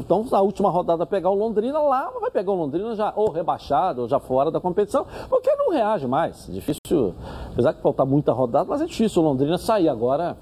então 0.02 0.24
na 0.32 0.40
última 0.40 0.70
rodada 0.70 1.04
pegar 1.06 1.30
o 1.32 1.36
Londrina 1.36 1.80
lá, 1.80 2.12
vai 2.22 2.30
pegar 2.30 2.52
o 2.52 2.56
Londrina 2.56 2.96
já 2.96 3.12
ou 3.16 3.32
rebaixado, 3.32 4.02
ou 4.04 4.08
já 4.08 4.20
fora 4.20 4.52
da 4.52 4.60
competição, 4.62 5.06
porque 5.30 5.54
não 5.56 5.72
reage 5.72 6.08
mais. 6.08 6.46
Difícil, 6.48 7.16
apesar 7.52 7.72
de 7.74 7.82
faltar 7.82 8.06
muita 8.06 8.32
rodada, 8.32 8.66
mas 8.70 8.82
é 8.82 8.86
difícil 8.86 9.22
o 9.24 9.26
Londrina 9.26 9.58
sair 9.58 9.90
agora 9.90 10.38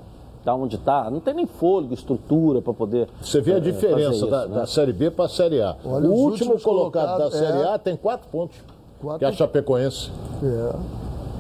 da 0.48 0.56
onde 0.56 0.78
está. 0.78 1.12
Não 1.12 1.20
tem 1.20 1.34
nem 1.34 1.46
fôlego, 1.46 1.94
estrutura 1.94 2.62
para 2.62 2.74
poder. 2.74 3.10
Você 3.22 3.42
vê 3.42 3.54
a 3.56 3.58
eh, 3.58 3.60
diferença 3.60 4.26
da, 4.28 4.44
isso, 4.44 4.50
da 4.54 4.60
né? 4.62 4.66
Série 4.66 4.94
B 4.94 5.12
para 5.12 5.26
a 5.26 5.30
Série 5.30 5.62
A. 5.62 5.76
Olha, 5.84 6.10
o 6.10 6.14
último 6.14 6.58
colocado 6.62 7.18
da 7.20 7.30
Série 7.30 7.60
é. 7.64 7.74
A 7.74 7.78
tem 7.78 7.98
quatro 7.98 8.30
pontos, 8.32 8.56
Quatro- 9.02 9.20
que 9.20 9.26
é 9.26 9.28
a 9.28 9.32
Chapecoense. 9.34 10.10
É. 10.42 10.74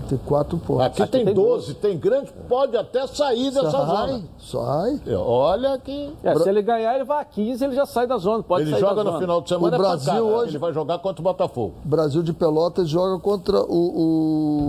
Tem 0.10 0.18
quatro 0.26 0.58
pontos. 0.58 0.86
Aqui, 0.86 1.02
Aqui 1.04 1.12
tem 1.12 1.26
tem 1.26 1.34
12, 1.34 1.74
tem 1.76 1.98
grande, 1.98 2.32
pode 2.50 2.76
até 2.78 3.06
sair 3.08 3.50
dessa 3.52 3.72
sai, 3.72 3.86
zona. 4.08 4.22
sai. 4.40 5.02
É, 5.08 5.16
Olha 5.16 5.78
que. 5.78 6.14
É, 6.24 6.36
se 6.36 6.50
ele 6.50 6.62
ganhar, 6.62 6.94
ele 6.96 7.04
vai 7.06 7.22
a 7.22 7.26
15, 7.26 7.64
ele 7.64 7.76
já 7.76 7.86
sai 7.86 8.08
da 8.08 8.18
zona. 8.18 8.42
Pode 8.44 8.64
Ele 8.64 8.72
sair 8.72 8.80
joga 8.82 8.96
da 8.96 9.04
no 9.06 9.10
zona. 9.12 9.20
final 9.22 9.42
de 9.42 9.50
semana 9.50 9.72
O 9.72 9.76
é 9.76 9.78
Brasil 9.78 10.14
pancada. 10.14 10.24
hoje- 10.38 10.52
Ele 10.52 10.58
vai 10.60 10.74
jogar 10.74 11.00
contra 11.00 11.22
o 11.22 11.24
Botafogo. 11.24 11.74
Brasil 11.86 12.24
de 12.24 12.32
Pelotas 12.34 12.88
joga 12.90 13.20
contra 13.22 13.62
o, 13.62 13.68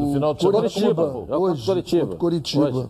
o 0.02 0.06
No 0.06 0.12
final 0.12 0.34
de 0.34 0.40
semana 0.42 0.58
Curitiba. 0.58 0.86
contra 0.94 1.02
o 1.04 1.20
Botafogo. 1.20 1.44
Hoje, 1.50 1.66
Curitiba. 1.66 2.00
contra 2.02 2.14
o 2.16 2.18
Curitiba. 2.18 2.68
Hoje. 2.68 2.88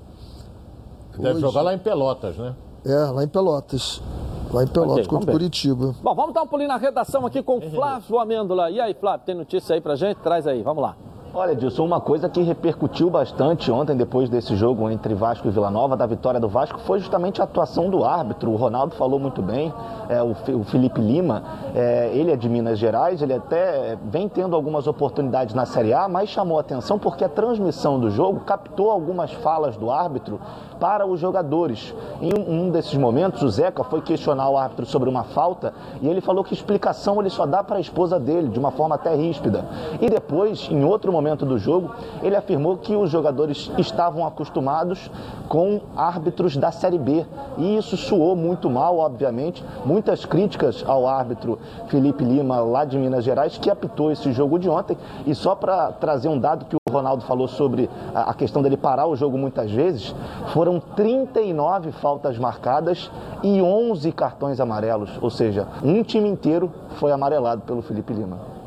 Deve 1.19 1.35
Hoje. 1.35 1.41
jogar 1.41 1.63
lá 1.63 1.75
em 1.75 1.79
Pelotas, 1.79 2.37
né? 2.37 2.55
É, 2.87 2.95
lá 3.11 3.25
em 3.25 3.29
Pelotas. 3.29 4.01
Lá 4.53 4.63
em 4.63 4.67
Pelotas 4.67 4.93
Ok, 4.93 5.05
vamos 5.05 5.09
contra. 5.09 5.33
Curitiba. 5.33 5.95
Bom, 6.03 6.15
vamos 6.15 6.33
dar 6.33 6.43
um 6.43 6.47
pulinho 6.47 6.69
na 6.69 6.77
redação 6.77 7.27
aqui 7.27 7.43
com 7.43 7.59
o 7.59 7.61
Flávio 7.71 8.19
Amêndola. 8.19 8.71
E 8.71 8.81
aí, 8.81 8.95
Flávio, 8.95 9.27
tem 9.27 9.35
notícia 9.35 9.75
aí 9.75 9.81
pra 9.81 9.95
gente? 9.95 10.19
Traz 10.19 10.47
aí, 10.47 10.63
vamos 10.63 10.83
lá. 10.83 10.97
Olha, 11.35 11.55
Dilson, 11.55 11.85
uma 11.85 12.01
coisa 12.01 12.27
que 12.27 12.41
repercutiu 12.41 13.11
bastante 13.11 13.71
ontem, 13.71 13.95
depois 13.95 14.31
desse 14.31 14.57
jogo 14.57 14.89
entre 14.89 15.15
Vasco 15.15 15.47
e 15.47 15.51
Vila 15.51 15.71
Nova, 15.71 15.95
da 15.95 16.07
vitória 16.07 16.41
do 16.41 16.49
Vasco, 16.49 16.81
foi 16.81 17.01
justamente 17.01 17.43
a 17.43 17.45
atuação 17.45 17.91
do 17.91 18.03
árbitro. 18.03 18.51
O 18.51 18.57
Ronaldo 18.57 18.95
falou 18.95 19.21
muito 19.21 19.43
bem, 19.43 19.73
é, 20.09 20.23
o, 20.23 20.31
o 20.59 20.65
Felipe 20.65 21.03
Lima, 21.03 21.43
é, 21.75 22.11
ele 22.15 22.33
é 22.33 22.37
de 22.37 22.49
Minas 22.49 22.79
Gerais, 22.79 23.21
ele 23.21 23.35
até 23.35 23.99
vem 24.07 24.27
tendo 24.27 24.57
algumas 24.57 24.87
oportunidades 24.87 25.55
na 25.55 25.67
Série 25.67 25.93
A, 25.93 26.09
mas 26.09 26.31
chamou 26.31 26.59
atenção 26.59 26.99
porque 26.99 27.23
a 27.23 27.29
transmissão 27.29 28.01
do 28.01 28.11
jogo 28.11 28.41
captou 28.41 28.91
algumas 28.91 29.31
falas 29.31 29.77
do 29.77 29.91
árbitro 29.91 30.41
para 30.81 31.07
os 31.07 31.21
jogadores. 31.21 31.95
Em 32.23 32.33
um, 32.33 32.63
um 32.63 32.71
desses 32.71 32.95
momentos, 32.95 33.43
o 33.43 33.51
Zeca 33.51 33.85
foi 33.85 34.01
questionar 34.01 34.49
o 34.49 34.57
árbitro 34.57 34.87
sobre 34.87 35.11
uma 35.11 35.25
falta 35.25 35.75
e 36.01 36.09
ele 36.09 36.23
falou 36.23 36.43
que 36.43 36.55
explicação 36.55 37.21
ele 37.21 37.29
só 37.29 37.45
dá 37.45 37.63
para 37.63 37.77
a 37.77 37.81
esposa 37.81 38.19
dele, 38.19 38.49
de 38.49 38.59
uma 38.59 38.71
forma 38.71 38.95
até 38.95 39.15
ríspida. 39.15 39.67
E 40.01 40.09
depois, 40.09 40.69
em 40.71 40.85
outro 40.85 41.13
momento 41.13 41.18
do 41.45 41.59
jogo, 41.59 41.95
ele 42.23 42.37
afirmou 42.37 42.77
que 42.77 42.95
os 42.95 43.11
jogadores 43.11 43.71
estavam 43.77 44.27
acostumados 44.27 45.11
com 45.49 45.81
árbitros 45.97 46.57
da 46.57 46.71
Série 46.71 46.99
B. 46.99 47.27
E 47.57 47.77
isso 47.77 47.97
soou 47.97 48.37
muito 48.37 48.71
mal, 48.71 48.99
obviamente. 48.99 49.65
Muitas 49.85 50.25
críticas 50.25 50.85
ao 50.87 51.07
árbitro 51.07 51.59
Felipe 51.89 52.25
Lima, 52.25 52.61
lá 52.61 52.85
de 52.85 52.97
Minas 52.97 53.25
Gerais, 53.25 53.59
que 53.59 53.69
apitou 53.69 54.13
esse 54.13 54.33
jogo 54.33 54.59
de 54.59 54.69
ontem. 54.69 54.97
E 55.27 55.35
só 55.35 55.55
para 55.55 55.93
trazer 55.93 56.29
um 56.29 56.39
dado 56.39 56.67
que 56.67 56.77
o 56.77 56.93
Ronaldo 56.93 57.25
falou 57.25 57.49
sobre 57.49 57.91
a 58.15 58.33
questão 58.35 58.63
dele 58.63 58.77
parar 58.77 59.07
o 59.07 59.17
jogo 59.17 59.37
muitas 59.37 59.71
vezes, 59.71 60.15
foram 60.53 60.81
39 60.81 61.93
faltas 61.93 62.39
marcadas 62.39 63.11
e 63.43 63.61
11 63.61 64.13
cartões 64.13 64.61
amarelos. 64.61 65.11
Ou 65.21 65.31
seja, 65.31 65.67
um 65.83 66.03
time 66.03 66.29
inteiro 66.29 66.73
foi 66.97 67.13
amarelado 67.13 67.63
pelo 67.63 67.83
Felipe 67.83 68.13
Lima. 68.13 68.58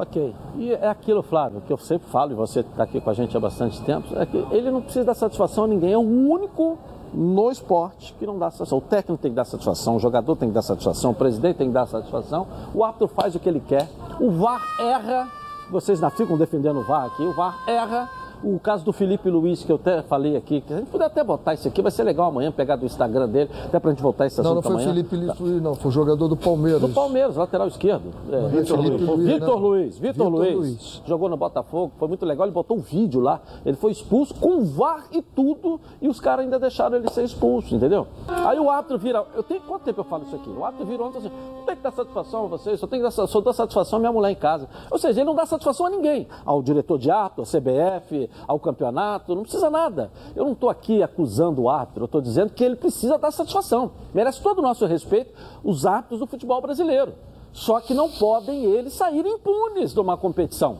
Ok. 0.00 0.34
E 0.56 0.72
é 0.72 0.88
aquilo, 0.88 1.22
Flávio, 1.22 1.60
que 1.60 1.70
eu 1.70 1.76
sempre 1.76 2.08
falo, 2.08 2.32
e 2.32 2.34
você 2.34 2.60
está 2.60 2.84
aqui 2.84 3.02
com 3.02 3.10
a 3.10 3.12
gente 3.12 3.36
há 3.36 3.40
bastante 3.40 3.82
tempo, 3.82 4.18
é 4.18 4.24
que 4.24 4.38
ele 4.50 4.70
não 4.70 4.80
precisa 4.80 5.04
dar 5.04 5.14
satisfação 5.14 5.64
a 5.64 5.66
ninguém, 5.66 5.92
é 5.92 5.98
o 5.98 6.00
único 6.00 6.78
no 7.12 7.50
esporte 7.50 8.14
que 8.18 8.26
não 8.26 8.38
dá 8.38 8.46
satisfação. 8.46 8.78
O 8.78 8.80
técnico 8.80 9.20
tem 9.20 9.30
que 9.30 9.36
dar 9.36 9.44
satisfação, 9.44 9.96
o 9.96 10.00
jogador 10.00 10.36
tem 10.36 10.48
que 10.48 10.54
dar 10.54 10.62
satisfação, 10.62 11.10
o 11.10 11.14
presidente 11.14 11.56
tem 11.56 11.66
que 11.66 11.74
dar 11.74 11.84
satisfação, 11.84 12.46
o 12.74 12.82
árbitro 12.82 13.08
faz 13.08 13.34
o 13.34 13.38
que 13.38 13.46
ele 13.46 13.60
quer, 13.60 13.90
o 14.18 14.30
VAR 14.30 14.62
erra, 14.80 15.28
vocês 15.70 16.02
ainda 16.02 16.16
ficam 16.16 16.38
defendendo 16.38 16.78
o 16.78 16.82
VAR 16.82 17.04
aqui, 17.04 17.22
o 17.22 17.34
VAR 17.34 17.58
erra, 17.66 18.08
o 18.42 18.58
caso 18.58 18.84
do 18.84 18.92
Felipe 18.92 19.28
Luiz, 19.28 19.62
que 19.62 19.70
eu 19.70 19.76
até 19.76 20.02
falei 20.02 20.36
aqui, 20.36 20.60
que 20.60 20.72
a 20.72 20.78
gente 20.78 20.90
puder 20.90 21.06
até 21.06 21.22
botar 21.22 21.54
isso 21.54 21.68
aqui, 21.68 21.82
vai 21.82 21.90
ser 21.90 22.04
legal 22.04 22.28
amanhã, 22.28 22.50
pegar 22.50 22.76
do 22.76 22.86
Instagram 22.86 23.28
dele, 23.28 23.50
até 23.64 23.78
pra 23.78 23.90
gente 23.90 24.02
voltar 24.02 24.26
esse 24.26 24.40
assunto 24.40 24.48
Não, 24.48 24.54
não 24.56 24.62
foi 24.62 24.72
amanhã. 24.72 24.88
Felipe 24.88 25.16
Luiz, 25.16 25.62
não, 25.62 25.74
foi 25.74 25.88
o 25.88 25.92
jogador 25.92 26.28
do 26.28 26.36
Palmeiras. 26.36 26.80
Do 26.80 26.88
Palmeiras, 26.88 27.36
lateral 27.36 27.68
esquerdo. 27.68 28.10
É, 28.30 28.48
Vitor 28.48 28.78
Luiz. 28.80 29.00
Luiz, 29.00 29.26
Vitor 29.26 29.48
né? 29.48 29.60
Luiz, 29.60 29.98
Vitor 29.98 30.12
Vitor 30.12 30.28
Luiz. 30.28 30.56
Luiz. 30.56 31.02
Jogou 31.06 31.28
no 31.28 31.36
Botafogo, 31.36 31.92
foi 31.98 32.08
muito 32.08 32.24
legal. 32.24 32.46
Ele 32.46 32.54
botou 32.54 32.76
um 32.76 32.80
vídeo 32.80 33.20
lá. 33.20 33.40
Ele 33.64 33.76
foi 33.76 33.92
expulso 33.92 34.34
com 34.34 34.64
VAR 34.64 35.06
e 35.12 35.22
tudo, 35.22 35.80
e 36.00 36.08
os 36.08 36.20
caras 36.20 36.44
ainda 36.44 36.58
deixaram 36.58 36.96
ele 36.96 37.08
ser 37.10 37.24
expulso, 37.24 37.74
entendeu? 37.74 38.06
Aí 38.46 38.58
o 38.58 38.70
árbitro 38.70 38.98
vira. 38.98 39.26
Eu 39.34 39.42
tenho 39.42 39.60
quanto 39.60 39.82
tempo 39.82 40.00
eu 40.00 40.04
falo 40.04 40.24
isso 40.24 40.36
aqui? 40.36 40.48
O 40.48 40.64
árbitro 40.64 40.86
vira 40.86 41.02
ontem 41.02 41.18
assim: 41.18 41.30
não 41.56 41.64
tem 41.64 41.76
que 41.76 41.82
dar 41.82 41.90
satisfação 41.90 42.44
a 42.44 42.48
vocês, 42.48 42.80
só 42.80 42.86
tem 42.86 42.98
que 42.98 43.04
dar, 43.04 43.10
só 43.10 43.52
satisfação 43.52 43.98
à 43.98 44.00
minha 44.00 44.12
mulher 44.12 44.30
em 44.30 44.36
casa. 44.36 44.68
Ou 44.90 44.98
seja, 44.98 45.20
ele 45.20 45.26
não 45.26 45.34
dá 45.34 45.46
satisfação 45.46 45.86
a 45.86 45.90
ninguém. 45.90 46.26
Ao 46.44 46.62
diretor 46.62 46.98
de 46.98 47.10
árbitro, 47.10 47.42
à 47.42 47.46
CBF, 47.46 48.30
ao 48.46 48.58
campeonato, 48.58 49.34
não 49.34 49.42
precisa 49.42 49.68
nada. 49.68 50.10
Eu 50.34 50.44
não 50.44 50.52
estou 50.52 50.70
aqui 50.70 51.02
acusando 51.02 51.62
o 51.62 51.68
árbitro, 51.68 52.02
eu 52.02 52.06
estou 52.06 52.20
dizendo 52.20 52.52
que 52.52 52.64
ele 52.64 52.76
precisa 52.76 53.18
dar 53.18 53.30
satisfação. 53.30 53.92
Merece 54.14 54.42
todo 54.42 54.58
o 54.58 54.62
nosso 54.62 54.86
respeito 54.86 55.34
os 55.62 55.84
árbitros 55.86 56.20
do 56.20 56.26
futebol 56.26 56.60
brasileiro. 56.60 57.14
Só 57.52 57.80
que 57.80 57.94
não 57.94 58.10
podem 58.10 58.64
eles 58.64 58.92
saírem 58.92 59.34
impunes 59.34 59.92
de 59.92 60.00
uma 60.00 60.16
competição. 60.16 60.78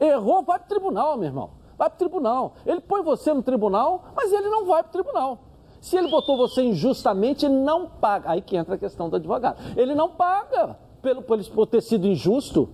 Errou, 0.00 0.42
vai 0.42 0.58
para 0.58 0.66
o 0.66 0.68
tribunal, 0.68 1.16
meu 1.16 1.26
irmão. 1.26 1.50
Vai 1.76 1.88
para 1.88 1.96
o 1.96 1.98
tribunal. 1.98 2.54
Ele 2.66 2.80
põe 2.80 3.02
você 3.02 3.32
no 3.32 3.42
tribunal, 3.42 4.04
mas 4.14 4.32
ele 4.32 4.48
não 4.48 4.66
vai 4.66 4.82
para 4.82 4.90
o 4.90 4.92
tribunal. 4.92 5.38
Se 5.80 5.96
ele 5.96 6.08
botou 6.08 6.36
você 6.36 6.62
injustamente, 6.62 7.46
ele 7.46 7.54
não 7.54 7.86
paga. 7.86 8.30
Aí 8.30 8.42
que 8.42 8.56
entra 8.56 8.74
a 8.74 8.78
questão 8.78 9.08
do 9.08 9.16
advogado. 9.16 9.58
Ele 9.76 9.94
não 9.94 10.08
paga 10.08 10.76
pelo, 11.00 11.22
por 11.22 11.42
por 11.44 11.66
ter 11.66 11.80
sido 11.80 12.06
injusto. 12.06 12.68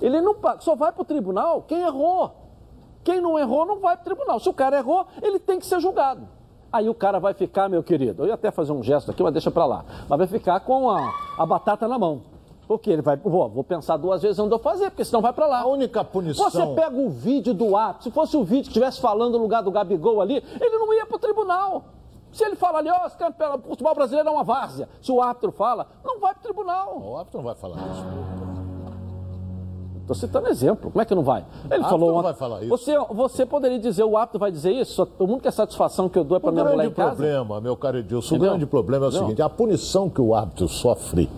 Ele 0.00 0.20
não 0.20 0.34
paga. 0.34 0.60
Só 0.60 0.74
vai 0.74 0.92
para 0.92 1.02
o 1.02 1.04
tribunal 1.04 1.62
quem 1.62 1.80
errou. 1.80 2.32
Quem 3.04 3.20
não 3.20 3.38
errou 3.38 3.66
não 3.66 3.78
vai 3.78 3.96
para 3.96 4.02
o 4.02 4.04
tribunal. 4.04 4.40
Se 4.40 4.48
o 4.48 4.54
cara 4.54 4.76
errou, 4.76 5.06
ele 5.22 5.38
tem 5.38 5.58
que 5.58 5.66
ser 5.66 5.80
julgado. 5.80 6.28
Aí 6.70 6.88
o 6.88 6.94
cara 6.94 7.18
vai 7.18 7.32
ficar, 7.32 7.68
meu 7.68 7.82
querido, 7.82 8.22
eu 8.22 8.28
ia 8.28 8.34
até 8.34 8.50
fazer 8.50 8.72
um 8.72 8.82
gesto 8.82 9.10
aqui, 9.10 9.22
mas 9.22 9.32
deixa 9.32 9.50
para 9.50 9.64
lá. 9.64 9.84
Mas 10.06 10.18
vai 10.18 10.26
ficar 10.26 10.60
com 10.60 10.90
a, 10.90 11.14
a 11.38 11.46
batata 11.46 11.88
na 11.88 11.98
mão. 11.98 12.20
Porque 12.66 12.90
ele 12.90 13.00
vai, 13.00 13.16
vou, 13.16 13.48
vou 13.48 13.64
pensar 13.64 13.96
duas 13.96 14.20
vezes 14.20 14.38
onde 14.38 14.52
eu 14.52 14.58
fazer, 14.58 14.90
porque 14.90 15.02
senão 15.02 15.22
vai 15.22 15.32
para 15.32 15.46
lá. 15.46 15.60
A 15.60 15.66
única 15.66 16.04
punição. 16.04 16.50
Você 16.50 16.66
pega 16.74 16.94
o 16.94 17.08
vídeo 17.08 17.54
do 17.54 17.74
ato, 17.74 18.04
se 18.04 18.10
fosse 18.10 18.36
o 18.36 18.44
vídeo 18.44 18.64
que 18.64 18.68
estivesse 18.68 19.00
falando 19.00 19.38
no 19.38 19.44
lugar 19.44 19.62
do 19.62 19.70
Gabigol 19.70 20.20
ali, 20.20 20.44
ele 20.60 20.78
não 20.78 20.92
ia 20.92 21.06
para 21.06 21.16
o 21.16 21.18
tribunal. 21.18 21.84
Se 22.38 22.44
ele 22.44 22.54
fala 22.54 22.78
ali, 22.78 22.88
ó, 22.88 23.04
esse 23.04 23.16
campeão- 23.16 23.56
o 23.56 23.68
futebol 23.70 23.94
brasileiro 23.96 24.28
é 24.28 24.32
uma 24.32 24.44
várzea. 24.44 24.88
Se 25.02 25.10
o 25.10 25.20
árbitro 25.20 25.50
fala, 25.50 25.88
não 26.04 26.20
vai 26.20 26.32
para 26.34 26.38
o 26.38 26.42
tribunal. 26.44 26.96
O 26.96 27.16
árbitro 27.16 27.38
não 27.38 27.44
vai 27.44 27.54
falar 27.56 27.76
isso. 27.78 28.04
Estou 30.02 30.14
citando 30.14 30.48
exemplo. 30.48 30.90
Como 30.90 31.02
é 31.02 31.04
que 31.04 31.14
não 31.16 31.22
vai? 31.24 31.40
Ele 31.64 31.74
árbitro 31.74 31.90
falou 31.90 32.12
não 32.14 32.22
vai 32.22 32.34
falar 32.34 32.60
isso. 32.60 32.68
Você, 32.68 32.96
você 33.10 33.44
poderia 33.44 33.78
dizer, 33.80 34.04
o 34.04 34.16
árbitro 34.16 34.38
vai 34.38 34.52
dizer 34.52 34.70
isso? 34.72 34.92
Só- 34.92 35.08
A 35.18 35.24
única 35.24 35.50
satisfação 35.50 36.08
que 36.08 36.16
eu 36.16 36.22
dou 36.22 36.36
é 36.36 36.40
para 36.40 36.50
O 36.50 36.52
minha 36.52 36.64
mulher 36.64 36.86
em 36.86 36.92
casa. 36.92 37.10
problema, 37.16 37.60
meu 37.60 37.76
caro 37.76 37.98
Edilson, 37.98 38.36
o 38.36 38.38
grande 38.38 38.64
problema 38.66 39.06
é 39.06 39.08
o 39.08 39.12
seguinte: 39.12 39.42
a 39.42 39.48
punição 39.50 40.08
que 40.08 40.20
o 40.20 40.32
árbitro 40.34 40.66
sofre 40.68 41.28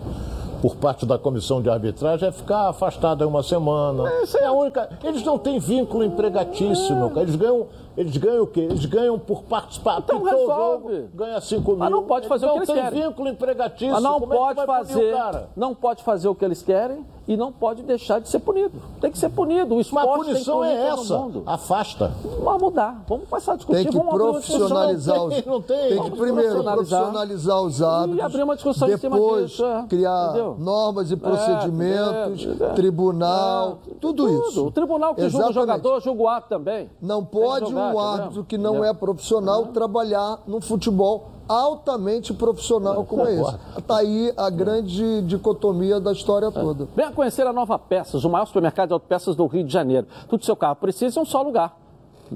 por 0.61 0.75
parte 0.75 1.05
da 1.07 1.17
comissão 1.17 1.61
de 1.61 1.69
arbitragem 1.69 2.29
é 2.29 2.31
ficar 2.31 2.69
afastado 2.69 3.27
uma 3.27 3.41
semana. 3.43 4.03
É 4.39 4.45
a 4.45 4.51
única. 4.53 4.87
Eles 5.03 5.23
não 5.25 5.37
têm 5.37 5.57
vínculo 5.59 6.03
empregatício, 6.03 6.95
meu 6.95 7.09
cara. 7.09 7.23
Eles 7.23 7.35
ganham, 7.35 7.65
eles 7.97 8.15
ganham 8.17 8.43
o 8.43 8.47
quê? 8.47 8.61
Eles 8.61 8.85
ganham 8.85 9.17
por 9.19 9.43
participar. 9.43 9.99
Então 9.99 10.17
Apitou 10.17 10.37
o 10.37 10.47
resolve. 10.47 10.95
jogo, 10.95 11.09
ganha 11.13 11.41
5 11.41 11.69
mil. 11.71 11.77
Mas 11.79 11.91
não 11.91 12.03
pode 12.03 12.27
fazer 12.27 12.45
o 12.45 12.49
que 12.49 12.55
Não 12.55 12.63
eles 12.63 12.69
tem 12.69 12.83
querem. 12.83 13.01
vínculo 13.03 13.27
empregatício. 13.29 13.93
Mas 13.93 14.03
não 14.03 14.19
Como 14.19 14.33
é 14.33 14.37
que 14.37 14.41
pode 14.41 14.55
punir 14.55 14.67
fazer, 14.77 15.13
o 15.13 15.17
cara? 15.17 15.49
não 15.55 15.75
pode 15.75 16.03
fazer 16.03 16.27
o 16.27 16.35
que 16.35 16.45
eles 16.45 16.61
querem 16.61 17.05
e 17.27 17.37
não 17.37 17.51
pode 17.51 17.83
deixar 17.83 18.19
de 18.19 18.27
ser 18.29 18.39
punido. 18.39 18.81
Tem 18.99 19.11
que 19.11 19.17
ser 19.17 19.29
punido. 19.29 19.73
O 19.73 19.77
Mas 19.77 19.85
esporte 19.87 20.07
a 20.09 20.13
punição 20.17 20.61
tem 20.61 20.69
que 20.71 20.75
punir 20.77 20.85
é 20.85 20.87
essa. 20.89 21.31
Afasta. 21.45 22.11
Vamos 22.43 22.61
mudar. 22.61 23.03
Vamos 23.07 23.27
começar 23.29 23.53
a 23.53 23.55
discutir. 23.55 23.83
Tem 23.83 23.91
que 23.91 23.99
profissionalizar 24.09 25.23
os. 25.23 25.45
Não 25.45 25.61
tem, 25.61 25.95
não 25.95 26.01
tem. 26.01 26.03
Que 26.11 26.17
primeiro 26.17 26.63
profissionalizar. 26.63 27.61
os 27.61 27.81
hábitos. 27.81 28.19
abrir 28.25 28.43
uma 28.43 28.55
discussão 28.55 28.89
em 28.89 28.97
cima 28.97 29.15
depois 29.15 29.51
disso, 29.51 29.65
é. 29.65 29.85
criar 29.87 30.29
Entendeu? 30.29 30.55
normas 30.59 31.11
e 31.11 31.15
procedimentos, 31.15 32.61
é, 32.61 32.63
é. 32.65 32.69
tribunal, 32.73 33.79
É, 33.89 33.93
tudo, 33.99 34.27
isso. 34.47 34.65
O 34.67 34.71
tribunal 34.71 35.15
que 35.15 35.21
julga 35.29 35.45
o 35.47 35.49
Exatamente. 35.49 35.53
jogador, 35.53 36.01
julga 36.01 36.21
o 36.23 36.27
árbitro 36.27 36.57
também. 36.57 36.89
Não 37.01 37.23
Tem 37.23 37.39
que 37.39 37.45
pode 37.45 37.73
um 37.81 37.91
entendeu? 37.91 37.99
árbitro 37.99 38.43
que 38.43 38.57
não 38.57 38.83
é 38.83 38.93
profissional 38.93 39.67
trabalhar 39.67 40.39
no 40.47 40.61
futebol 40.61 41.31
altamente 41.47 42.33
profissional 42.33 43.03
como 43.03 43.27
é 43.27 43.33
esse. 43.33 43.57
Está 43.77 43.97
aí 43.97 44.33
a 44.37 44.49
grande 44.49 45.21
dicotomia 45.23 45.99
da 45.99 46.13
história 46.13 46.49
toda. 46.49 46.87
Venha 46.95 47.11
conhecer 47.11 47.45
a 47.45 47.51
Nova 47.51 47.77
Peças, 47.77 48.23
o 48.23 48.29
maior 48.29 48.45
supermercado 48.45 48.87
de 48.87 48.93
autopeças 48.93 49.35
do 49.35 49.45
Rio 49.47 49.65
de 49.65 49.73
Janeiro. 49.73 50.07
Tudo 50.29 50.39
que 50.39 50.45
seu 50.45 50.55
carro 50.55 50.75
precisa 50.77 51.19
em 51.19 51.21
um 51.21 51.25
só 51.25 51.41
lugar. 51.41 51.77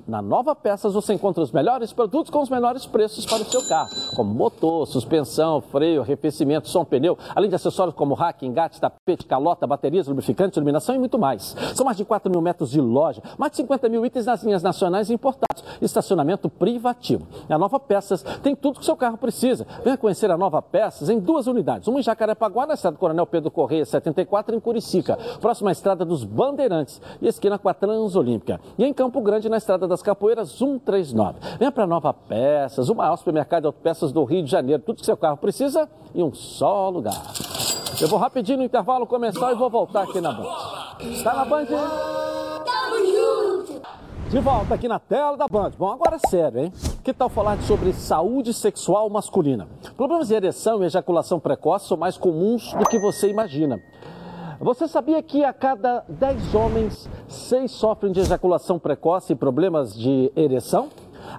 Na 0.07 0.21
Nova 0.21 0.53
Peças 0.53 0.93
você 0.93 1.13
encontra 1.13 1.41
os 1.41 1.53
melhores 1.53 1.93
produtos 1.93 2.29
com 2.29 2.41
os 2.41 2.49
menores 2.49 2.85
preços 2.85 3.25
para 3.25 3.41
o 3.41 3.45
seu 3.45 3.65
carro, 3.67 3.89
como 4.13 4.33
motor, 4.33 4.85
suspensão, 4.85 5.61
freio, 5.61 6.01
arrefecimento, 6.01 6.67
som, 6.67 6.83
pneu, 6.83 7.17
além 7.33 7.49
de 7.49 7.55
acessórios 7.55 7.95
como 7.95 8.13
rack, 8.13 8.45
engate, 8.45 8.79
tapete, 8.79 9.25
calota, 9.25 9.65
baterias, 9.65 10.07
lubrificantes, 10.07 10.57
iluminação 10.57 10.95
e 10.95 10.99
muito 10.99 11.17
mais. 11.17 11.55
São 11.73 11.85
mais 11.85 11.95
de 11.95 12.03
4 12.03 12.29
mil 12.29 12.41
metros 12.41 12.71
de 12.71 12.81
loja, 12.81 13.21
mais 13.37 13.51
de 13.51 13.57
50 13.57 13.87
mil 13.87 14.05
itens 14.05 14.25
nas 14.25 14.43
linhas 14.43 14.61
nacionais 14.61 15.09
e 15.09 15.13
importados, 15.13 15.63
estacionamento 15.81 16.49
privativo. 16.49 17.25
A 17.47 17.57
Nova 17.57 17.79
Peças 17.79 18.21
tem 18.43 18.55
tudo 18.55 18.75
que 18.75 18.81
o 18.81 18.85
seu 18.85 18.97
carro 18.97 19.17
precisa. 19.17 19.65
Venha 19.83 19.97
conhecer 19.97 20.29
a 20.29 20.37
Nova 20.37 20.61
Peças 20.61 21.09
em 21.09 21.19
duas 21.19 21.47
unidades, 21.47 21.87
uma 21.87 21.99
em 21.99 22.03
Jacarepaguá, 22.03 22.65
na 22.65 22.73
estrada 22.73 22.97
Coronel 22.97 23.25
Pedro 23.25 23.49
Correia, 23.49 23.85
74, 23.85 24.55
em 24.55 24.59
Curicica, 24.59 25.17
próxima 25.39 25.69
à 25.69 25.71
estrada 25.71 26.03
dos 26.03 26.25
Bandeirantes 26.25 27.01
e 27.21 27.27
esquina 27.27 27.57
com 27.57 27.69
a 27.69 27.73
Transolímpica. 27.73 28.59
E 28.77 28.83
em 28.83 28.93
Campo 28.93 29.21
Grande, 29.21 29.47
na 29.47 29.57
estrada 29.57 29.84
das 29.87 30.01
Capoeiras, 30.01 30.49
139. 30.49 31.39
Venha 31.59 31.71
para 31.71 31.85
Nova 31.87 32.13
Peças, 32.13 32.89
o 32.89 32.95
maior 32.95 33.15
supermercado 33.17 33.61
de 33.61 33.67
autopeças 33.67 34.11
do 34.11 34.23
Rio 34.23 34.43
de 34.43 34.51
Janeiro. 34.51 34.81
Tudo 34.83 34.99
que 34.99 35.05
seu 35.05 35.17
carro 35.17 35.37
precisa 35.37 35.89
em 36.13 36.23
um 36.23 36.33
só 36.33 36.89
lugar. 36.89 37.21
Eu 37.99 38.07
vou 38.07 38.19
rapidinho 38.19 38.57
no 38.57 38.63
intervalo 38.63 39.07
começar 39.07 39.51
e 39.51 39.55
vou 39.55 39.69
voltar 39.69 40.03
aqui 40.03 40.19
na 40.19 40.31
Band. 40.31 40.47
Está 40.99 41.33
na 41.33 41.45
Band? 41.45 41.65
De 44.29 44.39
volta 44.39 44.73
aqui 44.73 44.87
na 44.87 44.99
tela 44.99 45.37
da 45.37 45.47
Band. 45.47 45.71
Bom, 45.77 45.91
agora 45.91 46.17
é 46.17 46.27
sério, 46.27 46.59
hein? 46.59 46.73
Que 47.03 47.13
tal 47.13 47.29
falar 47.29 47.61
sobre 47.61 47.93
saúde 47.93 48.53
sexual 48.53 49.09
masculina? 49.09 49.67
Problemas 49.95 50.27
de 50.27 50.33
ereção 50.33 50.83
e 50.83 50.87
ejaculação 50.87 51.39
precoce 51.39 51.87
são 51.87 51.95
mais 51.95 52.17
comuns 52.17 52.73
do 52.73 52.85
que 52.85 52.99
você 52.99 53.29
imagina. 53.29 53.79
Você 54.59 54.87
sabia 54.87 55.21
que 55.21 55.43
a 55.43 55.51
cada 55.51 56.05
10 56.07 56.55
homens, 56.55 57.09
6 57.27 57.69
sofrem 57.71 58.13
de 58.13 58.21
ejaculação 58.21 58.79
precoce 58.79 59.33
e 59.33 59.35
problemas 59.35 59.93
de 59.93 60.31
ereção? 60.35 60.87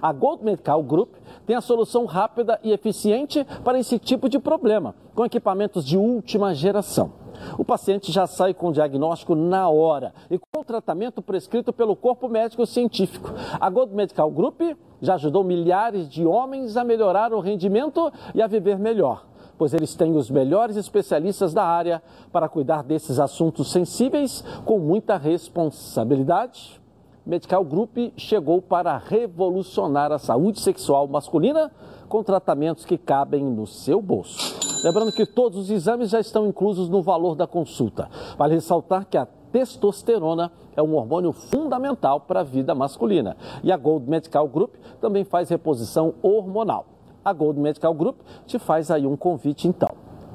A 0.01 0.13
Gold 0.13 0.43
Medical 0.43 0.83
Group 0.83 1.15
tem 1.45 1.55
a 1.55 1.61
solução 1.61 2.05
rápida 2.05 2.59
e 2.63 2.71
eficiente 2.71 3.43
para 3.63 3.79
esse 3.79 3.97
tipo 3.97 4.29
de 4.29 4.37
problema, 4.37 4.93
com 5.15 5.25
equipamentos 5.25 5.83
de 5.83 5.97
última 5.97 6.53
geração. 6.53 7.11
O 7.57 7.65
paciente 7.65 8.11
já 8.11 8.27
sai 8.27 8.53
com 8.53 8.69
o 8.69 8.73
diagnóstico 8.73 9.33
na 9.33 9.67
hora 9.67 10.13
e 10.29 10.37
com 10.37 10.61
o 10.61 10.65
tratamento 10.65 11.21
prescrito 11.21 11.73
pelo 11.73 11.95
corpo 11.95 12.27
médico 12.27 12.65
científico. 12.67 13.33
A 13.59 13.69
Gold 13.69 13.95
Medical 13.95 14.29
Group 14.29 14.61
já 15.01 15.15
ajudou 15.15 15.43
milhares 15.43 16.07
de 16.07 16.25
homens 16.25 16.77
a 16.77 16.83
melhorar 16.83 17.33
o 17.33 17.39
rendimento 17.39 18.11
e 18.35 18.41
a 18.41 18.47
viver 18.47 18.77
melhor 18.77 19.25
pois 19.57 19.73
eles 19.73 19.95
têm 19.95 20.15
os 20.15 20.29
melhores 20.29 20.75
especialistas 20.75 21.53
da 21.53 21.63
área 21.63 22.01
para 22.31 22.47
cuidar 22.47 22.83
desses 22.83 23.19
assuntos 23.19 23.71
sensíveis 23.71 24.43
com 24.65 24.79
muita 24.79 25.17
responsabilidade. 25.17 26.79
Medical 27.25 27.65
Group 27.65 27.97
chegou 28.15 28.61
para 28.61 28.97
revolucionar 28.97 30.13
a 30.13 30.17
saúde 30.17 30.61
sexual 30.61 31.07
masculina 31.07 31.71
com 32.07 32.23
tratamentos 32.23 32.85
que 32.85 32.97
cabem 32.97 33.43
no 33.43 33.67
seu 33.67 34.01
bolso. 34.01 34.55
Lembrando 34.83 35.11
que 35.11 35.25
todos 35.25 35.57
os 35.57 35.69
exames 35.69 36.09
já 36.09 36.19
estão 36.19 36.47
inclusos 36.47 36.87
no 36.87 37.01
valor 37.01 37.35
da 37.35 37.45
consulta. 37.45 38.09
Vale 38.37 38.55
ressaltar 38.55 39.05
que 39.05 39.17
a 39.17 39.27
testosterona 39.51 40.51
é 40.75 40.81
um 40.81 40.95
hormônio 40.95 41.33
fundamental 41.33 42.21
para 42.21 42.41
a 42.41 42.43
vida 42.43 42.73
masculina. 42.75 43.35
E 43.63 43.71
a 43.71 43.77
Gold 43.77 44.09
Medical 44.09 44.47
Group 44.47 44.75
também 45.01 45.25
faz 45.25 45.49
reposição 45.49 46.13
hormonal. 46.21 46.96
A 47.27 47.33
Gold 47.33 47.59
Medical 47.59 47.93
Group 47.93 48.21
te 48.45 48.57
faz 48.57 48.89
aí 48.89 49.05
um 49.05 49.17
convite 49.17 49.67
então. 49.67 49.89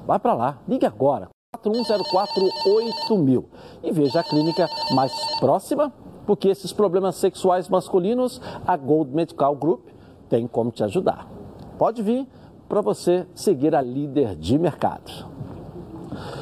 Vai 0.07 0.19
para 0.19 0.35
lá, 0.35 0.59
ligue 0.69 0.85
agora, 0.85 1.31
41048000 1.57 3.45
e 3.83 3.91
veja 3.91 4.21
a 4.21 4.23
clínica 4.23 4.69
mais 4.95 5.11
próxima, 5.41 5.91
porque 6.27 6.49
esses 6.49 6.71
problemas 6.71 7.17
sexuais 7.17 7.67
masculinos, 7.71 8.43
a 8.67 8.77
Gold 8.77 9.11
Medical 9.11 9.57
Group 9.57 9.89
tem 10.29 10.47
como 10.47 10.71
te 10.71 10.85
ajudar. 10.85 11.27
Pode 11.79 12.03
vir 12.03 12.29
para 12.69 12.83
você 12.83 13.27
seguir 13.35 13.75
a 13.75 13.81
líder 13.81 14.37
de 14.37 14.59
mercado. 14.59 15.11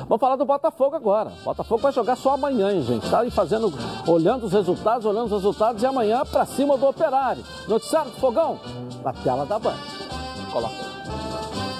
Vamos 0.08 0.18
falar 0.18 0.34
do 0.34 0.44
Botafogo 0.44 0.96
agora. 0.96 1.32
O 1.42 1.44
Botafogo 1.44 1.80
vai 1.80 1.92
jogar 1.92 2.16
só 2.16 2.34
amanhã, 2.34 2.72
hein, 2.72 2.82
gente. 2.82 3.04
Está 3.04 3.20
aí 3.20 3.30
fazendo, 3.30 3.72
olhando 4.04 4.46
os 4.46 4.52
resultados, 4.52 5.06
olhando 5.06 5.26
os 5.26 5.32
resultados 5.32 5.80
e 5.80 5.86
amanhã 5.86 6.24
para 6.24 6.44
cima 6.44 6.76
do 6.76 6.88
Operário. 6.88 7.44
Noticiário 7.68 8.10
do 8.10 8.16
Fogão, 8.16 8.58
na 9.04 9.12
tela 9.12 9.46
da 9.46 9.60
Band. 9.60 10.09
Coloca. 10.50 10.89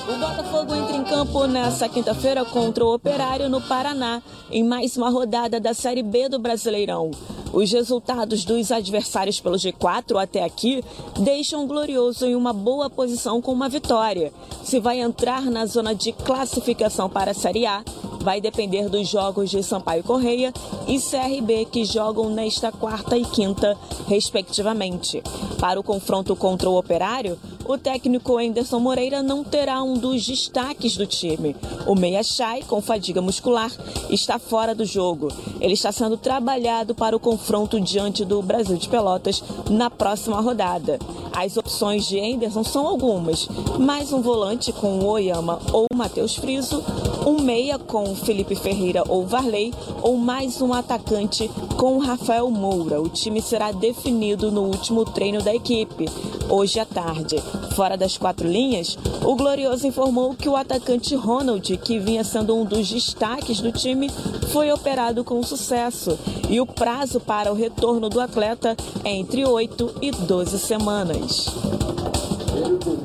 O 0.09 0.19
Botafogo 0.19 0.75
entra 0.75 0.97
em 0.97 1.05
campo 1.05 1.47
nesta 1.47 1.89
quinta-feira 1.89 2.45
contra 2.45 2.85
o 2.85 2.95
Operário 2.95 3.49
no 3.49 3.61
Paraná, 3.61 4.23
em 4.51 4.65
mais 4.65 4.97
uma 4.97 5.11
rodada 5.11 5.61
da 5.61 5.75
Série 5.75 6.03
B 6.03 6.29
do 6.29 6.39
Brasileirão. 6.39 7.11
Os 7.53 7.73
resultados 7.73 8.45
dos 8.45 8.71
adversários 8.71 9.41
pelo 9.41 9.57
G4 9.57 10.23
até 10.23 10.45
aqui 10.45 10.85
deixam 11.19 11.65
o 11.65 11.67
Glorioso 11.67 12.25
em 12.25 12.37
uma 12.37 12.53
boa 12.53 12.89
posição 12.89 13.43
com 13.43 13.53
uma 13.53 13.69
vitória. 13.69 14.33
Se 14.63 14.79
vai 14.79 15.01
entrar 15.01 15.43
na 15.43 15.67
zona 15.67 15.95
de 15.95 16.13
classificação 16.13 17.09
para 17.09 17.33
a 17.33 17.35
Série 17.35 17.67
A, 17.67 17.83
vai 18.21 18.41
depender 18.41 18.89
dos 18.89 19.09
jogos 19.09 19.51
de 19.51 19.63
Sampaio 19.63 20.05
Correia 20.05 20.53
e 20.87 21.01
CRB 21.01 21.67
que 21.67 21.85
jogam 21.85 22.31
nesta 22.31 22.71
quarta 22.71 23.17
e 23.17 23.25
quinta, 23.25 23.77
respectivamente. 24.07 25.23
Para 25.59 25.81
o 25.81 25.83
confronto 25.83 26.37
contra 26.37 26.69
o 26.69 26.79
Operário, 26.79 27.39
o 27.65 27.79
técnico 27.79 28.39
Anderson 28.39 28.79
Moreira 28.79 29.23
não 29.23 29.43
terá 29.43 29.83
um 29.83 29.90
dos 29.95 30.27
destaques 30.27 30.97
do 30.97 31.07
time. 31.07 31.57
O 31.87 31.95
Meia 31.95 32.23
Chay, 32.23 32.63
com 32.63 32.81
fadiga 32.81 33.21
muscular, 33.21 33.71
está 34.11 34.39
fora 34.39 34.75
do 34.75 34.85
jogo. 34.85 35.29
Ele 35.61 35.75
está 35.75 35.93
sendo 35.93 36.17
trabalhado 36.17 36.95
para 36.95 37.17
o 37.17 37.21
confronto 37.21 37.81
diante 37.81 38.25
do 38.25 38.43
Brasil 38.43 38.77
de 38.77 38.89
Pelotas 38.89 39.43
na 39.71 39.91
próxima 39.91 40.41
rodada. 40.41 40.99
As 41.33 41.57
opções 41.57 42.07
de 42.07 42.19
Anderson 42.19 42.65
são 42.65 42.87
algumas: 42.87 43.49
mais 43.79 44.13
um 44.13 44.21
volante 44.21 44.73
com 44.73 44.99
o 44.99 45.07
Oyama 45.07 45.61
ou 45.73 45.87
Matheus 45.95 46.35
Friso, 46.35 46.83
um 47.27 47.43
meia 47.43 47.79
com 47.79 48.15
Felipe 48.15 48.55
Ferreira 48.55 49.03
ou 49.09 49.27
Varley, 49.27 49.73
ou 50.03 50.17
mais 50.17 50.61
um 50.61 50.73
atacante 50.73 51.49
com 51.77 51.99
Rafael 51.99 52.51
Moura. 52.51 53.01
O 53.01 53.09
time 53.09 53.43
será 53.43 53.73
definido 53.73 54.51
no 54.51 54.63
último 54.63 55.05
treino 55.05 55.43
da 55.43 55.55
equipe, 55.55 56.07
hoje 56.49 56.81
à 56.81 56.85
tarde. 56.85 57.37
Fora 57.75 57.97
das 57.97 58.17
quatro 58.17 58.49
linhas, 58.49 58.99
o 59.25 59.35
Glorioso 59.35 59.87
informou 59.87 60.35
que 60.35 60.49
o 60.49 60.57
atacante 60.57 61.15
Ronald, 61.15 61.77
que 61.79 61.99
vinha 61.99 62.25
sendo 62.25 62.57
um 62.57 62.65
dos 62.65 62.89
destaques 62.89 63.61
do 63.61 63.73
time, 63.73 64.09
foi 64.53 64.73
operado 64.73 65.23
com 65.25 65.43
sucesso 65.43 66.19
e 66.49 66.61
o 66.61 66.67
prazo 66.67 67.21
para 67.21 67.53
o 67.53 67.55
retorno 67.55 68.09
do 68.09 68.21
atleta 68.21 68.77
é 69.05 69.11
entre 69.11 69.45
8 69.45 69.95
e 70.03 70.11
12 70.11 70.59
semanas. 70.59 71.47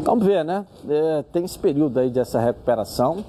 Vamos 0.03 0.25
ver, 0.25 0.43
né? 0.43 0.65
É, 0.87 1.23
tem 1.31 1.45
esse 1.45 1.57
período 1.57 1.99
aí 1.99 2.09
dessa 2.09 2.39
recuperação, 2.39 3.23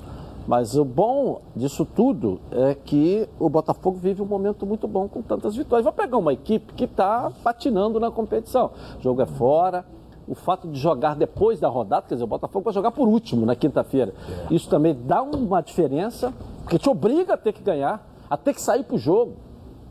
mas 0.46 0.76
o 0.76 0.84
bom 0.84 1.42
disso 1.54 1.84
tudo 1.84 2.40
é 2.50 2.74
que 2.74 3.28
o 3.38 3.48
Botafogo 3.48 3.98
vive 4.00 4.22
um 4.22 4.26
momento 4.26 4.64
muito 4.64 4.86
bom 4.86 5.08
com 5.08 5.20
tantas 5.20 5.56
vitórias. 5.56 5.84
Vai 5.84 5.92
pegar 5.92 6.18
uma 6.18 6.32
equipe 6.32 6.72
que 6.74 6.84
está 6.84 7.32
patinando 7.42 7.98
na 7.98 8.10
competição. 8.10 8.70
O 8.98 9.02
jogo 9.02 9.22
é 9.22 9.26
fora, 9.26 9.84
o 10.28 10.34
fato 10.34 10.68
de 10.68 10.78
jogar 10.78 11.16
depois 11.16 11.58
da 11.58 11.68
rodada, 11.68 12.06
quer 12.08 12.14
dizer, 12.14 12.24
o 12.24 12.28
Botafogo 12.28 12.64
vai 12.64 12.72
jogar 12.72 12.92
por 12.92 13.08
último 13.08 13.44
na 13.44 13.56
quinta-feira. 13.56 14.14
É. 14.50 14.54
Isso 14.54 14.68
também 14.68 14.96
dá 15.04 15.20
uma 15.22 15.60
diferença, 15.60 16.32
porque 16.62 16.78
te 16.78 16.88
obriga 16.88 17.34
a 17.34 17.36
ter 17.36 17.52
que 17.52 17.62
ganhar, 17.62 18.06
a 18.30 18.36
ter 18.36 18.54
que 18.54 18.60
sair 18.60 18.84
para 18.84 18.94
o 18.94 18.98
jogo. 18.98 19.34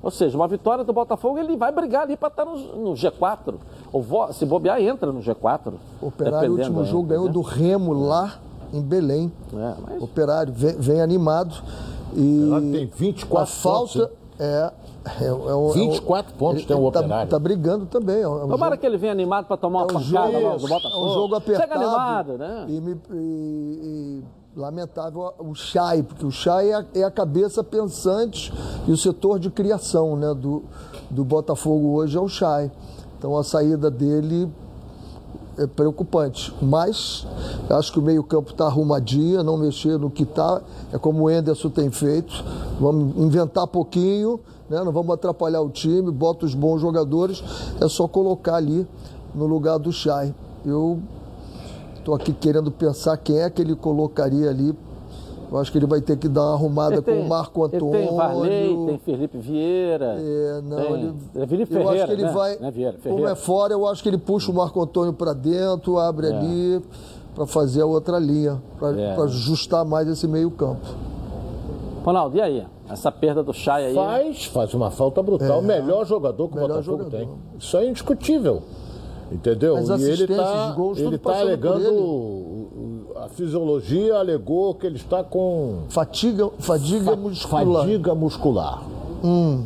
Ou 0.02 0.12
seja, 0.12 0.38
uma 0.38 0.48
vitória 0.48 0.84
do 0.84 0.94
Botafogo, 0.94 1.40
ele 1.40 1.58
vai 1.58 1.72
brigar 1.72 2.04
ali 2.04 2.16
para 2.16 2.28
estar 2.28 2.46
no, 2.46 2.56
no, 2.56 2.94
G4. 2.94 3.56
Ou 3.92 4.34
se 4.34 4.46
bobear, 4.46 4.80
entra 4.80 5.12
no 5.12 5.20
G4. 5.20 5.74
O 6.00 6.08
Operário, 6.08 6.52
o 6.52 6.58
último 6.58 6.86
jogo, 6.86 7.08
ganhou 7.08 7.28
do 7.28 7.42
Remo 7.42 7.92
lá 7.92 8.40
em 8.74 8.82
Belém. 8.82 9.32
É, 9.54 9.76
mas... 9.82 10.02
Operário 10.02 10.54
vem, 10.54 10.76
vem 10.78 11.02
animado. 11.02 11.56
E 12.14 12.50
tem 12.72 12.86
24 12.86 13.38
a 13.38 13.46
falta 13.46 14.00
pontos, 14.00 14.18
é, 14.40 14.72
é, 15.22 15.26
é, 15.28 15.74
24 15.74 16.34
é 16.34 16.38
pontos 16.38 16.66
tem 16.66 16.76
o 16.76 16.92
tá, 16.92 17.00
Operário. 17.00 17.30
Tá 17.30 17.40
brigando 17.40 17.86
também. 17.86 18.22
É 18.22 18.28
um 18.28 18.48
Tomara 18.48 18.72
jogo, 18.72 18.78
que 18.78 18.86
ele 18.86 18.98
venha 18.98 19.12
animado 19.12 19.46
para 19.46 19.58
tomar 19.58 19.80
uma 19.80 19.88
pancada 19.88 20.32
jogo, 20.32 20.58
do 20.58 20.68
Botafogo. 20.68 20.96
É 20.96 21.10
um 21.10 21.14
jogo 21.14 21.36
apertado. 21.36 21.70
Chega 21.70 21.86
animado, 21.86 22.38
né? 22.38 22.66
E, 22.70 22.82
me, 22.82 23.02
e, 23.12 23.80
e 23.84 24.24
lamentável 24.56 25.34
o 25.38 25.54
Chay, 25.54 26.02
porque 26.02 26.26
o 26.26 26.32
Chay 26.32 26.70
é 26.70 26.76
a, 26.76 26.86
é 26.96 27.04
a, 27.04 27.12
cabeça 27.12 27.64
pensante 27.64 28.54
e 28.88 28.92
o 28.92 28.98
setor 28.98 29.40
de 29.40 29.50
criação 29.50 30.16
né, 30.16 30.34
do, 30.34 30.64
do 31.10 31.26
Botafogo 31.26 31.90
hoje 31.96 32.18
é 32.18 32.22
o 32.22 32.28
Chay. 32.28 32.72
Então 33.18 33.38
a 33.38 33.44
saída 33.44 33.92
dele 33.92 34.50
é 35.58 35.68
preocupante. 35.68 36.54
Mas 36.62 37.26
acho 37.70 37.92
que 37.92 38.00
o 38.00 38.02
meio-campo 38.02 38.52
está 38.52 38.66
arrumadinho, 38.66 39.44
não 39.44 39.58
mexer 39.58 39.98
no 39.98 40.10
que 40.10 40.24
está. 40.24 40.62
É 40.92 40.98
como 40.98 41.24
o 41.24 41.32
Enderson 41.32 41.70
tem 41.70 41.92
feito. 41.92 42.34
Vamos 42.80 43.18
inventar 43.18 43.68
pouquinho, 43.68 44.40
né? 44.70 44.84
não 44.84 44.92
vamos 44.92 45.14
atrapalhar 45.14 45.62
o 45.62 45.70
time, 45.70 46.12
bota 46.12 46.46
os 46.46 46.54
bons 46.54 46.82
jogadores, 46.82 47.44
é 47.80 47.88
só 47.88 48.08
colocar 48.08 48.56
ali 48.56 48.88
no 49.34 49.46
lugar 49.46 49.78
do 49.78 49.92
Chay. 49.92 50.34
Eu 50.66 51.00
Estou 52.06 52.14
aqui 52.14 52.34
querendo 52.34 52.70
pensar 52.70 53.18
quem 53.18 53.40
é 53.40 53.50
que 53.50 53.60
ele 53.60 53.76
colocaria 53.76 54.48
ali. 54.48 54.78
Eu 55.52 55.58
acho 55.58 55.72
que 55.72 55.78
ele 55.78 55.86
vai 55.86 56.02
ter 56.02 56.18
que 56.18 56.28
dar 56.28 56.42
uma 56.42 56.54
arrumada 56.54 57.02
tem, 57.02 57.16
com 57.16 57.22
o 57.22 57.30
Marco 57.30 57.64
Antônio. 57.64 57.96
Ele 57.96 58.08
tem 58.08 58.16
Varley, 58.16 58.86
tem 58.88 58.98
Felipe 58.98 59.38
Vieira. 59.38 60.16
É, 60.18 60.62
não, 60.62 60.78
tem, 60.78 60.94
ele, 60.94 61.14
é 61.36 61.48
Felipe 61.48 61.74
Ferreira, 61.74 61.96
eu 61.96 62.04
acho 62.04 62.06
que 62.06 62.12
ele 62.12 62.24
né? 62.24 62.32
vai. 62.32 62.58
Né, 62.58 62.72
Vieira, 62.72 62.98
como 63.04 63.28
é 63.28 63.36
fora, 63.36 63.74
eu 63.74 63.88
acho 63.88 64.02
que 64.02 64.10
ele 64.10 64.18
puxa 64.18 64.52
o 64.52 64.56
Marco 64.56 64.82
Antônio 64.82 65.14
para 65.14 65.34
dentro, 65.34 65.98
abre 65.98 66.28
é. 66.28 66.36
ali 66.36 66.82
para 67.36 67.46
fazer 67.46 67.82
a 67.82 67.86
outra 67.86 68.18
linha, 68.18 68.62
para 68.80 69.00
é. 69.00 69.22
ajustar 69.22 69.86
mais 69.86 70.08
esse 70.08 70.28
meio-campo. 70.28 70.86
Ronaldo, 72.04 72.38
e 72.38 72.42
aí? 72.42 72.66
Essa 72.88 73.12
perda 73.12 73.44
do 73.44 73.52
Chay 73.52 73.88
aí? 73.88 73.96
Faz, 73.96 74.46
faz 74.46 74.74
uma 74.74 74.92
falta 74.92 75.22
brutal. 75.24 75.60
É. 75.60 75.62
Melhor 75.62 76.06
jogador 76.06 76.48
que 76.48 76.58
o 76.58 76.62
Botafogo 76.62 76.84
jogador. 76.84 77.10
tem. 77.10 77.30
Isso 77.58 77.76
é 77.78 77.88
indiscutível. 77.88 78.62
Entendeu? 79.32 79.76
As 79.78 79.90
e 79.90 80.04
ele 80.04 80.24
está 80.24 80.76
ele 80.98 81.18
tá 81.18 81.40
alegando 81.40 82.46
a 83.16 83.30
fisiologia 83.30 84.18
alegou 84.18 84.76
que 84.76 84.86
ele 84.86 84.98
está 84.98 85.24
com 85.24 85.84
fatiga, 85.90 86.50
fadiga 86.60 87.12
fa 87.12 87.16
muscular. 87.16 87.82
Fadiga 87.86 88.16
muscular. 88.16 88.84
Hum. 89.24 89.66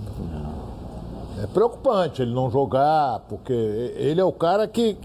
É 1.42 1.48
preocupante 1.48 2.22
ele 2.22 2.34
não 2.34 2.50
jogar, 2.50 3.22
porque 3.30 3.54
ele 3.54 4.20
é 4.20 4.24
o 4.24 4.32
cara 4.32 4.68
que 4.68 4.98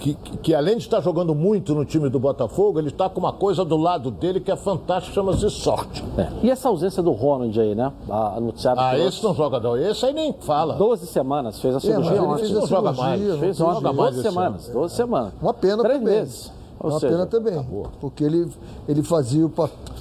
que, 0.00 0.14
que, 0.14 0.54
além 0.54 0.78
de 0.78 0.84
estar 0.84 1.00
jogando 1.00 1.34
muito 1.34 1.74
no 1.74 1.84
time 1.84 2.08
do 2.08 2.18
Botafogo, 2.18 2.78
ele 2.78 2.88
está 2.88 3.08
com 3.08 3.20
uma 3.20 3.32
coisa 3.32 3.64
do 3.64 3.76
lado 3.76 4.10
dele 4.10 4.40
que 4.40 4.50
é 4.50 4.56
fantástica, 4.56 5.14
chama-se 5.14 5.48
sorte. 5.50 6.02
É. 6.16 6.28
E 6.42 6.50
essa 6.50 6.68
ausência 6.68 7.02
do 7.02 7.12
Ronald 7.12 7.58
aí, 7.60 7.74
né? 7.74 7.92
A 8.08 8.40
noticiário 8.40 8.80
ah, 8.80 8.98
esse 8.98 9.22
não 9.22 9.34
joga 9.34 9.60
não. 9.60 9.76
Esse 9.76 10.06
aí 10.06 10.14
nem 10.14 10.32
fala. 10.32 10.74
12 10.74 11.06
semanas, 11.06 11.60
fez 11.60 11.76
a 11.76 11.80
cirurgia 11.80 12.16
é, 12.16 12.20
ontem. 12.22 12.44
Ele 12.44 12.48
fez 12.48 12.56
a 12.56 12.60
não 12.60 12.66
joga 12.66 12.92
mais. 12.92 13.38
Fez 13.38 13.58
não 13.58 13.74
joga 13.74 13.92
12 13.92 14.22
semanas, 14.22 14.68
12 14.68 14.94
semanas. 14.94 15.32
Uma 15.40 15.54
pena 15.54 15.82
Três 15.82 15.98
também. 15.98 16.14
meses. 16.14 16.59
Ou 16.80 16.90
uma 16.90 16.98
seja, 16.98 17.12
pena 17.12 17.26
também. 17.26 17.54
Acabou. 17.54 17.88
Porque 18.00 18.24
ele, 18.24 18.50
ele 18.88 19.02
fazia, 19.02 19.48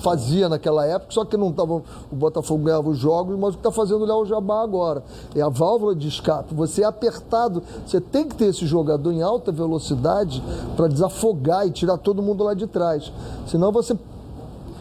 fazia 0.01 0.47
naquela 0.47 0.85
época, 0.85 1.11
só 1.11 1.25
que 1.25 1.35
não 1.35 1.51
tava. 1.51 1.83
O 2.09 2.15
Botafogo 2.15 2.63
ganhava 2.63 2.89
os 2.89 2.97
jogos, 2.97 3.37
mas 3.37 3.49
o 3.49 3.57
que 3.57 3.59
está 3.59 3.71
fazendo 3.71 4.01
o 4.01 4.05
Léo 4.05 4.25
Jabá 4.25 4.63
agora. 4.63 5.03
É 5.35 5.41
a 5.41 5.49
válvula 5.49 5.93
de 5.93 6.07
escape. 6.07 6.53
Você 6.53 6.81
é 6.81 6.85
apertado, 6.85 7.61
você 7.85 7.99
tem 7.99 8.27
que 8.27 8.35
ter 8.35 8.45
esse 8.45 8.65
jogador 8.65 9.11
em 9.11 9.21
alta 9.21 9.51
velocidade 9.51 10.41
para 10.77 10.87
desafogar 10.87 11.67
e 11.67 11.71
tirar 11.71 11.97
todo 11.97 12.21
mundo 12.21 12.45
lá 12.45 12.53
de 12.53 12.65
trás. 12.65 13.11
Senão 13.45 13.73
você 13.73 13.97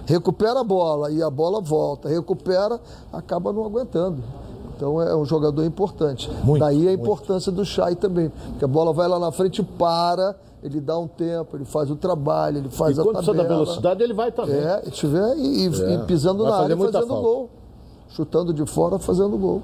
recupera 0.06 0.60
a 0.60 0.64
bola 0.64 1.10
e 1.10 1.20
a 1.20 1.28
bola 1.28 1.60
volta, 1.60 2.08
recupera, 2.08 2.80
acaba 3.12 3.52
não 3.52 3.64
aguentando. 3.64 4.22
Então 4.78 5.02
é 5.02 5.16
um 5.16 5.24
jogador 5.24 5.64
importante. 5.64 6.30
Muito, 6.44 6.60
Daí 6.60 6.76
a 6.76 6.90
muito. 6.90 7.00
importância 7.02 7.50
do 7.50 7.64
Chay 7.64 7.96
também. 7.96 8.30
Porque 8.50 8.64
a 8.64 8.68
bola 8.68 8.92
vai 8.92 9.08
lá 9.08 9.18
na 9.18 9.32
frente 9.32 9.58
e 9.60 9.64
para 9.64 10.36
ele 10.62 10.80
dá 10.80 10.96
um 10.96 11.08
tempo, 11.08 11.56
ele 11.56 11.64
faz 11.64 11.90
o 11.90 11.96
trabalho, 11.96 12.58
ele 12.58 12.68
faz 12.68 12.96
e 12.96 13.00
a 13.00 13.04
quando 13.04 13.16
tabela. 13.16 13.42
da 13.42 13.48
velocidade, 13.48 14.02
ele 14.02 14.12
vai 14.12 14.30
também. 14.30 14.56
É, 14.56 14.82
estiver 14.86 15.36
e, 15.36 15.66
é. 15.66 15.94
e 15.94 15.98
pisando 16.06 16.44
vai 16.44 16.52
na 16.52 16.58
área 16.58 16.76
fazendo 16.76 17.06
falta. 17.06 17.22
gol. 17.22 17.50
Chutando 18.10 18.54
de 18.54 18.64
fora, 18.66 18.98
fazendo 18.98 19.36
gol. 19.36 19.62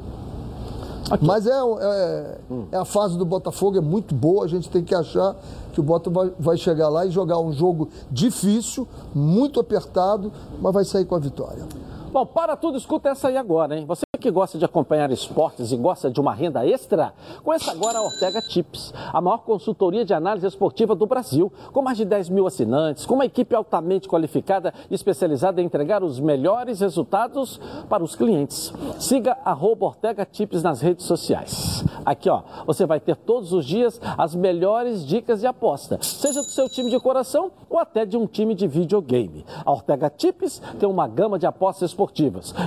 Aqui. 1.11 1.25
Mas 1.25 1.47
é, 1.47 1.53
é, 1.53 2.39
hum. 2.51 2.65
é, 2.73 2.77
a 2.77 2.85
fase 2.85 3.17
do 3.17 3.25
Botafogo, 3.25 3.77
é 3.77 3.81
muito 3.81 4.15
boa, 4.15 4.45
a 4.45 4.49
gente 4.49 4.69
tem 4.71 4.83
que 4.83 4.95
achar 4.95 5.37
que 5.73 5.81
o 5.81 5.83
Botafogo 5.83 6.21
vai, 6.21 6.33
vai 6.39 6.57
chegar 6.57 6.89
lá 6.89 7.07
e 7.07 7.11
jogar 7.11 7.39
um 7.39 7.53
jogo 7.53 7.89
difícil, 8.11 8.89
muito 9.15 9.61
apertado, 9.61 10.33
mas 10.61 10.73
vai 10.73 10.85
sair 10.85 11.05
com 11.05 11.15
a 11.15 11.19
vitória. 11.19 11.67
Bom, 12.15 12.25
para 12.25 12.55
tudo, 12.55 12.79
escuta 12.79 13.09
essa 13.09 13.27
aí 13.27 13.37
agora, 13.37 13.77
hein? 13.77 13.85
Você 13.87 14.05
que 14.21 14.31
gosta 14.31 14.57
de 14.57 14.65
acompanhar 14.65 15.11
esportes 15.11 15.73
e 15.73 15.77
gosta 15.77 16.09
de 16.09 16.21
uma 16.21 16.33
renda 16.33 16.65
extra, 16.65 17.13
conheça 17.43 17.73
agora 17.73 17.99
a 17.99 18.03
Ortega 18.03 18.41
Tips, 18.41 18.95
a 19.13 19.21
maior 19.21 19.39
consultoria 19.39 20.05
de 20.05 20.15
análise 20.15 20.47
esportiva 20.47 20.95
do 20.95 21.07
Brasil, 21.07 21.53
com 21.73 21.83
mais 21.83 21.99
de 21.99 22.05
10 22.05 22.29
mil 22.29 22.47
assinantes, 22.47 23.05
com 23.05 23.17
uma 23.17 23.27
equipe 23.27 23.53
altamente 23.53 24.09
qualificada 24.09 24.73
e 24.89 24.95
especializada 24.95 25.61
em 25.61 25.67
entregar 25.67 26.05
os 26.05 26.21
melhores 26.21 26.81
resultados 26.81 27.61
para 27.89 28.05
os 28.05 28.15
clientes. 28.15 28.73
Siga 29.01 29.37
a 29.45 29.53
Ortega 29.53 30.25
Tips 30.25 30.63
nas 30.63 30.81
redes 30.81 31.05
sociais. 31.05 31.85
Aqui, 32.07 32.31
ó, 32.31 32.43
você 32.65 32.87
vai 32.87 33.01
ter 33.01 33.17
todos 33.17 33.53
os 33.53 33.67
dias 33.67 34.01
as 34.17 34.35
melhores 34.35 35.05
dicas 35.05 35.41
de 35.41 35.47
aposta, 35.47 35.99
seja 36.01 36.41
do 36.41 36.47
seu 36.47 36.69
time 36.69 36.91
de 36.91 37.01
coração 37.01 37.51
ou 37.69 37.79
até 37.79 38.07
de 38.07 38.17
um 38.17 38.27
time 38.27 38.55
de 38.55 38.67
videogame. 38.67 39.45
A 39.65 39.73
Ortega 39.73 40.09
Tips 40.09 40.63
tem 40.79 40.89
uma 40.89 41.09
gama 41.09 41.39
de 41.39 41.47
apostas 41.47 41.91
esportivas 41.91 42.04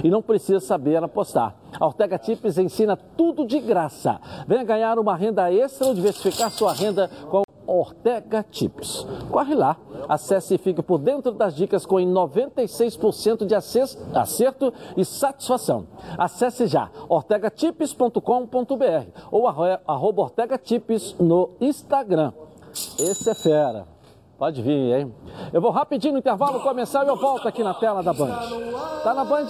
e 0.04 0.10
não 0.10 0.22
precisa 0.22 0.60
saber 0.60 1.04
apostar. 1.04 1.56
A 1.80 1.86
Ortega 1.86 2.18
Tips 2.18 2.58
ensina 2.58 2.96
tudo 2.96 3.46
de 3.46 3.60
graça. 3.60 4.20
Venha 4.48 4.64
ganhar 4.64 5.00
uma 5.00 5.16
renda 5.16 5.52
extra 5.52 5.88
ou 5.88 5.94
diversificar 5.94 6.50
sua 6.50 6.74
renda 6.74 7.10
com 7.30 7.44
Ortega 7.68 8.44
Tips. 8.50 9.06
Corre 9.30 9.54
lá, 9.54 9.78
acesse 10.08 10.56
e 10.56 10.58
fique 10.58 10.82
por 10.82 10.98
dentro 10.98 11.34
das 11.34 11.54
dicas 11.54 11.86
com 11.86 11.98
96% 11.98 13.46
de 13.46 13.54
acerto 13.54 14.74
e 14.96 15.04
satisfação. 15.04 15.88
Acesse 16.18 16.66
já 16.66 16.90
ortegatips.com.br 17.10 18.22
ou 19.30 19.48
arroba 19.48 20.22
Ortega 20.22 20.58
Tips 20.58 21.16
no 21.20 21.50
Instagram. 21.60 22.32
Esse 22.98 23.30
é 23.30 23.36
fera. 23.36 23.97
Pode 24.38 24.62
vir, 24.62 25.00
hein? 25.00 25.14
Eu 25.52 25.60
vou 25.60 25.72
rapidinho 25.72 26.14
no 26.14 26.20
intervalo 26.20 26.60
começar 26.60 27.04
e 27.04 27.08
eu 27.08 27.16
volto 27.16 27.48
aqui 27.48 27.64
na 27.64 27.74
tela 27.74 28.04
da 28.04 28.14
Band. 28.14 28.38
Tá 29.04 29.14
na 29.14 29.26
Band? 29.26 29.48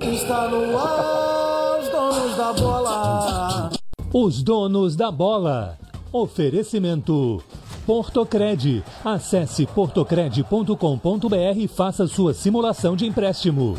Está 0.00 0.48
no 0.48 0.78
ar, 0.78 1.78
os 1.78 1.88
donos 1.88 2.36
da 2.36 2.52
bola. 2.52 3.70
Os 4.12 4.42
donos 4.42 4.96
da 4.96 5.10
bola. 5.12 5.78
Oferecimento. 6.12 7.40
Portocred. 7.86 8.82
Acesse 9.04 9.64
portocred.com.br 9.66 11.56
e 11.56 11.68
faça 11.68 12.08
sua 12.08 12.34
simulação 12.34 12.96
de 12.96 13.06
empréstimo. 13.06 13.76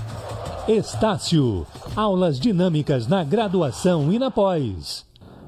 Estácio. 0.68 1.68
Aulas 1.94 2.40
dinâmicas 2.40 3.08
na 3.08 3.24
graduação 3.24 4.14
e 4.14 4.20
na 4.20 4.32
pós. 4.32 5.06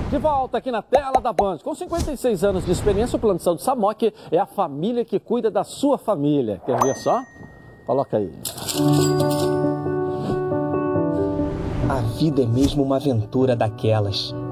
De 0.10 0.18
volta 0.18 0.58
aqui 0.58 0.72
na 0.72 0.82
tela 0.82 1.22
da 1.22 1.32
Band. 1.32 1.60
Com 1.60 1.76
56 1.76 2.44
anos 2.44 2.66
de 2.66 2.72
experiência, 2.72 3.16
o 3.16 3.20
Plano 3.20 3.38
de 3.38 3.44
Saúde 3.44 3.62
Samok 3.62 4.12
é 4.32 4.40
a 4.40 4.46
família 4.48 5.06
que 5.06 5.20
cuida 5.20 5.52
da 5.52 5.64
sua 5.64 6.00
família. 6.00 6.60
Quer 6.66 6.82
ver 6.82 6.96
só? 6.96 7.22
Coloca 7.86 8.18
aí. 8.18 8.32
A 11.88 12.02
vida 12.18 12.42
é 12.42 12.46
mesmo 12.48 12.82
uma 12.82 12.96
aventura 12.96 13.56
daquelas. 13.56 14.34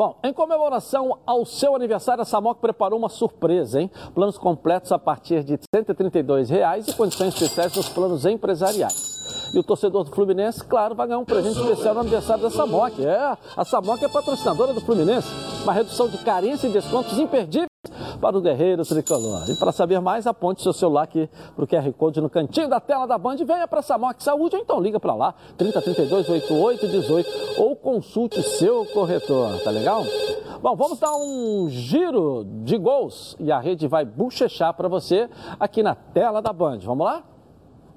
Bom, 0.00 0.16
em 0.24 0.32
comemoração 0.32 1.18
ao 1.26 1.44
seu 1.44 1.76
aniversário, 1.76 2.22
a 2.22 2.24
Samok 2.24 2.58
preparou 2.58 2.98
uma 2.98 3.10
surpresa, 3.10 3.82
hein? 3.82 3.90
Planos 4.14 4.38
completos 4.38 4.90
a 4.92 4.98
partir 4.98 5.44
de 5.44 5.58
132 5.74 6.48
reais 6.48 6.88
e 6.88 6.96
condições 6.96 7.34
especiais 7.34 7.76
nos 7.76 7.90
planos 7.90 8.24
empresariais. 8.24 9.19
E 9.54 9.58
o 9.58 9.62
torcedor 9.62 10.04
do 10.04 10.10
Fluminense, 10.10 10.64
claro, 10.64 10.94
vai 10.94 11.06
ganhar 11.06 11.18
um 11.18 11.24
presente 11.24 11.58
especial 11.58 11.94
no 11.94 12.00
aniversário 12.00 12.42
da 12.42 12.50
Samok. 12.50 13.04
É, 13.04 13.36
a 13.56 13.64
Samok 13.64 14.04
é 14.04 14.08
patrocinadora 14.08 14.72
do 14.72 14.80
Fluminense. 14.80 15.28
Uma 15.62 15.72
redução 15.72 16.08
de 16.08 16.18
carência 16.18 16.66
e 16.66 16.72
descontos 16.72 17.18
imperdíveis 17.18 17.70
para 18.20 18.36
o 18.36 18.40
Guerreiro 18.40 18.84
Tricolor. 18.84 19.48
E 19.48 19.56
para 19.56 19.72
saber 19.72 20.00
mais, 20.00 20.26
aponte 20.26 20.62
seu 20.62 20.72
celular 20.72 21.04
aqui 21.04 21.28
para 21.56 21.64
o 21.64 21.66
QR 21.66 21.92
Code 21.92 22.20
no 22.20 22.28
cantinho 22.28 22.68
da 22.68 22.78
tela 22.78 23.06
da 23.06 23.16
Band 23.16 23.36
venha 23.36 23.66
para 23.66 23.80
a 23.80 23.82
Samok 23.82 24.22
Saúde 24.22 24.56
ou 24.56 24.62
então 24.62 24.80
liga 24.80 25.00
para 25.00 25.14
lá, 25.14 25.34
3032 25.56 26.28
8818 26.28 27.60
ou 27.60 27.74
consulte 27.74 28.42
seu 28.42 28.84
corretor, 28.86 29.58
tá 29.62 29.70
legal? 29.70 30.04
Bom, 30.62 30.76
vamos 30.76 30.98
dar 30.98 31.16
um 31.16 31.68
giro 31.70 32.44
de 32.44 32.76
gols 32.76 33.34
e 33.40 33.50
a 33.50 33.58
rede 33.58 33.88
vai 33.88 34.04
bochechar 34.04 34.74
para 34.74 34.88
você 34.88 35.28
aqui 35.58 35.82
na 35.82 35.94
tela 35.94 36.42
da 36.42 36.52
Band. 36.52 36.80
Vamos 36.80 37.06
lá? 37.06 37.24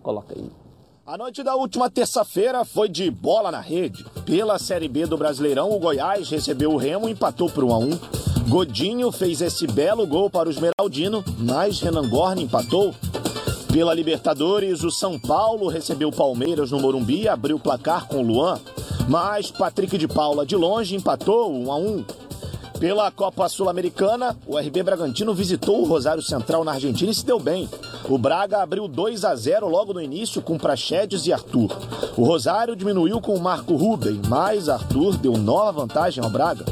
Coloca 0.01 0.33
aí. 0.33 0.62
A 1.05 1.17
noite 1.17 1.43
da 1.43 1.53
última 1.53 1.89
terça-feira 1.89 2.63
foi 2.63 2.87
de 2.87 3.11
bola 3.11 3.51
na 3.51 3.59
rede. 3.59 4.05
Pela 4.25 4.57
Série 4.57 4.87
B 4.87 5.05
do 5.05 5.17
Brasileirão, 5.17 5.69
o 5.69 5.77
Goiás 5.77 6.29
recebeu 6.29 6.71
o 6.71 6.77
Remo 6.77 7.09
e 7.09 7.11
empatou 7.11 7.49
por 7.49 7.65
1 7.65 7.73
a 7.73 7.77
1. 7.77 7.99
Godinho 8.47 9.11
fez 9.11 9.41
esse 9.41 9.67
belo 9.67 10.07
gol 10.07 10.29
para 10.29 10.47
o 10.47 10.51
Esmeraldino, 10.51 11.21
mas 11.39 11.81
Renan 11.81 12.07
Gorne 12.07 12.43
empatou. 12.43 12.95
Pela 13.69 13.93
Libertadores, 13.93 14.81
o 14.81 14.89
São 14.89 15.19
Paulo 15.19 15.67
recebeu 15.67 16.07
o 16.07 16.15
Palmeiras 16.15 16.71
no 16.71 16.79
Morumbi 16.79 17.23
e 17.23 17.27
abriu 17.27 17.57
o 17.57 17.59
placar 17.59 18.07
com 18.07 18.19
o 18.19 18.25
Luan. 18.25 18.57
Mas 19.09 19.51
Patrick 19.51 19.97
de 19.97 20.07
Paula 20.07 20.45
de 20.45 20.55
longe 20.55 20.95
empatou 20.95 21.53
1 21.53 21.69
a 21.69 21.75
1. 21.75 22.05
Pela 22.79 23.09
Copa 23.11 23.47
Sul-Americana, 23.47 24.37
o 24.45 24.57
RB 24.57 24.83
Bragantino 24.83 25.33
visitou 25.33 25.81
o 25.81 25.85
Rosário 25.85 26.21
Central 26.21 26.63
na 26.63 26.73
Argentina 26.73 27.11
e 27.11 27.15
se 27.15 27.25
deu 27.25 27.39
bem. 27.39 27.69
O 28.09 28.17
Braga 28.17 28.61
abriu 28.61 28.87
2 28.87 29.23
a 29.23 29.35
0 29.35 29.69
logo 29.69 29.93
no 29.93 30.01
início 30.01 30.41
com 30.41 30.57
Prachedes 30.57 31.25
e 31.25 31.33
Arthur. 31.33 31.69
O 32.17 32.23
Rosário 32.23 32.75
diminuiu 32.75 33.21
com 33.21 33.35
o 33.35 33.41
Marco 33.41 33.75
Ruben, 33.75 34.21
mas 34.27 34.67
Arthur 34.67 35.17
deu 35.17 35.37
nova 35.37 35.71
vantagem 35.71 36.23
ao 36.23 36.29
Braga. 36.29 36.65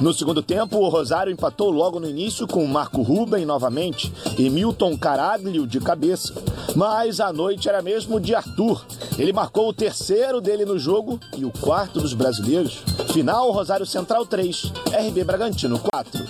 No 0.00 0.12
segundo 0.12 0.42
tempo, 0.42 0.78
o 0.78 0.88
Rosário 0.88 1.32
empatou 1.32 1.70
logo 1.70 1.98
no 1.98 2.08
início 2.08 2.46
com 2.46 2.62
o 2.62 2.68
Marco 2.68 3.00
Ruben 3.00 3.46
novamente 3.46 4.12
e 4.38 4.50
Milton 4.50 4.96
Caraglio 4.98 5.66
de 5.66 5.80
cabeça. 5.80 6.34
Mas 6.74 7.18
a 7.20 7.32
noite 7.32 7.68
era 7.68 7.80
mesmo 7.80 8.20
de 8.20 8.34
Arthur. 8.34 8.84
Ele 9.18 9.32
marcou 9.32 9.68
o 9.68 9.72
terceiro 9.72 10.42
dele 10.42 10.66
no 10.66 10.78
jogo 10.78 11.18
e 11.38 11.46
o 11.46 11.50
quarto 11.50 12.00
dos 12.00 12.12
brasileiros. 12.12 12.82
Final 13.12 13.50
Rosário 13.50 13.86
Central 13.86 14.26
3, 14.26 14.72
RB 15.08 15.24
Bragantino 15.24 15.45
4. 15.78 16.24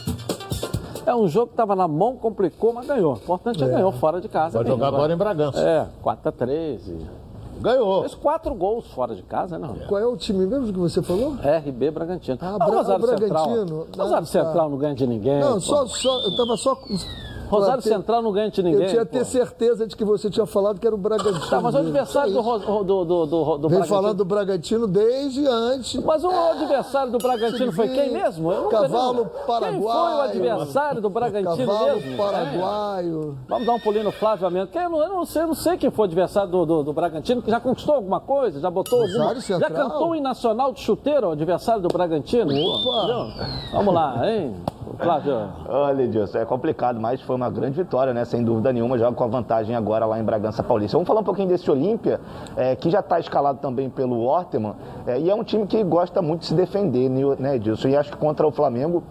É 1.06 1.14
um 1.14 1.28
jogo 1.28 1.46
que 1.46 1.52
estava 1.52 1.76
na 1.76 1.86
mão, 1.86 2.16
complicou, 2.16 2.72
mas 2.72 2.86
ganhou. 2.86 3.14
O 3.14 3.16
importante 3.16 3.62
é, 3.62 3.66
é 3.66 3.70
ganhou 3.70 3.92
fora 3.92 4.20
de 4.20 4.28
casa. 4.28 4.58
Vai 4.58 4.64
mesmo, 4.64 4.76
jogar 4.76 4.88
agora 4.88 5.12
em 5.12 5.16
Bragança. 5.16 5.60
É, 5.60 5.86
4 6.02 6.28
a 6.28 6.32
13 6.32 7.26
Ganhou. 7.60 8.00
Fez 8.00 8.14
quatro 8.14 8.54
gols 8.54 8.86
fora 8.88 9.14
de 9.14 9.22
casa, 9.22 9.58
né? 9.58 9.68
Qual 9.88 10.00
é 10.00 10.06
o 10.06 10.16
time 10.16 10.46
mesmo 10.46 10.72
que 10.72 10.78
você 10.78 11.02
falou? 11.02 11.34
RB 11.34 11.90
Bragantino. 11.90 12.38
Ah, 12.40 12.54
ah 12.54 12.58
Bra 12.58 12.76
Rosário 12.76 13.06
Bragantino. 13.06 13.84
Central, 13.84 13.86
Rosário 13.96 14.22
ah, 14.22 14.26
Central 14.26 14.70
não 14.70 14.78
ganha 14.78 14.94
de 14.94 15.06
ninguém. 15.06 15.40
Não, 15.40 15.60
só, 15.60 15.86
só, 15.86 16.20
eu 16.22 16.36
tava 16.36 16.56
só 16.56 16.78
Rosário 17.48 17.82
ter... 17.82 17.88
Central 17.88 18.22
não 18.22 18.32
ganha 18.32 18.50
de 18.50 18.62
ninguém. 18.62 18.82
Eu 18.82 18.88
tinha 18.88 19.06
pô. 19.06 19.12
ter 19.12 19.24
certeza 19.24 19.86
de 19.86 19.96
que 19.96 20.04
você 20.04 20.28
tinha 20.30 20.46
falado 20.46 20.78
que 20.78 20.86
era 20.86 20.94
o 20.94 20.98
Bragantino. 20.98 21.46
Tá, 21.48 21.60
mas 21.60 21.74
o 21.74 21.78
adversário 21.78 22.32
do, 22.32 22.42
do, 22.42 22.84
do, 22.84 23.04
do, 23.04 23.26
do 23.26 23.68
Vem 23.68 23.78
Bragantino. 23.78 23.86
falando 23.86 24.16
do 24.16 24.24
Bragantino 24.24 24.86
desde 24.86 25.46
antes. 25.46 26.02
Mas 26.02 26.24
o 26.24 26.30
adversário 26.30 27.12
do 27.12 27.18
Bragantino 27.18 27.72
foi 27.72 27.88
quem 27.88 28.12
mesmo? 28.12 28.50
Cavalo 28.68 29.26
Paraguaio. 29.46 29.72
Quem 29.72 29.82
foi 29.82 29.90
o 29.90 30.20
adversário 30.20 31.00
do 31.00 31.10
Bragantino 31.10 31.66
Cavalo 31.66 31.94
mesmo? 31.94 32.16
Paraguaio. 32.16 33.36
É. 33.44 33.48
Vamos 33.48 33.66
dar 33.66 33.74
um 33.74 33.80
pulinho 33.80 34.04
no 34.04 34.12
Flávio 34.12 34.50
mesmo. 34.50 34.70
Eu 34.74 34.90
não, 34.90 35.02
eu 35.02 35.08
não 35.08 35.24
sei, 35.24 35.42
eu 35.42 35.46
não 35.46 35.54
sei 35.54 35.76
quem 35.76 35.90
foi 35.90 36.04
o 36.04 36.06
adversário 36.06 36.50
do, 36.50 36.66
do, 36.66 36.82
do 36.82 36.92
Bragantino, 36.92 37.42
que 37.42 37.50
já 37.50 37.60
conquistou 37.60 37.94
alguma 37.94 38.20
coisa, 38.20 38.60
já 38.60 38.70
botou 38.70 39.02
alguma... 39.02 39.34
Já 39.40 39.70
cantou 39.70 40.14
em 40.14 40.20
Nacional 40.20 40.72
de 40.72 40.80
Chuteiro, 40.80 41.28
o 41.28 41.32
adversário 41.32 41.82
do 41.82 41.88
Bragantino. 41.88 42.52
Opa! 42.54 43.32
Vamos 43.72 43.94
lá, 43.94 44.30
hein? 44.30 44.54
Flávio. 44.98 45.48
Olha, 45.68 46.02
Edilson, 46.02 46.38
é 46.38 46.44
complicado, 46.44 47.00
mas 47.00 47.20
foi 47.20 47.36
uma 47.36 47.50
grande 47.50 47.76
vitória, 47.76 48.14
né? 48.14 48.24
Sem 48.24 48.44
dúvida 48.44 48.72
nenhuma, 48.72 48.98
joga 48.98 49.16
com 49.16 49.24
a 49.24 49.26
vantagem 49.26 49.74
agora 49.74 50.06
lá 50.06 50.18
em 50.18 50.24
Bragança 50.24 50.62
Paulista. 50.62 50.96
Vamos 50.96 51.06
falar 51.06 51.20
um 51.20 51.24
pouquinho 51.24 51.48
desse 51.48 51.70
Olímpia, 51.70 52.20
é, 52.56 52.76
que 52.76 52.90
já 52.90 53.00
está 53.00 53.18
escalado 53.18 53.58
também 53.58 53.90
pelo 53.90 54.20
Orteman, 54.22 54.74
é, 55.06 55.18
e 55.18 55.30
é 55.30 55.34
um 55.34 55.44
time 55.44 55.66
que 55.66 55.82
gosta 55.82 56.22
muito 56.22 56.40
de 56.40 56.46
se 56.46 56.54
defender, 56.54 57.08
né, 57.38 57.56
Edilson? 57.56 57.88
E 57.88 57.96
acho 57.96 58.10
que 58.10 58.16
contra 58.16 58.46
o 58.46 58.50
Flamengo 58.50 59.02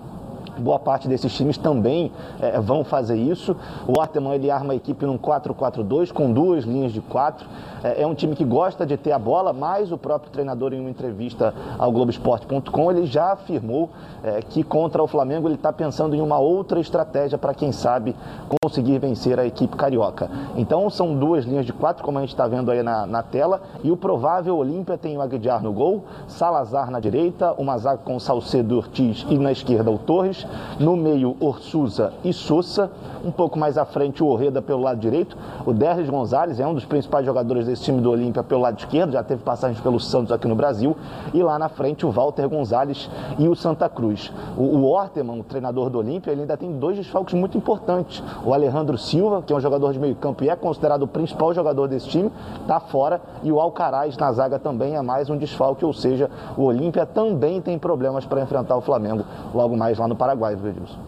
boa 0.62 0.80
parte 0.80 1.08
desses 1.08 1.34
times 1.34 1.58
também 1.58 2.12
é, 2.42 2.60
vão 2.60 2.84
fazer 2.84 3.16
isso. 3.16 3.56
O 3.88 4.00
Arteman 4.00 4.34
ele 4.36 4.52
arma 4.52 4.74
a 4.74 4.76
equipe 4.76 5.06
num 5.06 5.18
4-4-2 5.18 6.12
com 6.12 6.32
duas 6.32 6.64
linhas 6.64 6.92
de 6.92 7.02
quatro. 7.02 7.48
É, 7.84 8.02
é, 8.02 8.08
um 8.08 8.16
time 8.16 8.36
que 8.36 8.44
gosta 8.44 8.86
de 8.86 8.98
ter 8.98 9.12
a 9.12 9.20
bola, 9.20 9.54
mas 9.54 9.92
o 9.92 9.98
próprio 9.98 10.32
treinador 10.32 10.74
em 10.74 10.80
uma 10.80 10.90
entrevista 10.90 11.54
ao 11.78 11.92
Globoesporte.com 11.92 12.92
ele 12.92 13.06
já 13.06 13.34
afirmou 13.34 13.90
é, 14.24 14.42
que 14.42 14.64
contra 14.64 15.04
o 15.04 15.08
Flamengo 15.08 15.48
ele 15.48 15.56
está 15.56 15.72
pensando 15.72 16.16
em 16.16 16.22
uma 16.22 16.40
outra 16.40 16.80
estratégia 16.80 17.38
para 17.38 17.54
quem 17.54 17.72
sabe 17.72 18.16
conseguir 18.62 18.98
vencer 19.00 19.40
a 19.40 19.46
equipe 19.46 19.76
carioca. 19.76 20.30
Então 20.56 20.90
são 20.90 21.16
duas 21.16 21.46
linhas 21.46 21.66
de 21.66 21.74
quatro, 21.74 22.04
como 22.04 22.18
a 22.18 22.22
gente 22.22 22.32
está 22.32 22.48
vendo 22.48 22.72
aí 22.72 22.82
na, 22.82 23.06
na, 23.06 23.22
tela, 23.22 23.62
e 23.84 23.92
o 23.92 23.98
provável 23.98 24.58
Olímpia 24.58 24.98
tem 24.98 25.18
o 25.18 25.22
Aguiar 25.22 25.62
no 25.62 25.72
gol, 25.72 26.04
Salazar 26.28 26.90
na 26.90 27.00
direita, 27.00 27.54
uma 27.58 27.78
zaga 27.78 28.02
com 28.04 28.20
Salcedo 28.20 28.78
Ortiz 28.78 29.26
e 29.30 29.38
na 29.38 29.52
esquerda 29.52 29.92
o 29.92 29.98
Torres, 29.98 30.45
no 30.80 30.96
meio, 30.96 31.36
Orsuza 31.40 32.14
e 32.24 32.34
Sousa. 32.34 32.92
Um 33.24 33.32
pouco 33.32 33.58
mais 33.58 33.78
à 33.78 33.86
frente, 33.86 34.24
o 34.24 34.28
Orreda 34.28 34.62
pelo 34.62 34.82
lado 34.82 35.00
direito. 35.00 35.36
O 35.66 35.74
Derlis 35.74 36.10
Gonzalez 36.10 36.60
é 36.60 36.68
um 36.68 36.74
dos 36.74 36.86
principais 36.86 37.26
jogadores 37.26 37.66
desse 37.66 37.84
time 37.84 38.00
do 38.00 38.12
Olímpia 38.12 38.44
pelo 38.44 38.62
lado 38.62 38.78
esquerdo, 38.78 39.14
já 39.14 39.24
teve 39.24 39.42
passagens 39.42 39.82
pelo 39.82 40.00
Santos 40.00 40.32
aqui 40.32 40.48
no 40.48 40.56
Brasil. 40.56 40.96
E 41.34 41.42
lá 41.42 41.58
na 41.58 41.70
frente, 41.70 42.06
o 42.06 42.12
Walter 42.12 42.48
Gonzalez 42.48 43.10
e 43.40 43.48
o 43.48 43.56
Santa 43.56 43.90
Cruz. 43.90 44.32
O, 44.56 44.62
o 44.62 44.86
Orteman, 44.92 45.40
o 45.40 45.44
treinador 45.44 45.90
do 45.90 45.98
Olímpia, 45.98 46.32
ele 46.32 46.42
ainda 46.42 46.56
tem 46.56 46.72
dois 46.74 46.98
desfalques 46.98 47.34
muito 47.34 47.58
importantes. 47.58 48.22
O 48.46 48.54
Alejandro 48.54 48.98
Silva, 48.98 49.42
que 49.42 49.52
é 49.52 49.56
um 49.56 49.60
jogador 49.60 49.92
de 49.92 50.00
meio 50.00 50.16
campo 50.16 50.44
e 50.44 50.50
é 50.50 50.56
considerado 50.56 51.04
o 51.04 51.08
principal 51.08 51.54
jogador 51.54 51.88
desse 51.88 52.08
time, 52.08 52.32
está 52.62 52.80
fora. 52.80 53.22
E 53.44 53.52
o 53.52 53.60
Alcaraz 53.60 54.18
na 54.18 54.32
zaga 54.32 54.60
também 54.60 54.96
é 54.96 55.02
mais 55.02 55.30
um 55.30 55.38
desfalque, 55.38 55.84
ou 55.84 55.94
seja, 55.94 56.30
o 56.56 56.64
Olímpia 56.64 57.06
também 57.06 57.62
tem 57.62 57.80
problemas 57.80 58.26
para 58.26 58.42
enfrentar 58.42 58.76
o 58.76 58.82
Flamengo 58.82 59.24
logo 59.54 59.76
mais 59.76 59.98
lá 59.98 60.08
no 60.08 60.16
Paraguai. 60.16 60.35
Paraguai, 60.36 60.56
viu, 60.56 60.70
Edilson? 60.70 61.00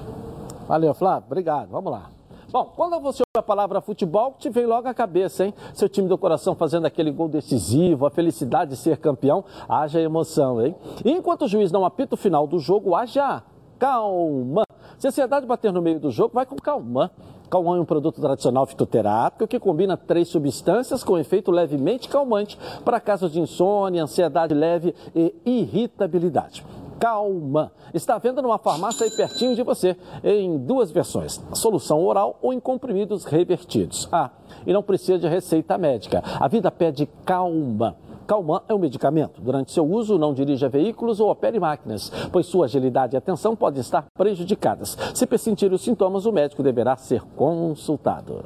Valeu, 0.67 0.93
Flávio. 0.93 1.25
Obrigado. 1.27 1.69
Vamos 1.69 1.91
lá. 1.91 2.09
Bom, 2.49 2.71
quando 2.75 2.97
você 3.01 3.23
ouve 3.23 3.39
a 3.39 3.43
palavra 3.43 3.81
futebol, 3.81 4.35
te 4.39 4.49
vem 4.49 4.65
logo 4.65 4.87
à 4.87 4.93
cabeça, 4.93 5.45
hein? 5.45 5.53
Seu 5.73 5.89
time 5.89 6.07
do 6.07 6.17
coração 6.17 6.55
fazendo 6.55 6.85
aquele 6.85 7.11
gol 7.11 7.27
decisivo, 7.27 8.05
a 8.05 8.09
felicidade 8.09 8.71
de 8.71 8.77
ser 8.77 8.97
campeão, 8.97 9.43
haja 9.67 9.99
emoção, 9.99 10.65
hein? 10.65 10.73
E 11.03 11.11
enquanto 11.11 11.41
o 11.43 11.47
juiz 11.47 11.73
não 11.73 11.85
apita 11.85 12.15
o 12.15 12.17
final 12.17 12.47
do 12.47 12.57
jogo, 12.57 12.95
haja 12.95 13.43
calma. 13.77 14.63
Se 14.97 15.07
a 15.07 15.09
ansiedade 15.09 15.45
bater 15.45 15.73
no 15.73 15.81
meio 15.81 15.99
do 15.99 16.09
jogo, 16.09 16.33
vai 16.33 16.45
com 16.45 16.55
calma. 16.55 17.11
Calmã 17.49 17.77
é 17.77 17.81
um 17.81 17.85
produto 17.85 18.21
tradicional 18.21 18.65
fitoterápico 18.65 19.47
que 19.47 19.59
combina 19.59 19.97
três 19.97 20.29
substâncias 20.29 21.03
com 21.03 21.17
efeito 21.17 21.51
levemente 21.51 22.07
calmante 22.07 22.57
para 22.83 22.99
casos 22.99 23.31
de 23.31 23.41
insônia, 23.41 24.03
ansiedade 24.03 24.53
leve 24.53 24.95
e 25.13 25.33
irritabilidade. 25.45 26.65
Calma. 26.99 27.71
Está 27.93 28.15
à 28.15 28.19
venda 28.19 28.41
numa 28.41 28.57
farmácia 28.57 29.05
aí 29.05 29.11
pertinho 29.11 29.55
de 29.55 29.63
você, 29.63 29.95
em 30.23 30.57
duas 30.57 30.91
versões: 30.91 31.41
solução 31.53 32.03
oral 32.03 32.37
ou 32.41 32.53
em 32.53 32.59
comprimidos 32.59 33.25
revertidos. 33.25 34.07
Ah, 34.11 34.31
e 34.65 34.73
não 34.73 34.81
precisa 34.81 35.19
de 35.19 35.27
receita 35.27 35.77
médica. 35.77 36.23
A 36.39 36.47
vida 36.47 36.71
pede 36.71 37.07
calma. 37.25 37.95
Calman 38.27 38.61
é 38.67 38.75
um 38.75 38.77
medicamento. 38.77 39.39
Durante 39.39 39.71
seu 39.71 39.89
uso, 39.89 40.19
não 40.19 40.33
dirija 40.33 40.67
veículos 40.67 41.21
ou 41.21 41.31
opere 41.31 41.59
máquinas, 41.59 42.11
pois 42.31 42.45
sua 42.45 42.65
agilidade 42.65 43.15
e 43.15 43.17
atenção 43.17 43.55
podem 43.55 43.79
estar 43.79 44.05
prejudicadas. 44.13 44.97
Se 45.15 45.25
pressentir 45.25 45.71
os 45.71 45.81
sintomas, 45.81 46.25
o 46.25 46.31
médico 46.31 46.61
deverá 46.61 46.97
ser 46.97 47.21
consultado. 47.37 48.43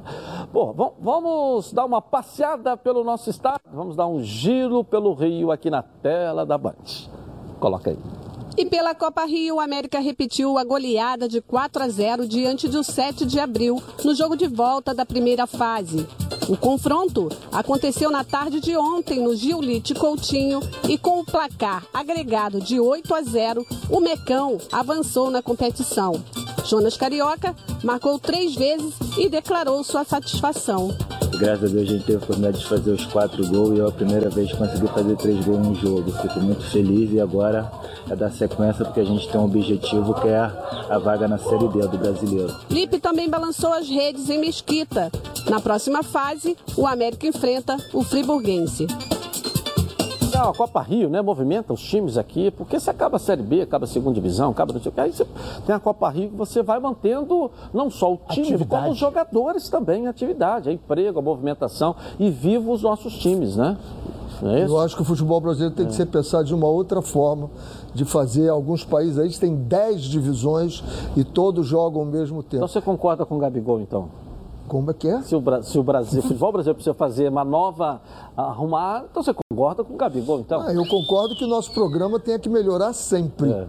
Bom, 0.54 0.94
vamos 1.02 1.74
dar 1.74 1.86
uma 1.86 2.02
passeada 2.02 2.78
pelo 2.78 3.04
nosso 3.04 3.32
estado, 3.32 3.62
vamos 3.74 3.96
dar 3.96 4.06
um 4.06 4.22
giro 4.22 4.84
pelo 4.84 5.14
Rio 5.14 5.52
aqui 5.52 5.72
na 5.72 5.82
tela 5.82 6.46
da 6.46 6.60
Band. 6.60 6.76
Coloca 7.60 7.90
aí. 7.90 8.31
E 8.58 8.66
pela 8.66 8.94
Copa 8.94 9.26
Rio, 9.26 9.56
o 9.56 9.60
América 9.60 10.00
repetiu 10.00 10.58
a 10.58 10.64
goleada 10.64 11.28
de 11.28 11.42
4 11.42 11.84
a 11.84 11.88
0 11.88 12.28
diante 12.28 12.68
do 12.68 12.84
7 12.84 13.26
de 13.26 13.40
abril, 13.40 13.82
no 14.04 14.14
jogo 14.14 14.36
de 14.36 14.48
volta 14.48 14.94
da 14.94 15.06
primeira 15.06 15.48
fase. 15.48 16.06
O 16.50 16.58
confronto 16.58 17.30
aconteceu 17.52 18.12
na 18.12 18.24
tarde 18.24 18.60
de 18.60 18.76
ontem 18.76 19.22
no 19.22 19.36
Giolite 19.36 19.94
Coutinho 19.94 20.60
e 20.90 20.98
com 20.98 21.20
o 21.20 21.26
placar 21.26 21.86
agregado 21.94 22.60
de 22.60 22.80
8 22.80 23.14
a 23.14 23.22
0, 23.22 23.66
o 23.90 24.00
Mecão 24.02 24.58
avançou 24.72 25.32
na 25.32 25.42
competição. 25.42 26.22
Jonas 26.66 26.98
Carioca 26.98 27.56
marcou 27.84 28.20
três 28.20 28.54
vezes 28.54 28.94
e 29.18 29.30
declarou 29.30 29.84
sua 29.84 30.04
satisfação. 30.04 30.90
Graças 31.42 31.72
a 31.72 31.74
Deus 31.74 31.90
a 31.90 31.92
gente 31.94 32.06
teve 32.06 32.14
a 32.14 32.18
oportunidade 32.18 32.60
de 32.60 32.66
fazer 32.68 32.92
os 32.92 33.04
quatro 33.08 33.48
gols 33.48 33.76
e 33.76 33.82
é 33.82 33.84
a 33.84 33.92
primeira 33.92 34.30
vez 34.30 34.52
que 34.52 34.58
consegui 34.58 34.88
fazer 34.90 35.18
três 35.18 35.44
gols 35.44 35.68
no 35.68 35.74
jogo. 35.74 36.12
Fico 36.12 36.40
muito 36.40 36.64
feliz 36.70 37.12
e 37.12 37.20
agora 37.20 37.72
é 38.08 38.16
dar 38.16 38.30
sequência 38.30 38.86
porque 38.86 39.00
a 39.00 39.04
gente 39.04 39.28
tem 39.28 39.42
um 39.42 39.46
objetivo 39.46 40.14
que 40.22 40.28
é 40.28 40.38
a 40.38 41.00
vaga 41.00 41.28
na 41.28 41.40
Série 41.40 41.68
D 41.70 41.80
do 41.88 41.98
brasileiro. 41.98 42.56
Lipe 42.70 43.00
também 43.00 43.28
balançou 43.28 43.74
as 43.74 43.90
redes 43.90 44.30
em 44.30 44.38
Mesquita. 44.38 45.12
Na 45.50 45.60
próxima 45.60 46.04
fase, 46.04 46.56
o 46.78 46.86
América 46.86 47.26
enfrenta 47.26 47.76
o 47.92 48.04
Friburguense 48.04 48.86
a 50.50 50.54
Copa 50.54 50.82
Rio, 50.82 51.10
né? 51.10 51.22
Movimenta 51.22 51.74
os 51.74 51.82
times 51.82 52.18
aqui, 52.18 52.52
porque 52.52 52.80
você 52.80 52.90
acaba 52.90 53.18
a 53.18 53.20
Série 53.20 53.42
B, 53.42 53.62
acaba 53.62 53.86
a 53.86 53.88
segunda 53.88 54.16
divisão, 54.16 54.52
acaba 54.52 54.74
não 54.74 54.82
sei 54.82 54.90
o 54.90 54.94
que. 54.94 55.02
Aí 55.02 55.12
você 55.12 55.26
tem 55.66 55.76
a 55.76 55.80
Copa 55.80 56.10
Rio 56.10 56.30
que 56.30 56.36
você 56.36 56.62
vai 56.62 56.80
mantendo 56.80 57.52
não 57.74 57.90
só 57.90 58.14
o 58.14 58.18
time, 58.30 58.48
atividade. 58.48 58.82
como 58.82 58.94
os 58.94 58.98
jogadores 58.98 59.70
também, 59.70 60.08
a 60.08 60.10
atividade, 60.10 60.70
a 60.70 60.74
emprego, 60.74 61.20
a 61.20 61.22
movimentação 61.22 61.96
e 62.20 62.30
viva 62.30 62.72
os 62.72 62.82
nossos 62.82 63.18
times, 63.18 63.56
né? 63.56 63.78
É 64.44 64.66
Eu 64.66 64.80
acho 64.80 64.96
que 64.96 65.02
o 65.04 65.06
futebol 65.06 65.40
brasileiro 65.40 65.76
tem 65.76 65.86
é. 65.86 65.90
que 65.90 65.96
ser 65.96 66.08
pensado 66.08 66.46
de 66.46 66.54
uma 66.54 66.68
outra 66.68 67.02
forma 67.02 67.50
de 67.94 68.06
fazer. 68.06 68.50
Alguns 68.50 68.84
países 68.84 69.20
aí 69.20 69.30
têm 69.38 69.56
10 69.56 70.02
divisões 70.02 70.84
e 71.16 71.24
todos 71.24 71.68
jogam 71.68 72.02
ao 72.02 72.08
mesmo 72.08 72.42
tempo. 72.42 72.58
Então 72.58 72.68
você 72.68 72.82
concorda 72.82 73.26
com 73.26 73.36
o 73.36 73.40
Gabigol, 73.40 73.80
então? 73.80 74.10
Como 74.72 74.90
é 74.90 74.94
que 74.94 75.06
é? 75.06 75.22
Se 75.24 75.36
o, 75.36 75.64
se 75.64 75.78
o 75.78 75.84
Brasil, 75.84 76.20
o 76.22 76.24
futebol 76.24 76.50
brasileiro 76.54 76.76
precisa 76.76 76.94
fazer 76.94 77.28
uma 77.28 77.44
nova, 77.44 78.02
arrumar, 78.38 79.04
então 79.12 79.22
você 79.22 79.34
concorda 79.34 79.84
com 79.84 79.96
o 79.96 79.98
Gabigol, 79.98 80.40
então? 80.40 80.62
Ah, 80.62 80.72
eu 80.72 80.88
concordo 80.88 81.36
que 81.36 81.44
o 81.44 81.48
nosso 81.48 81.74
programa 81.74 82.18
tenha 82.22 82.40
que 82.40 82.48
melhorar 82.48 82.94
sempre. 82.94 83.52
É. 83.52 83.68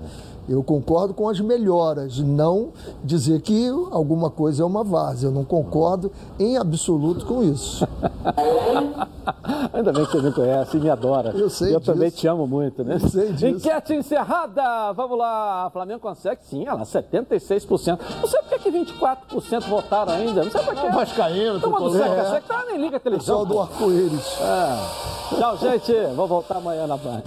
Eu 0.49 0.63
concordo 0.63 1.15
com 1.15 1.29
as 1.29 1.41
melhoras, 1.41 2.19
não 2.19 2.71
dizer 3.05 3.41
que 3.41 3.69
alguma 3.91 4.29
coisa 4.29 4.63
é 4.63 4.67
uma 4.67 4.83
vaza. 4.83 5.29
Eu 5.29 5.31
não 5.31 5.45
concordo 5.45 6.11
em 6.39 6.57
absoluto 6.57 7.25
com 7.25 7.43
isso. 7.43 7.87
Ainda 9.73 9.93
bem 9.93 10.05
que 10.05 10.13
você 10.13 10.23
me 10.23 10.33
conhece 10.33 10.77
e 10.77 10.81
me 10.81 10.91
adora. 10.91 11.31
Eu 11.31 11.49
sei 11.49 11.75
Eu 11.75 11.79
disso. 11.81 11.93
também 11.93 12.11
te 12.11 12.27
amo 12.27 12.47
muito, 12.47 12.83
né? 12.83 12.99
Eu 13.01 13.09
sei 13.09 13.33
disso. 13.33 13.47
Enquete 13.69 13.95
encerrada. 13.95 14.93
Vamos 14.93 15.17
lá. 15.17 15.71
Flamengo 15.73 16.01
consegue? 16.01 16.41
Sim, 16.45 16.63
olha 16.69 16.75
lá, 16.79 16.83
76%. 16.85 17.99
Não 18.21 18.29
sei 18.29 18.43
por 18.43 18.59
que 18.59 18.71
24% 18.71 19.69
votaram 19.69 20.13
ainda. 20.13 20.43
Não 20.45 20.51
sei 20.51 20.63
por 20.63 20.75
que. 20.75 20.87
É 20.87 20.91
vascaíno, 20.91 21.61
Toma 21.61 21.81
do 21.81 21.93
seca, 21.93 22.25
seca, 22.31 22.41
tá, 22.49 22.65
nem 22.67 22.81
liga 22.81 22.97
a 22.97 23.01
televisão. 23.01 23.47
Pessoal 23.47 23.47
do 23.47 23.61
arco-íris. 23.73 24.39
É. 24.41 25.37
Tchau, 25.37 25.57
gente. 25.59 25.93
Vou 26.17 26.27
voltar 26.27 26.57
amanhã 26.57 26.87
na 26.87 26.97
Band. 26.97 27.23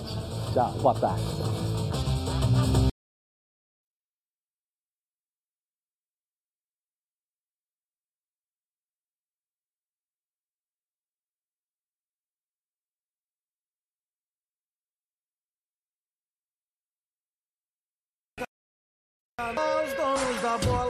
Tchau, 0.53 0.71
boa 0.81 0.93
tarde. 0.95 1.44
Os 19.37 19.93
donos 19.95 20.41
da 20.41 20.57
bola. 20.59 20.85